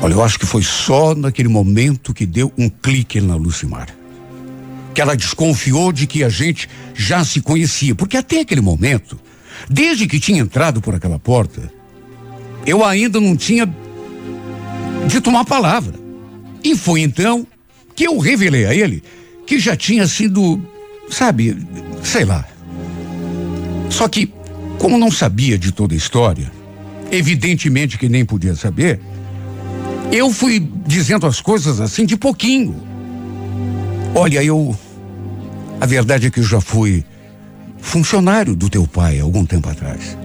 Olha, 0.00 0.12
eu 0.12 0.22
acho 0.22 0.38
que 0.38 0.46
foi 0.46 0.62
só 0.62 1.14
naquele 1.14 1.48
momento 1.48 2.14
que 2.14 2.24
deu 2.24 2.52
um 2.56 2.68
clique 2.68 3.20
na 3.20 3.34
Lucimar. 3.34 3.88
Que 4.94 5.00
ela 5.00 5.16
desconfiou 5.16 5.92
de 5.92 6.06
que 6.06 6.22
a 6.22 6.28
gente 6.28 6.68
já 6.94 7.24
se 7.24 7.40
conhecia. 7.40 7.94
Porque 7.94 8.16
até 8.16 8.40
aquele 8.40 8.60
momento, 8.60 9.18
desde 9.68 10.06
que 10.06 10.20
tinha 10.20 10.40
entrado 10.40 10.80
por 10.80 10.94
aquela 10.94 11.18
porta, 11.18 11.72
eu 12.64 12.84
ainda 12.84 13.20
não 13.20 13.36
tinha 13.36 13.68
dito 15.08 15.28
uma 15.28 15.44
palavra. 15.44 16.07
E 16.62 16.76
foi 16.76 17.00
então 17.00 17.46
que 17.94 18.04
eu 18.04 18.18
revelei 18.18 18.66
a 18.66 18.74
ele 18.74 19.02
que 19.46 19.58
já 19.58 19.76
tinha 19.76 20.06
sido, 20.06 20.60
sabe, 21.08 21.56
sei 22.02 22.24
lá. 22.24 22.44
Só 23.90 24.06
que, 24.06 24.32
como 24.78 24.98
não 24.98 25.10
sabia 25.10 25.56
de 25.58 25.72
toda 25.72 25.94
a 25.94 25.96
história, 25.96 26.52
evidentemente 27.10 27.96
que 27.96 28.08
nem 28.08 28.24
podia 28.24 28.54
saber, 28.54 29.00
eu 30.12 30.30
fui 30.30 30.70
dizendo 30.86 31.26
as 31.26 31.40
coisas 31.40 31.80
assim 31.80 32.04
de 32.04 32.16
pouquinho. 32.16 32.76
Olha, 34.14 34.42
eu. 34.42 34.76
A 35.80 35.86
verdade 35.86 36.26
é 36.26 36.30
que 36.30 36.40
eu 36.40 36.44
já 36.44 36.60
fui 36.60 37.04
funcionário 37.78 38.54
do 38.54 38.68
teu 38.68 38.86
pai 38.86 39.20
algum 39.20 39.44
tempo 39.46 39.68
atrás. 39.68 40.16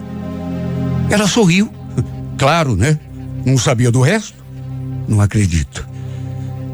Ela 1.10 1.28
sorriu. 1.28 1.72
Claro, 2.36 2.76
né? 2.76 3.00
Não 3.46 3.58
sabia 3.58 3.92
do 3.92 4.02
resto? 4.02 4.44
Não 5.08 5.22
acredito. 5.22 5.88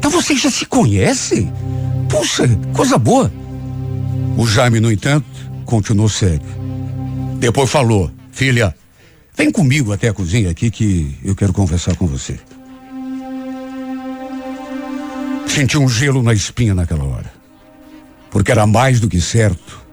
Então 0.00 0.10
vocês 0.10 0.40
já 0.40 0.50
se 0.50 0.64
conhecem? 0.64 1.52
Puxa, 2.08 2.48
coisa 2.72 2.96
boa. 2.96 3.30
O 4.38 4.46
Jaime, 4.46 4.80
no 4.80 4.90
entanto, 4.90 5.26
continuou 5.66 6.08
sério. 6.08 6.40
Depois 7.38 7.68
falou: 7.68 8.10
Filha, 8.32 8.74
vem 9.36 9.52
comigo 9.52 9.92
até 9.92 10.08
a 10.08 10.14
cozinha 10.14 10.50
aqui 10.50 10.70
que 10.70 11.18
eu 11.22 11.36
quero 11.36 11.52
conversar 11.52 11.96
com 11.96 12.06
você. 12.06 12.40
Senti 15.46 15.76
um 15.76 15.86
gelo 15.86 16.22
na 16.22 16.32
espinha 16.32 16.74
naquela 16.74 17.04
hora. 17.04 17.30
Porque 18.30 18.50
era 18.50 18.66
mais 18.66 19.00
do 19.00 19.08
que 19.08 19.20
certo 19.20 19.84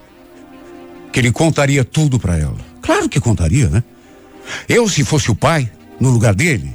que 1.11 1.19
ele 1.19 1.33
contaria 1.33 1.83
tudo 1.83 2.17
para 2.17 2.37
ela. 2.37 2.55
Claro 2.81 3.09
que 3.09 3.19
contaria, 3.19 3.67
né? 3.67 3.83
Eu, 4.69 4.87
se 4.87 5.03
fosse 5.03 5.29
o 5.29 5.35
pai, 5.35 5.69
no 5.99 6.11
lugar 6.11 6.33
dele, 6.33 6.73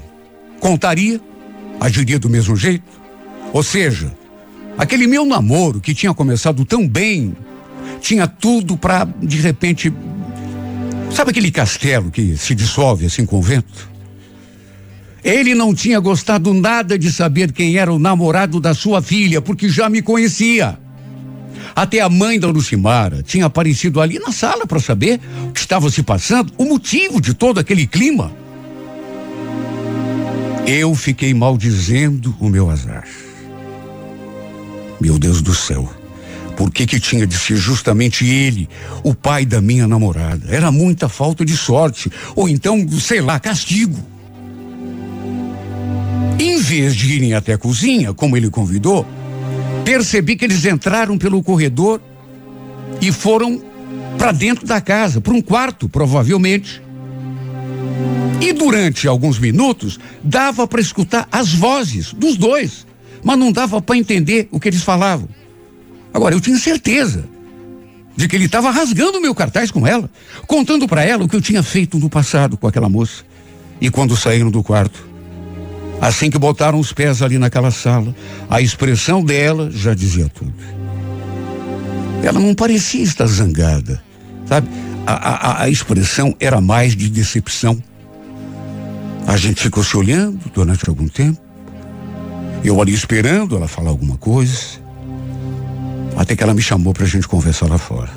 contaria, 0.60 1.18
agiria 1.80 2.18
do 2.18 2.28
mesmo 2.28 2.54
jeito. 2.56 3.01
Ou 3.52 3.62
seja, 3.62 4.12
aquele 4.78 5.06
meu 5.06 5.26
namoro 5.26 5.80
que 5.80 5.94
tinha 5.94 6.14
começado 6.14 6.64
tão 6.64 6.88
bem, 6.88 7.36
tinha 8.00 8.26
tudo 8.26 8.76
para 8.76 9.04
de 9.04 9.36
repente, 9.38 9.92
sabe 11.10 11.30
aquele 11.30 11.50
castelo 11.50 12.10
que 12.10 12.36
se 12.36 12.54
dissolve 12.54 13.06
assim 13.06 13.26
com 13.26 13.38
o 13.38 13.42
vento? 13.42 13.90
Ele 15.22 15.54
não 15.54 15.72
tinha 15.72 16.00
gostado 16.00 16.52
nada 16.52 16.98
de 16.98 17.12
saber 17.12 17.52
quem 17.52 17.76
era 17.76 17.92
o 17.92 17.98
namorado 17.98 18.58
da 18.58 18.74
sua 18.74 19.00
filha, 19.00 19.40
porque 19.40 19.68
já 19.68 19.88
me 19.88 20.02
conhecia. 20.02 20.76
Até 21.76 22.00
a 22.00 22.08
mãe 22.08 22.40
da 22.40 22.48
Lucimara 22.48 23.22
tinha 23.22 23.46
aparecido 23.46 24.00
ali 24.00 24.18
na 24.18 24.32
sala 24.32 24.66
para 24.66 24.80
saber 24.80 25.20
o 25.48 25.52
que 25.52 25.60
estava 25.60 25.88
se 25.90 26.02
passando, 26.02 26.52
o 26.58 26.64
motivo 26.64 27.20
de 27.20 27.34
todo 27.34 27.60
aquele 27.60 27.86
clima. 27.86 28.32
Eu 30.66 30.94
fiquei 30.94 31.32
maldizendo 31.32 32.34
o 32.40 32.48
meu 32.48 32.68
azar. 32.68 33.06
Meu 35.02 35.18
Deus 35.18 35.42
do 35.42 35.52
céu. 35.52 35.92
Por 36.56 36.70
que 36.70 36.86
que 36.86 37.00
tinha 37.00 37.26
de 37.26 37.36
ser 37.36 37.56
justamente 37.56 38.24
ele, 38.24 38.68
o 39.02 39.12
pai 39.12 39.44
da 39.44 39.60
minha 39.60 39.88
namorada? 39.88 40.46
Era 40.48 40.70
muita 40.70 41.08
falta 41.08 41.44
de 41.44 41.56
sorte, 41.56 42.08
ou 42.36 42.48
então, 42.48 42.88
sei 43.00 43.20
lá, 43.20 43.40
castigo. 43.40 43.98
Em 46.38 46.56
vez 46.56 46.94
de 46.94 47.14
irem 47.14 47.34
até 47.34 47.54
a 47.54 47.58
cozinha, 47.58 48.14
como 48.14 48.36
ele 48.36 48.48
convidou, 48.48 49.04
percebi 49.84 50.36
que 50.36 50.44
eles 50.44 50.64
entraram 50.64 51.18
pelo 51.18 51.42
corredor 51.42 52.00
e 53.00 53.10
foram 53.10 53.60
para 54.16 54.30
dentro 54.30 54.64
da 54.64 54.80
casa, 54.80 55.20
para 55.20 55.34
um 55.34 55.42
quarto, 55.42 55.88
provavelmente. 55.88 56.80
E 58.40 58.52
durante 58.52 59.08
alguns 59.08 59.40
minutos 59.40 59.98
dava 60.22 60.64
para 60.64 60.80
escutar 60.80 61.26
as 61.32 61.52
vozes 61.52 62.12
dos 62.12 62.36
dois, 62.36 62.86
mas 63.22 63.38
não 63.38 63.52
dava 63.52 63.80
para 63.80 63.96
entender 63.96 64.48
o 64.50 64.58
que 64.58 64.68
eles 64.68 64.82
falavam. 64.82 65.28
Agora 66.12 66.34
eu 66.34 66.40
tinha 66.40 66.58
certeza 66.58 67.24
de 68.14 68.28
que 68.28 68.36
ele 68.36 68.44
estava 68.44 68.70
rasgando 68.70 69.20
meu 69.20 69.34
cartaz 69.34 69.70
com 69.70 69.86
ela, 69.86 70.10
contando 70.46 70.86
para 70.86 71.04
ela 71.04 71.24
o 71.24 71.28
que 71.28 71.36
eu 71.36 71.40
tinha 71.40 71.62
feito 71.62 71.98
no 71.98 72.10
passado 72.10 72.56
com 72.56 72.66
aquela 72.66 72.88
moça. 72.88 73.24
E 73.80 73.90
quando 73.90 74.16
saíram 74.16 74.50
do 74.50 74.62
quarto, 74.62 75.08
assim 76.00 76.30
que 76.30 76.38
botaram 76.38 76.78
os 76.78 76.92
pés 76.92 77.22
ali 77.22 77.38
naquela 77.38 77.70
sala, 77.70 78.14
a 78.50 78.60
expressão 78.60 79.24
dela 79.24 79.70
já 79.70 79.94
dizia 79.94 80.28
tudo. 80.28 80.54
Ela 82.22 82.38
não 82.38 82.54
parecia 82.54 83.02
estar 83.02 83.26
zangada, 83.26 84.02
sabe? 84.46 84.68
A, 85.04 85.14
a, 85.14 85.62
a 85.64 85.68
expressão 85.68 86.36
era 86.38 86.60
mais 86.60 86.94
de 86.94 87.08
decepção. 87.08 87.82
A 89.26 89.36
gente 89.36 89.62
ficou 89.62 89.82
se 89.82 89.96
olhando 89.96 90.38
durante 90.54 90.88
algum 90.88 91.08
tempo. 91.08 91.40
Eu 92.64 92.80
ali 92.80 92.92
esperando 92.92 93.56
ela 93.56 93.66
falar 93.66 93.90
alguma 93.90 94.16
coisa. 94.16 94.80
Até 96.16 96.36
que 96.36 96.42
ela 96.42 96.54
me 96.54 96.62
chamou 96.62 96.92
para 96.92 97.04
a 97.04 97.08
gente 97.08 97.26
conversar 97.26 97.68
lá 97.68 97.78
fora. 97.78 98.10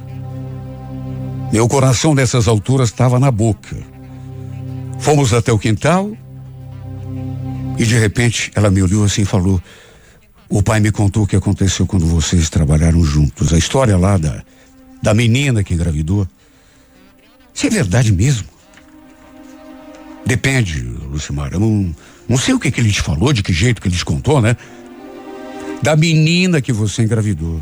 Meu 1.51 1.67
coração 1.67 2.13
nessas 2.13 2.47
alturas 2.47 2.89
estava 2.89 3.19
na 3.19 3.31
boca. 3.31 3.75
Fomos 4.99 5.33
até 5.33 5.51
o 5.51 5.57
quintal. 5.57 6.11
E 7.77 7.85
de 7.85 7.97
repente 7.97 8.51
ela 8.55 8.69
me 8.69 8.81
olhou 8.81 9.03
assim 9.03 9.23
e 9.23 9.25
falou: 9.25 9.61
O 10.49 10.61
pai 10.61 10.79
me 10.79 10.91
contou 10.91 11.23
o 11.23 11.27
que 11.27 11.35
aconteceu 11.35 11.87
quando 11.87 12.05
vocês 12.05 12.49
trabalharam 12.49 13.03
juntos. 13.03 13.53
A 13.53 13.57
história 13.57 13.97
lá 13.97 14.17
da, 14.17 14.43
da 15.01 15.13
menina 15.13 15.63
que 15.63 15.73
engravidou. 15.73 16.27
Isso 17.53 17.67
é 17.67 17.69
verdade 17.69 18.11
mesmo? 18.11 18.47
Depende, 20.25 20.81
Lucimar. 20.81 21.53
Eu 21.53 21.59
não, 21.59 21.95
não 22.27 22.37
sei 22.37 22.53
o 22.53 22.59
que, 22.59 22.71
que 22.71 22.79
ele 22.81 22.91
te 22.91 23.01
falou, 23.01 23.31
de 23.31 23.43
que 23.43 23.53
jeito 23.53 23.81
que 23.81 23.87
ele 23.87 23.95
te 23.95 24.05
contou, 24.05 24.41
né? 24.41 24.57
Da 25.81 25.95
menina 25.95 26.61
que 26.61 26.73
você 26.73 27.03
engravidou. 27.03 27.61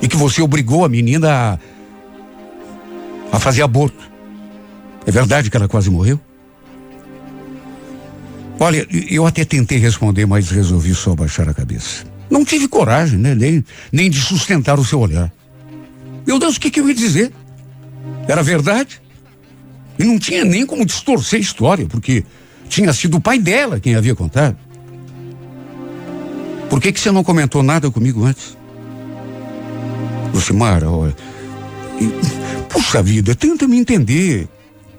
E 0.00 0.08
que 0.08 0.16
você 0.16 0.40
obrigou 0.40 0.84
a 0.84 0.88
menina 0.88 1.58
a, 3.32 3.36
a 3.36 3.40
fazer 3.40 3.62
aborto. 3.62 4.10
É 5.06 5.10
verdade 5.10 5.50
que 5.50 5.56
ela 5.56 5.68
quase 5.68 5.90
morreu? 5.90 6.20
Olha, 8.58 8.86
eu 9.10 9.26
até 9.26 9.44
tentei 9.44 9.78
responder, 9.78 10.26
mas 10.26 10.50
resolvi 10.50 10.94
só 10.94 11.14
baixar 11.14 11.48
a 11.48 11.54
cabeça. 11.54 12.04
Não 12.30 12.44
tive 12.44 12.68
coragem, 12.68 13.18
né? 13.18 13.34
Nem, 13.34 13.64
nem 13.90 14.10
de 14.10 14.20
sustentar 14.20 14.78
o 14.78 14.84
seu 14.84 15.00
olhar. 15.00 15.32
Meu 16.26 16.38
Deus, 16.38 16.56
o 16.56 16.60
que, 16.60 16.70
que 16.70 16.78
eu 16.78 16.88
ia 16.88 16.94
dizer? 16.94 17.32
Era 18.28 18.42
verdade? 18.42 19.00
E 19.98 20.04
não 20.04 20.18
tinha 20.18 20.44
nem 20.44 20.64
como 20.64 20.84
distorcer 20.86 21.38
a 21.38 21.42
história, 21.42 21.86
porque 21.86 22.24
tinha 22.70 22.92
sido 22.92 23.16
o 23.16 23.20
pai 23.20 23.38
dela 23.38 23.80
quem 23.80 23.96
havia 23.96 24.14
contado. 24.14 24.56
Por 26.70 26.80
que, 26.80 26.92
que 26.92 27.00
você 27.00 27.10
não 27.10 27.24
comentou 27.24 27.62
nada 27.62 27.90
comigo 27.90 28.24
antes? 28.24 28.56
Lucimara, 30.32 30.88
olha. 30.88 31.14
Puxa 32.68 33.02
vida, 33.02 33.34
tenta 33.34 33.66
me 33.66 33.76
entender. 33.76 34.48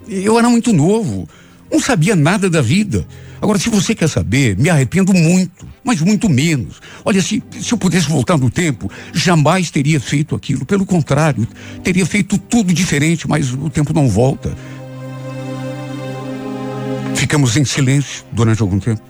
Eu 0.07 0.37
era 0.37 0.49
muito 0.49 0.73
novo, 0.73 1.27
não 1.71 1.79
sabia 1.79 2.15
nada 2.15 2.49
da 2.49 2.61
vida. 2.61 3.07
Agora, 3.41 3.57
se 3.57 3.69
você 3.69 3.95
quer 3.95 4.09
saber, 4.09 4.57
me 4.57 4.69
arrependo 4.69 5.13
muito, 5.13 5.65
mas 5.83 6.01
muito 6.01 6.29
menos. 6.29 6.79
Olha, 7.03 7.21
se, 7.21 7.41
se 7.59 7.71
eu 7.71 7.77
pudesse 7.77 8.07
voltar 8.07 8.37
no 8.37 8.51
tempo, 8.51 8.91
jamais 9.13 9.71
teria 9.71 9.99
feito 9.99 10.35
aquilo. 10.35 10.65
Pelo 10.65 10.85
contrário, 10.85 11.47
teria 11.81 12.05
feito 12.05 12.37
tudo 12.37 12.73
diferente, 12.73 13.27
mas 13.27 13.51
o 13.53 13.69
tempo 13.69 13.93
não 13.93 14.07
volta. 14.07 14.55
Ficamos 17.15 17.55
em 17.55 17.65
silêncio 17.65 18.25
durante 18.31 18.61
algum 18.61 18.79
tempo. 18.79 19.01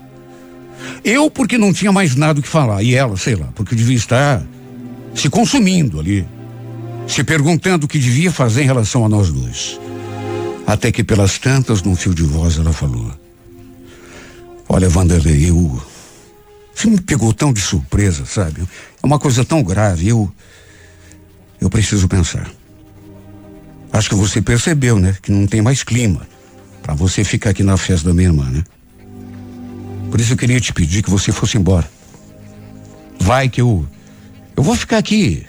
Eu, 1.04 1.30
porque 1.30 1.58
não 1.58 1.74
tinha 1.74 1.92
mais 1.92 2.16
nada 2.16 2.40
o 2.40 2.44
que 2.44 2.48
falar, 2.50 2.84
e 2.84 2.94
ela, 2.94 3.18
sei 3.18 3.36
lá, 3.36 3.48
porque 3.56 3.76
devia 3.76 3.96
estar 3.96 4.44
se 5.16 5.30
consumindo 5.30 6.00
ali, 6.00 6.28
se 7.08 7.24
perguntando 7.24 7.86
o 7.86 7.88
que 7.88 8.00
devia 8.00 8.32
fazer 8.32 8.64
em 8.64 8.66
relação 8.66 9.06
a 9.06 9.10
nós 9.10 9.32
dois. 9.32 9.80
Até 10.66 10.92
que 10.92 11.04
pelas 11.04 11.38
tantas, 11.38 11.82
num 11.82 11.96
fio 11.96 12.14
de 12.14 12.24
voz, 12.24 12.58
ela 12.58 12.72
falou: 12.72 13.12
Olha, 14.70 14.88
Vanderlei, 14.88 15.50
eu. 15.50 15.82
Você 16.74 16.90
me 16.90 17.00
pegou 17.02 17.34
tão 17.34 17.52
de 17.52 17.60
surpresa, 17.60 18.26
sabe? 18.26 18.62
É 18.62 19.06
uma 19.06 19.20
coisa 19.20 19.44
tão 19.44 19.62
grave, 19.64 20.08
eu. 20.08 20.32
Eu 21.60 21.70
preciso 21.70 22.08
pensar. 22.08 22.50
Acho 23.92 24.10
que 24.10 24.16
você 24.16 24.42
percebeu, 24.42 24.98
né? 24.98 25.16
Que 25.22 25.32
não 25.32 25.46
tem 25.46 25.62
mais 25.62 25.84
clima 25.84 26.26
para 26.82 26.94
você 26.94 27.24
ficar 27.24 27.52
aqui 27.52 27.64
na 27.64 27.78
festa 27.78 28.08
da 28.08 28.14
minha 28.14 28.30
irmã, 28.30 28.46
né? 28.50 28.64
Por 30.10 30.20
isso 30.20 30.34
eu 30.34 30.38
queria 30.38 30.60
te 30.60 30.74
pedir 30.74 31.02
que 31.02 31.10
você 31.10 31.32
fosse 31.32 31.58
embora. 31.58 31.90
Vai 33.20 33.48
que 33.48 33.62
eu. 33.62 33.88
Eu 34.56 34.64
vou 34.64 34.76
ficar 34.76 34.98
aqui. 34.98 35.46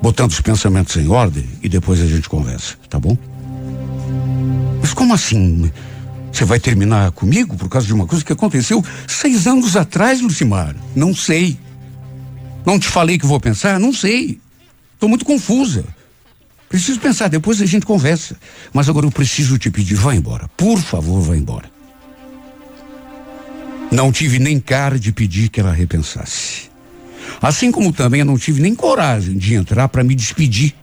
Botando 0.00 0.30
os 0.30 0.40
pensamentos 0.40 0.96
em 0.96 1.08
ordem 1.08 1.44
e 1.62 1.68
depois 1.68 2.00
a 2.00 2.06
gente 2.06 2.28
conversa, 2.28 2.76
tá 2.88 2.98
bom? 2.98 3.16
Mas 4.80 4.94
como 4.94 5.12
assim? 5.12 5.70
Você 6.32 6.44
vai 6.44 6.60
terminar 6.60 7.10
comigo 7.12 7.56
por 7.56 7.68
causa 7.68 7.86
de 7.86 7.94
uma 7.94 8.06
coisa 8.06 8.24
que 8.24 8.32
aconteceu 8.32 8.84
seis 9.06 9.46
anos 9.46 9.76
atrás, 9.76 10.20
Lucimar? 10.20 10.76
Não 10.94 11.14
sei. 11.14 11.58
Não 12.64 12.78
te 12.78 12.88
falei 12.88 13.18
que 13.18 13.26
vou 13.26 13.40
pensar? 13.40 13.80
Não 13.80 13.92
sei. 13.92 14.38
Estou 14.94 15.08
muito 15.08 15.24
confusa. 15.24 15.84
Preciso 16.68 16.98
pensar, 16.98 17.28
depois 17.28 17.60
a 17.62 17.66
gente 17.66 17.86
conversa. 17.86 18.36
Mas 18.72 18.88
agora 18.88 19.06
eu 19.06 19.10
preciso 19.10 19.58
te 19.58 19.70
pedir, 19.70 19.94
vá 19.94 20.14
embora. 20.14 20.48
Por 20.56 20.78
favor, 20.78 21.20
vá 21.20 21.36
embora. 21.36 21.70
Não 23.90 24.10
tive 24.10 24.38
nem 24.38 24.58
cara 24.58 24.98
de 24.98 25.12
pedir 25.12 25.48
que 25.48 25.60
ela 25.60 25.72
repensasse. 25.72 26.68
Assim 27.40 27.70
como 27.70 27.92
também 27.92 28.24
não 28.24 28.36
tive 28.36 28.60
nem 28.60 28.74
coragem 28.74 29.36
de 29.36 29.54
entrar 29.54 29.88
para 29.88 30.02
me 30.02 30.14
despedir 30.14 30.74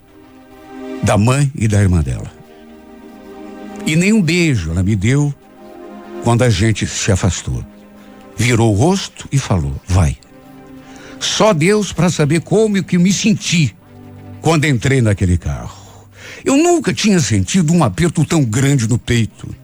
da 1.02 1.18
mãe 1.18 1.52
e 1.56 1.68
da 1.68 1.82
irmã 1.82 2.02
dela. 2.02 2.32
E 3.86 3.96
nem 3.96 4.14
um 4.14 4.22
beijo 4.22 4.72
ela 4.72 4.82
me 4.82 4.96
deu 4.96 5.34
quando 6.24 6.44
a 6.44 6.50
gente 6.50 6.88
se 6.88 7.12
afastou. 7.12 7.64
Virou 8.38 8.74
o 8.74 8.78
rosto 8.78 9.28
e 9.32 9.38
falou: 9.38 9.76
Vai. 9.86 10.18
Só 11.20 11.54
Deus 11.54 11.92
para 11.92 12.10
saber 12.10 12.42
como 12.42 12.78
e 12.78 12.84
que 12.84 12.98
me 12.98 13.12
senti 13.12 13.76
quando 14.44 14.66
entrei 14.66 15.02
naquele 15.02 15.38
carro. 15.38 15.82
Eu 16.44 16.58
nunca 16.58 16.94
tinha 16.94 17.18
sentido 17.22 17.72
um 17.72 17.82
aperto 17.82 18.26
tão 18.26 18.44
grande 18.44 18.90
no 18.90 18.98
peito. 18.98 19.56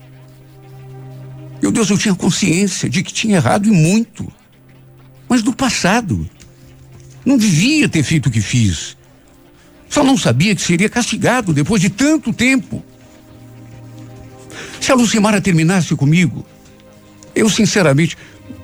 Meu 1.62 1.70
Deus, 1.70 1.90
eu 1.90 1.98
tinha 1.98 2.16
consciência 2.16 2.90
de 2.90 3.04
que 3.04 3.12
tinha 3.12 3.36
errado 3.36 3.68
e 3.68 3.72
muito. 3.72 4.32
Mas 5.28 5.44
do 5.44 5.52
passado. 5.52 6.28
Não 7.26 7.38
devia 7.38 7.90
ter 7.90 8.04
feito 8.04 8.28
o 8.28 8.32
que 8.32 8.40
fiz. 8.40 8.96
Só 9.90 10.02
não 10.02 10.18
sabia 10.18 10.56
que 10.56 10.62
seria 10.62 10.88
castigado 10.88 11.52
depois 11.52 11.82
de 11.82 11.90
tanto 11.90 12.32
tempo. 12.32 12.82
Se 14.80 14.94
a 14.94 14.96
Lucimara 14.96 15.42
terminasse 15.42 15.94
comigo, 15.94 16.46
eu 17.36 17.50
sinceramente 17.50 18.18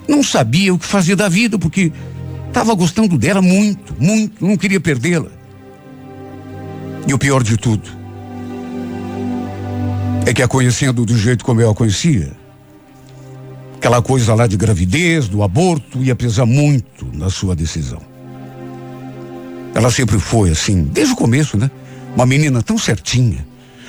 não 0.08 0.24
sabia 0.24 0.74
o 0.74 0.80
que 0.80 0.86
fazer 0.86 1.18
da 1.18 1.28
vida, 1.28 1.60
porque 1.60 1.92
estava 2.48 2.74
gostando 2.74 3.18
dela 3.18 3.42
muito, 3.42 3.94
muito, 4.00 4.46
não 4.48 4.56
queria 4.56 4.80
perdê-la. 4.80 5.35
E 7.08 7.14
o 7.14 7.20
pior 7.20 7.44
de 7.44 7.56
tudo 7.56 7.88
é 10.26 10.34
que 10.34 10.42
a 10.42 10.48
conhecendo 10.48 11.06
do 11.06 11.16
jeito 11.16 11.46
como 11.46 11.62
eu 11.62 11.70
a 11.70 11.76
conhecia, 11.76 12.32
aquela 13.78 14.02
coisa 14.02 14.34
lá 14.34 14.48
de 14.48 14.58
gravidez, 14.58 15.28
do 15.28 15.44
aborto, 15.44 16.04
ia 16.04 16.16
pesar 16.16 16.48
muito 16.48 17.08
na 17.14 17.30
sua 17.30 17.56
decisão. 17.56 18.02
Ela 19.76 19.92
sempre 19.92 20.18
foi 20.18 20.50
assim, 20.50 20.84
desde 20.84 21.14
o 21.14 21.18
começo, 21.18 21.58
né? 21.58 21.70
Uma 22.16 22.26
menina 22.26 22.64
tão 22.64 22.78
certinha. 22.78 23.46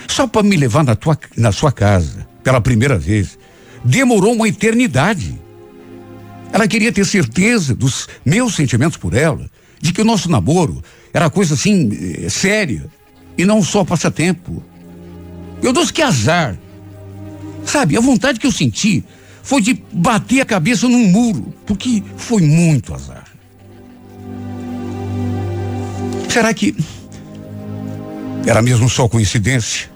Só 0.07 0.27
para 0.27 0.43
me 0.43 0.57
levar 0.57 0.85
na, 0.85 0.95
tua, 0.95 1.19
na 1.37 1.53
sua 1.53 1.73
casa, 1.73 2.27
pela 2.45 2.61
primeira 2.61 2.99
vez, 2.99 3.39
demorou 3.83 4.35
uma 4.35 4.49
eternidade. 4.49 5.41
Ela 6.53 6.69
queria 6.69 6.93
ter 6.93 7.07
certeza 7.07 7.75
dos 7.75 8.09
meus 8.25 8.55
sentimentos 8.55 8.99
por 8.99 9.15
ela, 9.15 9.49
de 9.81 9.93
que 9.93 10.03
o 10.03 10.05
nosso 10.05 10.31
namoro 10.31 10.83
era 11.15 11.31
coisa 11.31 11.55
assim, 11.55 11.91
eh, 12.25 12.29
séria, 12.29 12.91
e 13.37 13.45
não 13.45 13.63
só 13.63 13.85
passatempo. 13.85 14.63
Eu 15.63 15.73
disse 15.73 15.93
que 15.93 16.03
azar. 16.03 16.57
Sabe, 17.65 17.97
a 17.97 18.01
vontade 18.01 18.39
que 18.39 18.47
eu 18.47 18.53
senti 18.53 19.05
foi 19.43 19.61
de 19.61 19.83
bater 19.93 20.41
a 20.41 20.45
cabeça 20.45 20.89
num 20.89 21.07
muro, 21.09 21.53
porque 21.67 22.03
foi 22.17 22.43
muito 22.43 22.95
azar. 22.95 23.25
Será 26.29 26.53
que 26.53 26.77
era 28.47 28.63
mesmo 28.63 28.89
só 28.89 29.09
coincidência? 29.09 29.91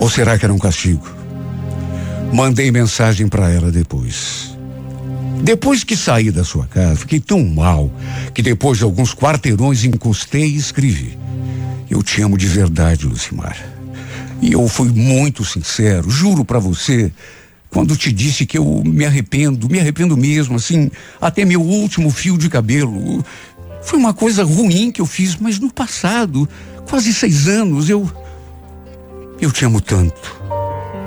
Ou 0.00 0.10
será 0.10 0.38
que 0.38 0.44
era 0.44 0.52
um 0.52 0.58
castigo? 0.58 1.08
Mandei 2.32 2.70
mensagem 2.70 3.28
para 3.28 3.50
ela 3.50 3.70
depois. 3.70 4.56
Depois 5.42 5.84
que 5.84 5.96
saí 5.96 6.30
da 6.30 6.44
sua 6.44 6.66
casa, 6.66 6.96
fiquei 6.96 7.20
tão 7.20 7.44
mal 7.44 7.90
que 8.34 8.42
depois 8.42 8.78
de 8.78 8.84
alguns 8.84 9.14
quarteirões 9.14 9.84
encostei 9.84 10.46
e 10.46 10.56
escrevi. 10.56 11.16
Eu 11.88 12.02
te 12.02 12.20
amo 12.20 12.36
de 12.36 12.46
verdade, 12.46 13.06
Lucimar. 13.06 13.56
E 14.40 14.52
eu 14.52 14.66
fui 14.68 14.88
muito 14.90 15.44
sincero, 15.44 16.10
juro 16.10 16.44
para 16.44 16.58
você, 16.58 17.12
quando 17.70 17.96
te 17.96 18.12
disse 18.12 18.46
que 18.46 18.58
eu 18.58 18.82
me 18.84 19.04
arrependo, 19.04 19.68
me 19.68 19.78
arrependo 19.78 20.16
mesmo, 20.16 20.56
assim, 20.56 20.90
até 21.20 21.44
meu 21.44 21.60
último 21.60 22.10
fio 22.10 22.36
de 22.36 22.48
cabelo. 22.48 23.24
Foi 23.82 23.98
uma 23.98 24.12
coisa 24.12 24.42
ruim 24.44 24.90
que 24.90 25.00
eu 25.00 25.06
fiz, 25.06 25.36
mas 25.36 25.58
no 25.58 25.72
passado, 25.72 26.48
quase 26.88 27.12
seis 27.12 27.48
anos, 27.48 27.88
eu. 27.88 28.10
Eu 29.40 29.52
te 29.52 29.64
amo 29.64 29.80
tanto. 29.80 30.36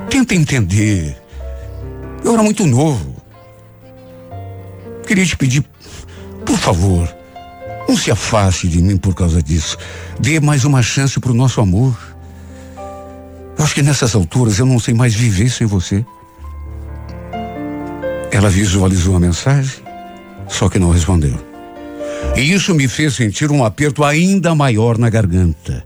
Tenta 0.10 0.36
entender. 0.36 1.18
Eu 2.24 2.34
era 2.34 2.44
muito 2.44 2.66
novo. 2.66 3.16
Queria 5.06 5.26
te 5.26 5.36
pedir, 5.36 5.66
por 6.46 6.58
favor, 6.58 7.08
não 7.90 7.98
se 7.98 8.12
afaste 8.12 8.68
de 8.68 8.84
mim 8.84 8.98
por 8.98 9.16
causa 9.16 9.42
disso. 9.42 9.76
Dê 10.20 10.40
mais 10.40 10.64
uma 10.64 10.84
chance 10.84 11.20
para 11.20 11.32
o 11.32 11.34
nosso 11.34 11.60
amor. 11.60 11.98
Eu 13.58 13.66
acho 13.66 13.74
que 13.74 13.82
nessas 13.82 14.14
alturas 14.14 14.60
eu 14.60 14.66
não 14.68 14.80
sei 14.80 14.94
mais 14.94 15.16
viver 15.16 15.50
sem 15.50 15.66
você. 15.66 16.06
Ela 18.32 18.48
visualizou 18.48 19.16
a 19.16 19.20
mensagem, 19.20 19.84
só 20.48 20.70
que 20.70 20.78
não 20.78 20.92
respondeu. 20.92 21.36
E 22.36 22.54
isso 22.54 22.76
me 22.76 22.88
fez 22.88 23.16
sentir 23.16 23.50
um 23.50 23.66
aperto 23.66 24.04
ainda 24.04 24.54
maior 24.54 25.00
na 25.00 25.10
garganta. 25.10 25.84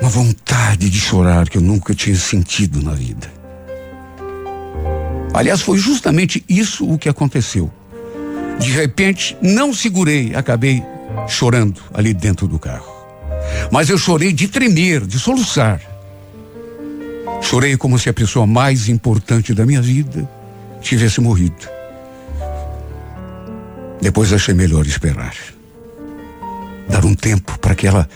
Uma 0.00 0.08
vontade 0.08 0.88
de 0.88 0.98
chorar 0.98 1.50
que 1.50 1.58
eu 1.58 1.62
nunca 1.62 1.94
tinha 1.94 2.16
sentido 2.16 2.82
na 2.82 2.92
vida. 2.92 3.30
Aliás, 5.34 5.60
foi 5.60 5.76
justamente 5.76 6.42
isso 6.48 6.90
o 6.90 6.96
que 6.96 7.10
aconteceu. 7.10 7.70
De 8.58 8.70
repente, 8.70 9.36
não 9.42 9.74
segurei, 9.74 10.34
acabei 10.34 10.82
chorando 11.28 11.80
ali 11.92 12.14
dentro 12.14 12.46
do 12.46 12.58
carro. 12.58 12.94
Mas 13.70 13.88
eu 13.88 13.98
chorei 13.98 14.32
de 14.32 14.48
tremer, 14.48 15.06
de 15.06 15.18
soluçar. 15.18 15.80
Chorei 17.42 17.76
como 17.76 17.98
se 17.98 18.08
a 18.08 18.14
pessoa 18.14 18.46
mais 18.46 18.88
importante 18.88 19.54
da 19.54 19.66
minha 19.66 19.82
vida 19.82 20.28
tivesse 20.80 21.20
morrido. 21.20 21.68
Depois 24.00 24.32
achei 24.32 24.54
melhor 24.54 24.86
esperar. 24.86 25.34
Dar 26.88 27.04
um 27.04 27.14
tempo 27.14 27.58
para 27.58 27.74
que 27.74 27.86
ela 27.86 28.08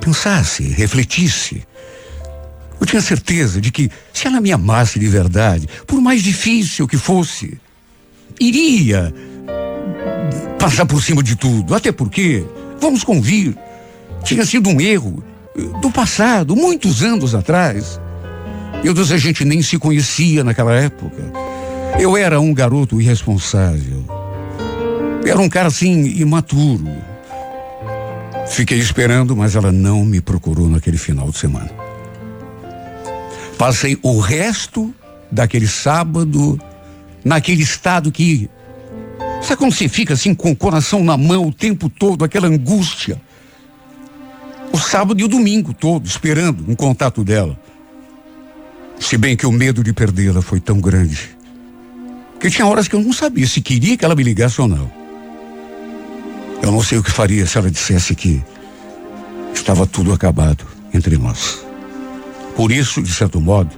pensasse, 0.00 0.62
refletisse. 0.64 1.62
Eu 2.80 2.86
tinha 2.86 3.00
certeza 3.00 3.60
de 3.60 3.70
que 3.70 3.90
se 4.12 4.26
ela 4.26 4.40
me 4.40 4.50
amasse 4.50 4.98
de 4.98 5.06
verdade, 5.06 5.68
por 5.86 6.00
mais 6.00 6.22
difícil 6.22 6.88
que 6.88 6.96
fosse, 6.96 7.58
iria 8.40 9.14
passar 10.62 10.86
por 10.86 11.02
cima 11.02 11.24
de 11.24 11.34
tudo. 11.34 11.74
Até 11.74 11.90
porque, 11.90 12.46
vamos 12.80 13.02
convir, 13.02 13.56
tinha 14.22 14.46
sido 14.46 14.70
um 14.70 14.80
erro 14.80 15.20
do 15.80 15.90
passado, 15.90 16.54
muitos 16.54 17.02
anos 17.02 17.34
atrás. 17.34 18.00
Eu 18.84 18.94
disse, 18.94 19.12
a 19.12 19.18
gente 19.18 19.44
nem 19.44 19.60
se 19.60 19.76
conhecia 19.76 20.44
naquela 20.44 20.72
época. 20.72 21.20
Eu 21.98 22.16
era 22.16 22.40
um 22.40 22.54
garoto 22.54 23.00
irresponsável. 23.00 24.04
Era 25.26 25.40
um 25.40 25.48
cara 25.48 25.66
assim, 25.66 26.04
imaturo. 26.20 26.88
Fiquei 28.46 28.78
esperando, 28.78 29.34
mas 29.36 29.56
ela 29.56 29.72
não 29.72 30.04
me 30.04 30.20
procurou 30.20 30.68
naquele 30.68 30.96
final 30.96 31.28
de 31.28 31.38
semana. 31.38 31.70
Passei 33.58 33.98
o 34.00 34.20
resto 34.20 34.94
daquele 35.28 35.66
sábado 35.66 36.56
naquele 37.24 37.62
estado 37.62 38.12
que. 38.12 38.48
Sabe 39.42 39.56
quando 39.56 39.72
você 39.72 39.88
fica 39.88 40.14
assim 40.14 40.34
com 40.34 40.52
o 40.52 40.56
coração 40.56 41.02
na 41.02 41.16
mão 41.16 41.48
o 41.48 41.52
tempo 41.52 41.88
todo, 41.88 42.24
aquela 42.24 42.46
angústia? 42.46 43.20
O 44.72 44.78
sábado 44.78 45.20
e 45.20 45.24
o 45.24 45.28
domingo 45.28 45.74
todo, 45.74 46.06
esperando 46.06 46.64
um 46.68 46.74
contato 46.74 47.24
dela. 47.24 47.58
Se 49.00 49.18
bem 49.18 49.36
que 49.36 49.44
o 49.44 49.52
medo 49.52 49.82
de 49.82 49.92
perdê-la 49.92 50.40
foi 50.40 50.60
tão 50.60 50.80
grande. 50.80 51.36
Que 52.38 52.48
tinha 52.48 52.66
horas 52.66 52.86
que 52.86 52.94
eu 52.94 53.02
não 53.02 53.12
sabia 53.12 53.46
se 53.46 53.60
queria 53.60 53.96
que 53.96 54.04
ela 54.04 54.14
me 54.14 54.22
ligasse 54.22 54.60
ou 54.60 54.68
não. 54.68 54.90
Eu 56.62 56.70
não 56.70 56.80
sei 56.80 56.98
o 56.98 57.02
que 57.02 57.10
faria 57.10 57.44
se 57.44 57.58
ela 57.58 57.70
dissesse 57.70 58.14
que 58.14 58.42
estava 59.52 59.86
tudo 59.86 60.12
acabado 60.12 60.64
entre 60.94 61.18
nós. 61.18 61.64
Por 62.54 62.70
isso, 62.70 63.02
de 63.02 63.12
certo 63.12 63.40
modo, 63.40 63.70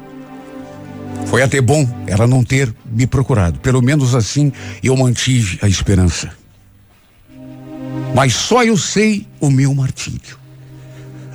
foi 1.34 1.42
até 1.42 1.60
bom 1.60 1.84
ela 2.06 2.28
não 2.28 2.44
ter 2.44 2.72
me 2.86 3.08
procurado. 3.08 3.58
Pelo 3.58 3.82
menos 3.82 4.14
assim 4.14 4.52
eu 4.84 4.96
mantive 4.96 5.58
a 5.62 5.68
esperança. 5.68 6.30
Mas 8.14 8.34
só 8.34 8.62
eu 8.62 8.76
sei 8.76 9.26
o 9.40 9.50
meu 9.50 9.74
martírio. 9.74 10.38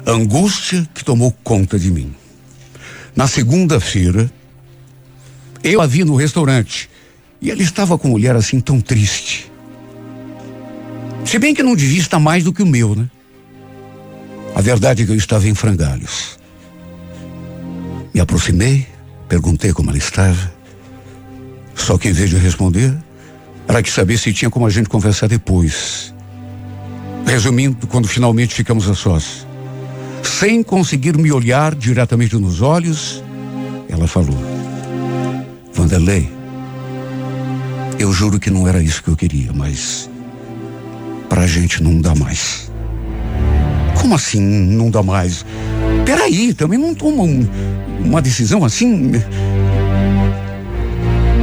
A 0.06 0.12
angústia 0.12 0.88
que 0.94 1.04
tomou 1.04 1.34
conta 1.44 1.78
de 1.78 1.92
mim. 1.92 2.16
Na 3.14 3.28
segunda-feira, 3.28 4.32
eu 5.62 5.82
a 5.82 5.86
vi 5.86 6.06
no 6.06 6.16
restaurante 6.16 6.90
e 7.42 7.52
ela 7.52 7.62
estava 7.62 7.98
com 7.98 8.12
um 8.12 8.14
olhar 8.14 8.38
assim 8.38 8.62
tão 8.62 8.80
triste. 8.80 9.52
Se 11.26 11.38
bem 11.38 11.54
que 11.54 11.62
não 11.62 11.76
devia 11.76 12.00
estar 12.00 12.20
mais 12.20 12.46
do 12.46 12.54
que 12.54 12.64
o 12.64 12.66
meu, 12.66 12.96
né? 12.96 13.10
A 14.56 14.62
verdade 14.62 15.04
é 15.04 15.06
que 15.06 15.12
eu 15.12 15.18
estava 15.18 15.46
em 15.46 15.54
frangalhos. 15.54 16.40
Me 18.14 18.22
aproximei, 18.22 18.88
perguntei 19.30 19.72
como 19.72 19.92
ela 19.92 19.98
estava. 19.98 20.52
Só 21.76 21.98
que 21.98 22.10
em 22.10 22.12
vez 22.12 22.32
de 22.32 22.38
responder, 22.38 22.94
ela 23.68 23.82
quis 23.82 23.94
saber 23.94 24.18
se 24.18 24.34
tinha 24.34 24.50
como 24.50 24.66
a 24.66 24.70
gente 24.70 24.90
conversar 24.90 25.28
depois. 25.28 26.14
Resumindo, 27.26 27.86
quando 27.88 28.08
finalmente 28.08 28.56
ficamos 28.56 28.90
a 28.90 28.96
sós, 28.96 29.48
sem 30.24 30.64
conseguir 30.64 31.16
me 31.16 31.32
olhar 31.32 31.76
diretamente 31.76 32.36
nos 32.36 32.60
olhos, 32.62 33.24
ela 33.88 34.08
falou: 34.08 34.38
Vanderlei, 35.74 36.30
eu 38.00 38.12
juro 38.12 38.40
que 38.40 38.50
não 38.50 38.68
era 38.68 38.82
isso 38.82 39.04
que 39.04 39.10
eu 39.10 39.16
queria, 39.16 39.54
mas 39.54 40.10
pra 41.30 41.46
gente 41.46 41.84
não 41.84 42.02
dá 42.02 42.16
mais. 42.16 42.72
Como 44.02 44.16
assim 44.16 44.42
não 44.42 44.90
dá 44.90 45.04
mais? 45.04 45.46
Peraí, 46.10 46.56
também 46.56 46.80
não 46.80 46.96
toma 46.96 47.22
um, 47.22 47.48
uma 48.04 48.20
decisão 48.20 48.66
assim. 48.66 49.12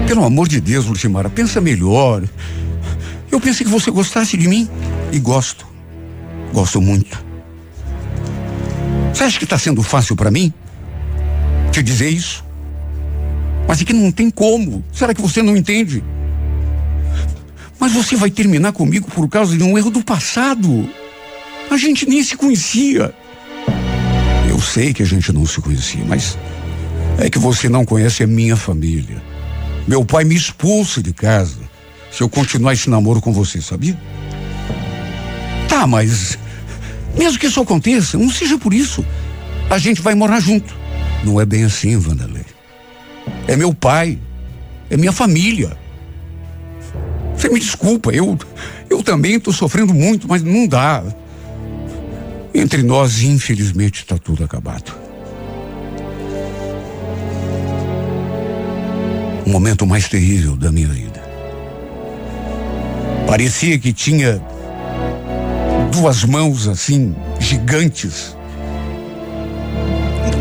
Pelo 0.08 0.24
amor 0.24 0.48
de 0.48 0.60
Deus, 0.60 0.86
Lucimara, 0.86 1.30
pensa 1.30 1.60
melhor. 1.60 2.24
Eu 3.30 3.38
pensei 3.38 3.64
que 3.64 3.70
você 3.70 3.92
gostasse 3.92 4.36
de 4.36 4.48
mim 4.48 4.68
e 5.12 5.20
gosto. 5.20 5.64
Gosto 6.52 6.80
muito. 6.80 7.24
Você 9.14 9.22
acha 9.22 9.38
que 9.38 9.44
está 9.44 9.56
sendo 9.56 9.84
fácil 9.84 10.16
para 10.16 10.32
mim 10.32 10.52
te 11.70 11.80
dizer 11.80 12.08
isso? 12.08 12.44
Mas 13.68 13.80
é 13.80 13.84
que 13.84 13.92
não 13.92 14.10
tem 14.10 14.32
como. 14.32 14.84
Será 14.92 15.14
que 15.14 15.22
você 15.22 15.44
não 15.44 15.56
entende? 15.56 16.02
Mas 17.78 17.92
você 17.92 18.16
vai 18.16 18.30
terminar 18.30 18.72
comigo 18.72 19.08
por 19.12 19.28
causa 19.28 19.56
de 19.56 19.62
um 19.62 19.78
erro 19.78 19.92
do 19.92 20.02
passado. 20.02 20.90
A 21.70 21.76
gente 21.76 22.04
nem 22.04 22.20
se 22.20 22.36
conhecia. 22.36 23.14
Eu 24.56 24.62
sei 24.62 24.94
que 24.94 25.02
a 25.02 25.06
gente 25.06 25.30
não 25.34 25.44
se 25.44 25.60
conhecia, 25.60 26.02
mas 26.06 26.38
é 27.18 27.28
que 27.28 27.38
você 27.38 27.68
não 27.68 27.84
conhece 27.84 28.22
a 28.22 28.26
minha 28.26 28.56
família. 28.56 29.22
Meu 29.86 30.02
pai 30.02 30.24
me 30.24 30.34
expulsa 30.34 31.02
de 31.02 31.12
casa 31.12 31.58
se 32.10 32.22
eu 32.22 32.28
continuar 32.30 32.72
esse 32.72 32.88
namoro 32.88 33.20
com 33.20 33.34
você, 33.34 33.60
sabia? 33.60 34.00
Tá, 35.68 35.86
mas 35.86 36.38
Mesmo 37.18 37.38
que 37.38 37.48
isso 37.48 37.60
aconteça, 37.60 38.16
não 38.16 38.30
seja 38.30 38.56
por 38.56 38.72
isso. 38.72 39.04
A 39.68 39.76
gente 39.76 40.00
vai 40.00 40.14
morar 40.14 40.40
junto. 40.40 40.74
Não 41.22 41.38
é 41.38 41.44
bem 41.44 41.64
assim, 41.64 41.98
Vanderlei. 41.98 42.46
É 43.46 43.56
meu 43.56 43.74
pai. 43.74 44.18
É 44.88 44.96
minha 44.96 45.12
família. 45.12 45.76
Você 47.36 47.50
me 47.50 47.60
desculpa, 47.60 48.10
eu, 48.10 48.38
eu 48.88 49.02
também 49.02 49.34
estou 49.34 49.52
sofrendo 49.52 49.92
muito, 49.92 50.26
mas 50.26 50.42
não 50.42 50.66
dá. 50.66 51.04
Entre 52.58 52.82
nós, 52.82 53.20
infelizmente, 53.22 53.96
está 53.96 54.16
tudo 54.16 54.42
acabado. 54.42 54.90
O 59.44 59.50
momento 59.50 59.86
mais 59.86 60.08
terrível 60.08 60.56
da 60.56 60.72
minha 60.72 60.88
vida. 60.88 61.22
Parecia 63.26 63.78
que 63.78 63.92
tinha 63.92 64.40
duas 65.92 66.24
mãos 66.24 66.66
assim, 66.66 67.14
gigantes, 67.38 68.34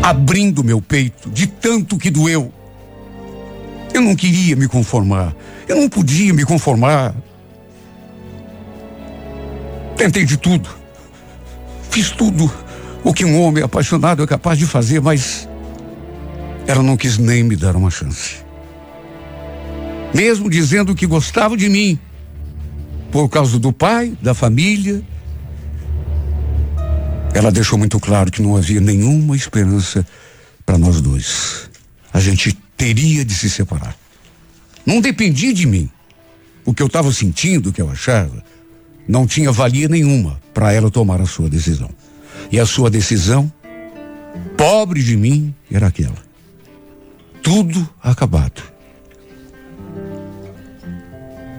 abrindo 0.02 0.64
meu 0.64 0.80
peito, 0.80 1.28
de 1.28 1.46
tanto 1.46 1.98
que 1.98 2.10
doeu. 2.10 2.50
Eu 3.92 4.00
não 4.00 4.16
queria 4.16 4.56
me 4.56 4.66
conformar. 4.66 5.36
Eu 5.68 5.76
não 5.76 5.88
podia 5.90 6.32
me 6.32 6.46
conformar. 6.46 7.14
Tentei 9.98 10.24
de 10.24 10.38
tudo. 10.38 10.85
Fiz 11.96 12.10
tudo 12.10 12.52
o 13.02 13.14
que 13.14 13.24
um 13.24 13.40
homem 13.40 13.64
apaixonado 13.64 14.22
é 14.22 14.26
capaz 14.26 14.58
de 14.58 14.66
fazer, 14.66 15.00
mas 15.00 15.48
ela 16.66 16.82
não 16.82 16.94
quis 16.94 17.16
nem 17.16 17.42
me 17.42 17.56
dar 17.56 17.74
uma 17.74 17.90
chance. 17.90 18.34
Mesmo 20.14 20.50
dizendo 20.50 20.94
que 20.94 21.06
gostava 21.06 21.56
de 21.56 21.70
mim, 21.70 21.98
por 23.10 23.30
causa 23.30 23.58
do 23.58 23.72
pai, 23.72 24.14
da 24.20 24.34
família, 24.34 25.02
ela 27.32 27.50
deixou 27.50 27.78
muito 27.78 27.98
claro 27.98 28.30
que 28.30 28.42
não 28.42 28.58
havia 28.58 28.78
nenhuma 28.78 29.34
esperança 29.34 30.06
para 30.66 30.76
nós 30.76 31.00
dois. 31.00 31.70
A 32.12 32.20
gente 32.20 32.52
teria 32.76 33.24
de 33.24 33.32
se 33.32 33.48
separar. 33.48 33.96
Não 34.84 35.00
dependia 35.00 35.54
de 35.54 35.66
mim. 35.66 35.88
O 36.62 36.74
que 36.74 36.82
eu 36.82 36.88
estava 36.88 37.10
sentindo, 37.10 37.70
o 37.70 37.72
que 37.72 37.80
eu 37.80 37.90
achava, 37.90 38.44
não 39.08 39.26
tinha 39.26 39.52
valia 39.52 39.88
nenhuma 39.88 40.40
para 40.52 40.72
ela 40.72 40.90
tomar 40.90 41.20
a 41.20 41.26
sua 41.26 41.48
decisão. 41.48 41.90
E 42.50 42.58
a 42.58 42.66
sua 42.66 42.90
decisão, 42.90 43.50
pobre 44.56 45.02
de 45.02 45.16
mim, 45.16 45.54
era 45.70 45.86
aquela. 45.86 46.16
Tudo 47.42 47.88
acabado. 48.02 48.62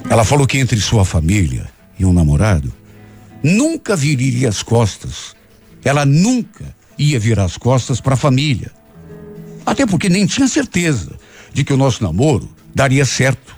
Ela 0.09 0.23
falou 0.23 0.47
que 0.47 0.57
entre 0.57 0.79
sua 0.79 1.03
família 1.03 1.69
e 1.99 2.05
um 2.05 2.13
namorado, 2.13 2.71
nunca 3.43 3.95
viria 3.95 4.49
as 4.49 4.63
costas. 4.63 5.35
Ela 5.83 6.05
nunca 6.05 6.75
ia 6.97 7.19
virar 7.19 7.43
as 7.45 7.57
costas 7.57 7.99
para 8.01 8.13
a 8.13 8.17
família. 8.17 8.71
Até 9.65 9.85
porque 9.85 10.09
nem 10.09 10.25
tinha 10.25 10.47
certeza 10.47 11.11
de 11.53 11.63
que 11.63 11.73
o 11.73 11.77
nosso 11.77 12.03
namoro 12.03 12.49
daria 12.73 13.05
certo, 13.05 13.55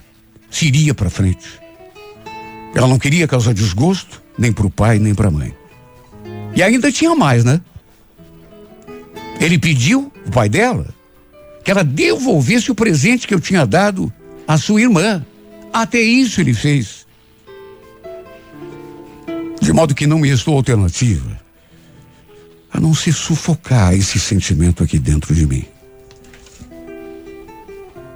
se 0.50 0.68
iria 0.68 0.94
para 0.94 1.10
frente. 1.10 1.59
Ela 2.74 2.88
não 2.88 2.99
queria 2.99 3.28
causar 3.28 3.53
desgosto, 3.53 4.22
nem 4.38 4.51
para 4.51 4.67
o 4.67 4.70
pai, 4.70 4.99
nem 4.99 5.15
para 5.15 5.28
a 5.28 5.32
mãe. 5.32 5.53
E 6.55 6.63
ainda 6.63 6.91
tinha 6.91 7.15
mais, 7.15 7.43
né? 7.43 7.61
Ele 9.39 9.57
pediu, 9.57 10.11
o 10.26 10.32
pai 10.32 10.49
dela, 10.49 10.93
que 11.63 11.72
ela 11.72 11.84
devolvesse 11.84 12.72
o 12.72 12.76
presente 12.76 13.28
que 13.28 13.34
eu 13.34 13.39
tinha 13.39 13.65
dado 13.65 14.11
à 14.47 14.57
sua 14.57 14.82
irmã. 14.82 15.26
Até 15.72 15.99
isso 15.99 16.41
ele 16.41 16.53
fez. 16.53 17.05
De 19.61 19.72
modo 19.72 19.95
que 19.95 20.07
não 20.07 20.20
me 20.20 20.30
restou 20.30 20.55
alternativa 20.55 21.39
a 22.72 22.80
não 22.80 22.93
se 22.93 23.11
sufocar 23.11 23.93
esse 23.93 24.20
sentimento 24.20 24.84
aqui 24.84 24.99
dentro 24.99 25.34
de 25.34 25.45
mim. 25.45 25.65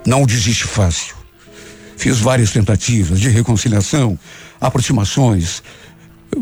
Não 0.06 0.26
desiste 0.26 0.66
fácil. 0.66 1.23
Fiz 2.04 2.20
várias 2.20 2.52
tentativas 2.52 3.18
de 3.18 3.30
reconciliação, 3.30 4.20
aproximações. 4.60 5.64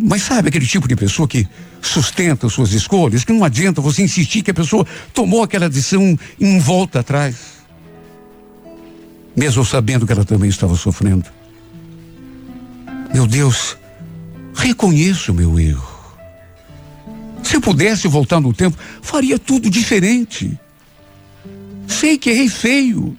Mas 0.01 0.23
sabe 0.23 0.49
aquele 0.49 0.65
tipo 0.65 0.87
de 0.87 0.95
pessoa 0.95 1.27
que 1.27 1.47
sustenta 1.79 2.49
suas 2.49 2.71
escolhas, 2.71 3.23
que 3.23 3.31
não 3.31 3.43
adianta 3.43 3.79
você 3.79 4.01
insistir 4.01 4.41
que 4.41 4.49
a 4.49 4.55
pessoa 4.55 4.87
tomou 5.13 5.43
aquela 5.43 5.69
decisão 5.69 6.17
em 6.39 6.57
volta 6.57 7.01
atrás. 7.01 7.35
Mesmo 9.35 9.63
sabendo 9.63 10.07
que 10.07 10.11
ela 10.11 10.25
também 10.25 10.49
estava 10.49 10.75
sofrendo. 10.75 11.29
Meu 13.13 13.27
Deus, 13.27 13.77
reconheço 14.55 15.31
o 15.31 15.35
meu 15.35 15.59
erro. 15.59 16.17
Se 17.43 17.55
eu 17.55 17.61
pudesse 17.61 18.07
voltar 18.07 18.39
no 18.39 18.51
tempo, 18.51 18.75
faria 18.99 19.37
tudo 19.37 19.69
diferente. 19.69 20.59
Sei 21.87 22.17
que 22.17 22.31
errei 22.31 22.49
feio. 22.49 23.15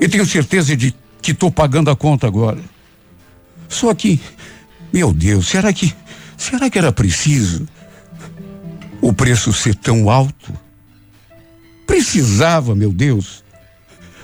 E 0.00 0.08
tenho 0.08 0.26
certeza 0.26 0.76
de 0.76 0.94
que 1.22 1.32
estou 1.32 1.50
pagando 1.50 1.90
a 1.90 1.96
conta 1.96 2.26
agora. 2.26 2.60
Só 3.68 3.92
que, 3.94 4.20
meu 4.92 5.12
Deus, 5.12 5.48
será 5.48 5.72
que, 5.72 5.94
será 6.36 6.68
que 6.68 6.78
era 6.78 6.92
preciso 6.92 7.66
o 9.00 9.12
preço 9.12 9.52
ser 9.52 9.74
tão 9.74 10.10
alto? 10.10 10.52
Precisava, 11.86 12.74
meu 12.74 12.92
Deus, 12.92 13.42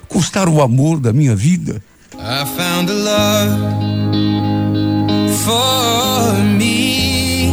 custar 0.09 0.49
o 0.49 0.61
amor 0.61 1.01
da 1.01 1.13
minha 1.13 1.35
vida. 1.35 1.83
I 2.15 2.45
found 2.45 2.91
a 2.91 2.95
love 2.95 3.51
for 5.43 6.35
me. 6.59 7.53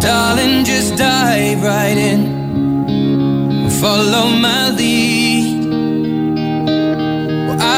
Darling, 0.00 0.64
just 0.64 0.96
dive 0.96 1.62
right 1.62 1.98
in. 1.98 3.68
Follow 3.80 4.28
my 4.28 4.70
lead. 4.70 5.39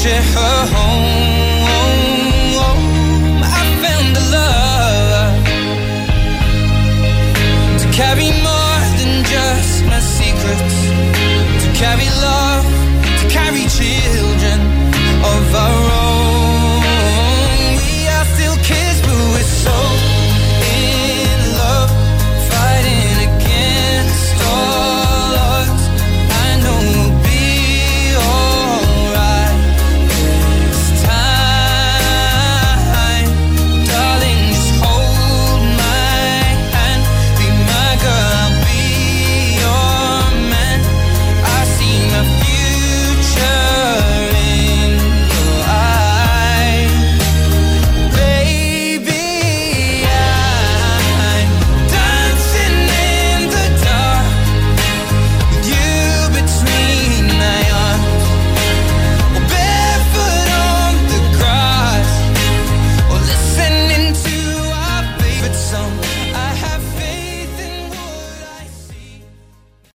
Share 0.00 0.22
her 0.34 0.60
home. 0.74 1.68
I 3.44 3.62
found 3.82 4.16
a 4.16 4.24
love 4.36 5.44
to 7.80 7.86
carry 7.92 8.30
more 8.48 8.80
than 8.96 9.12
just 9.24 9.84
my 9.84 10.00
secrets, 10.00 10.76
to 11.62 11.68
carry 11.78 12.08
love, 12.22 12.59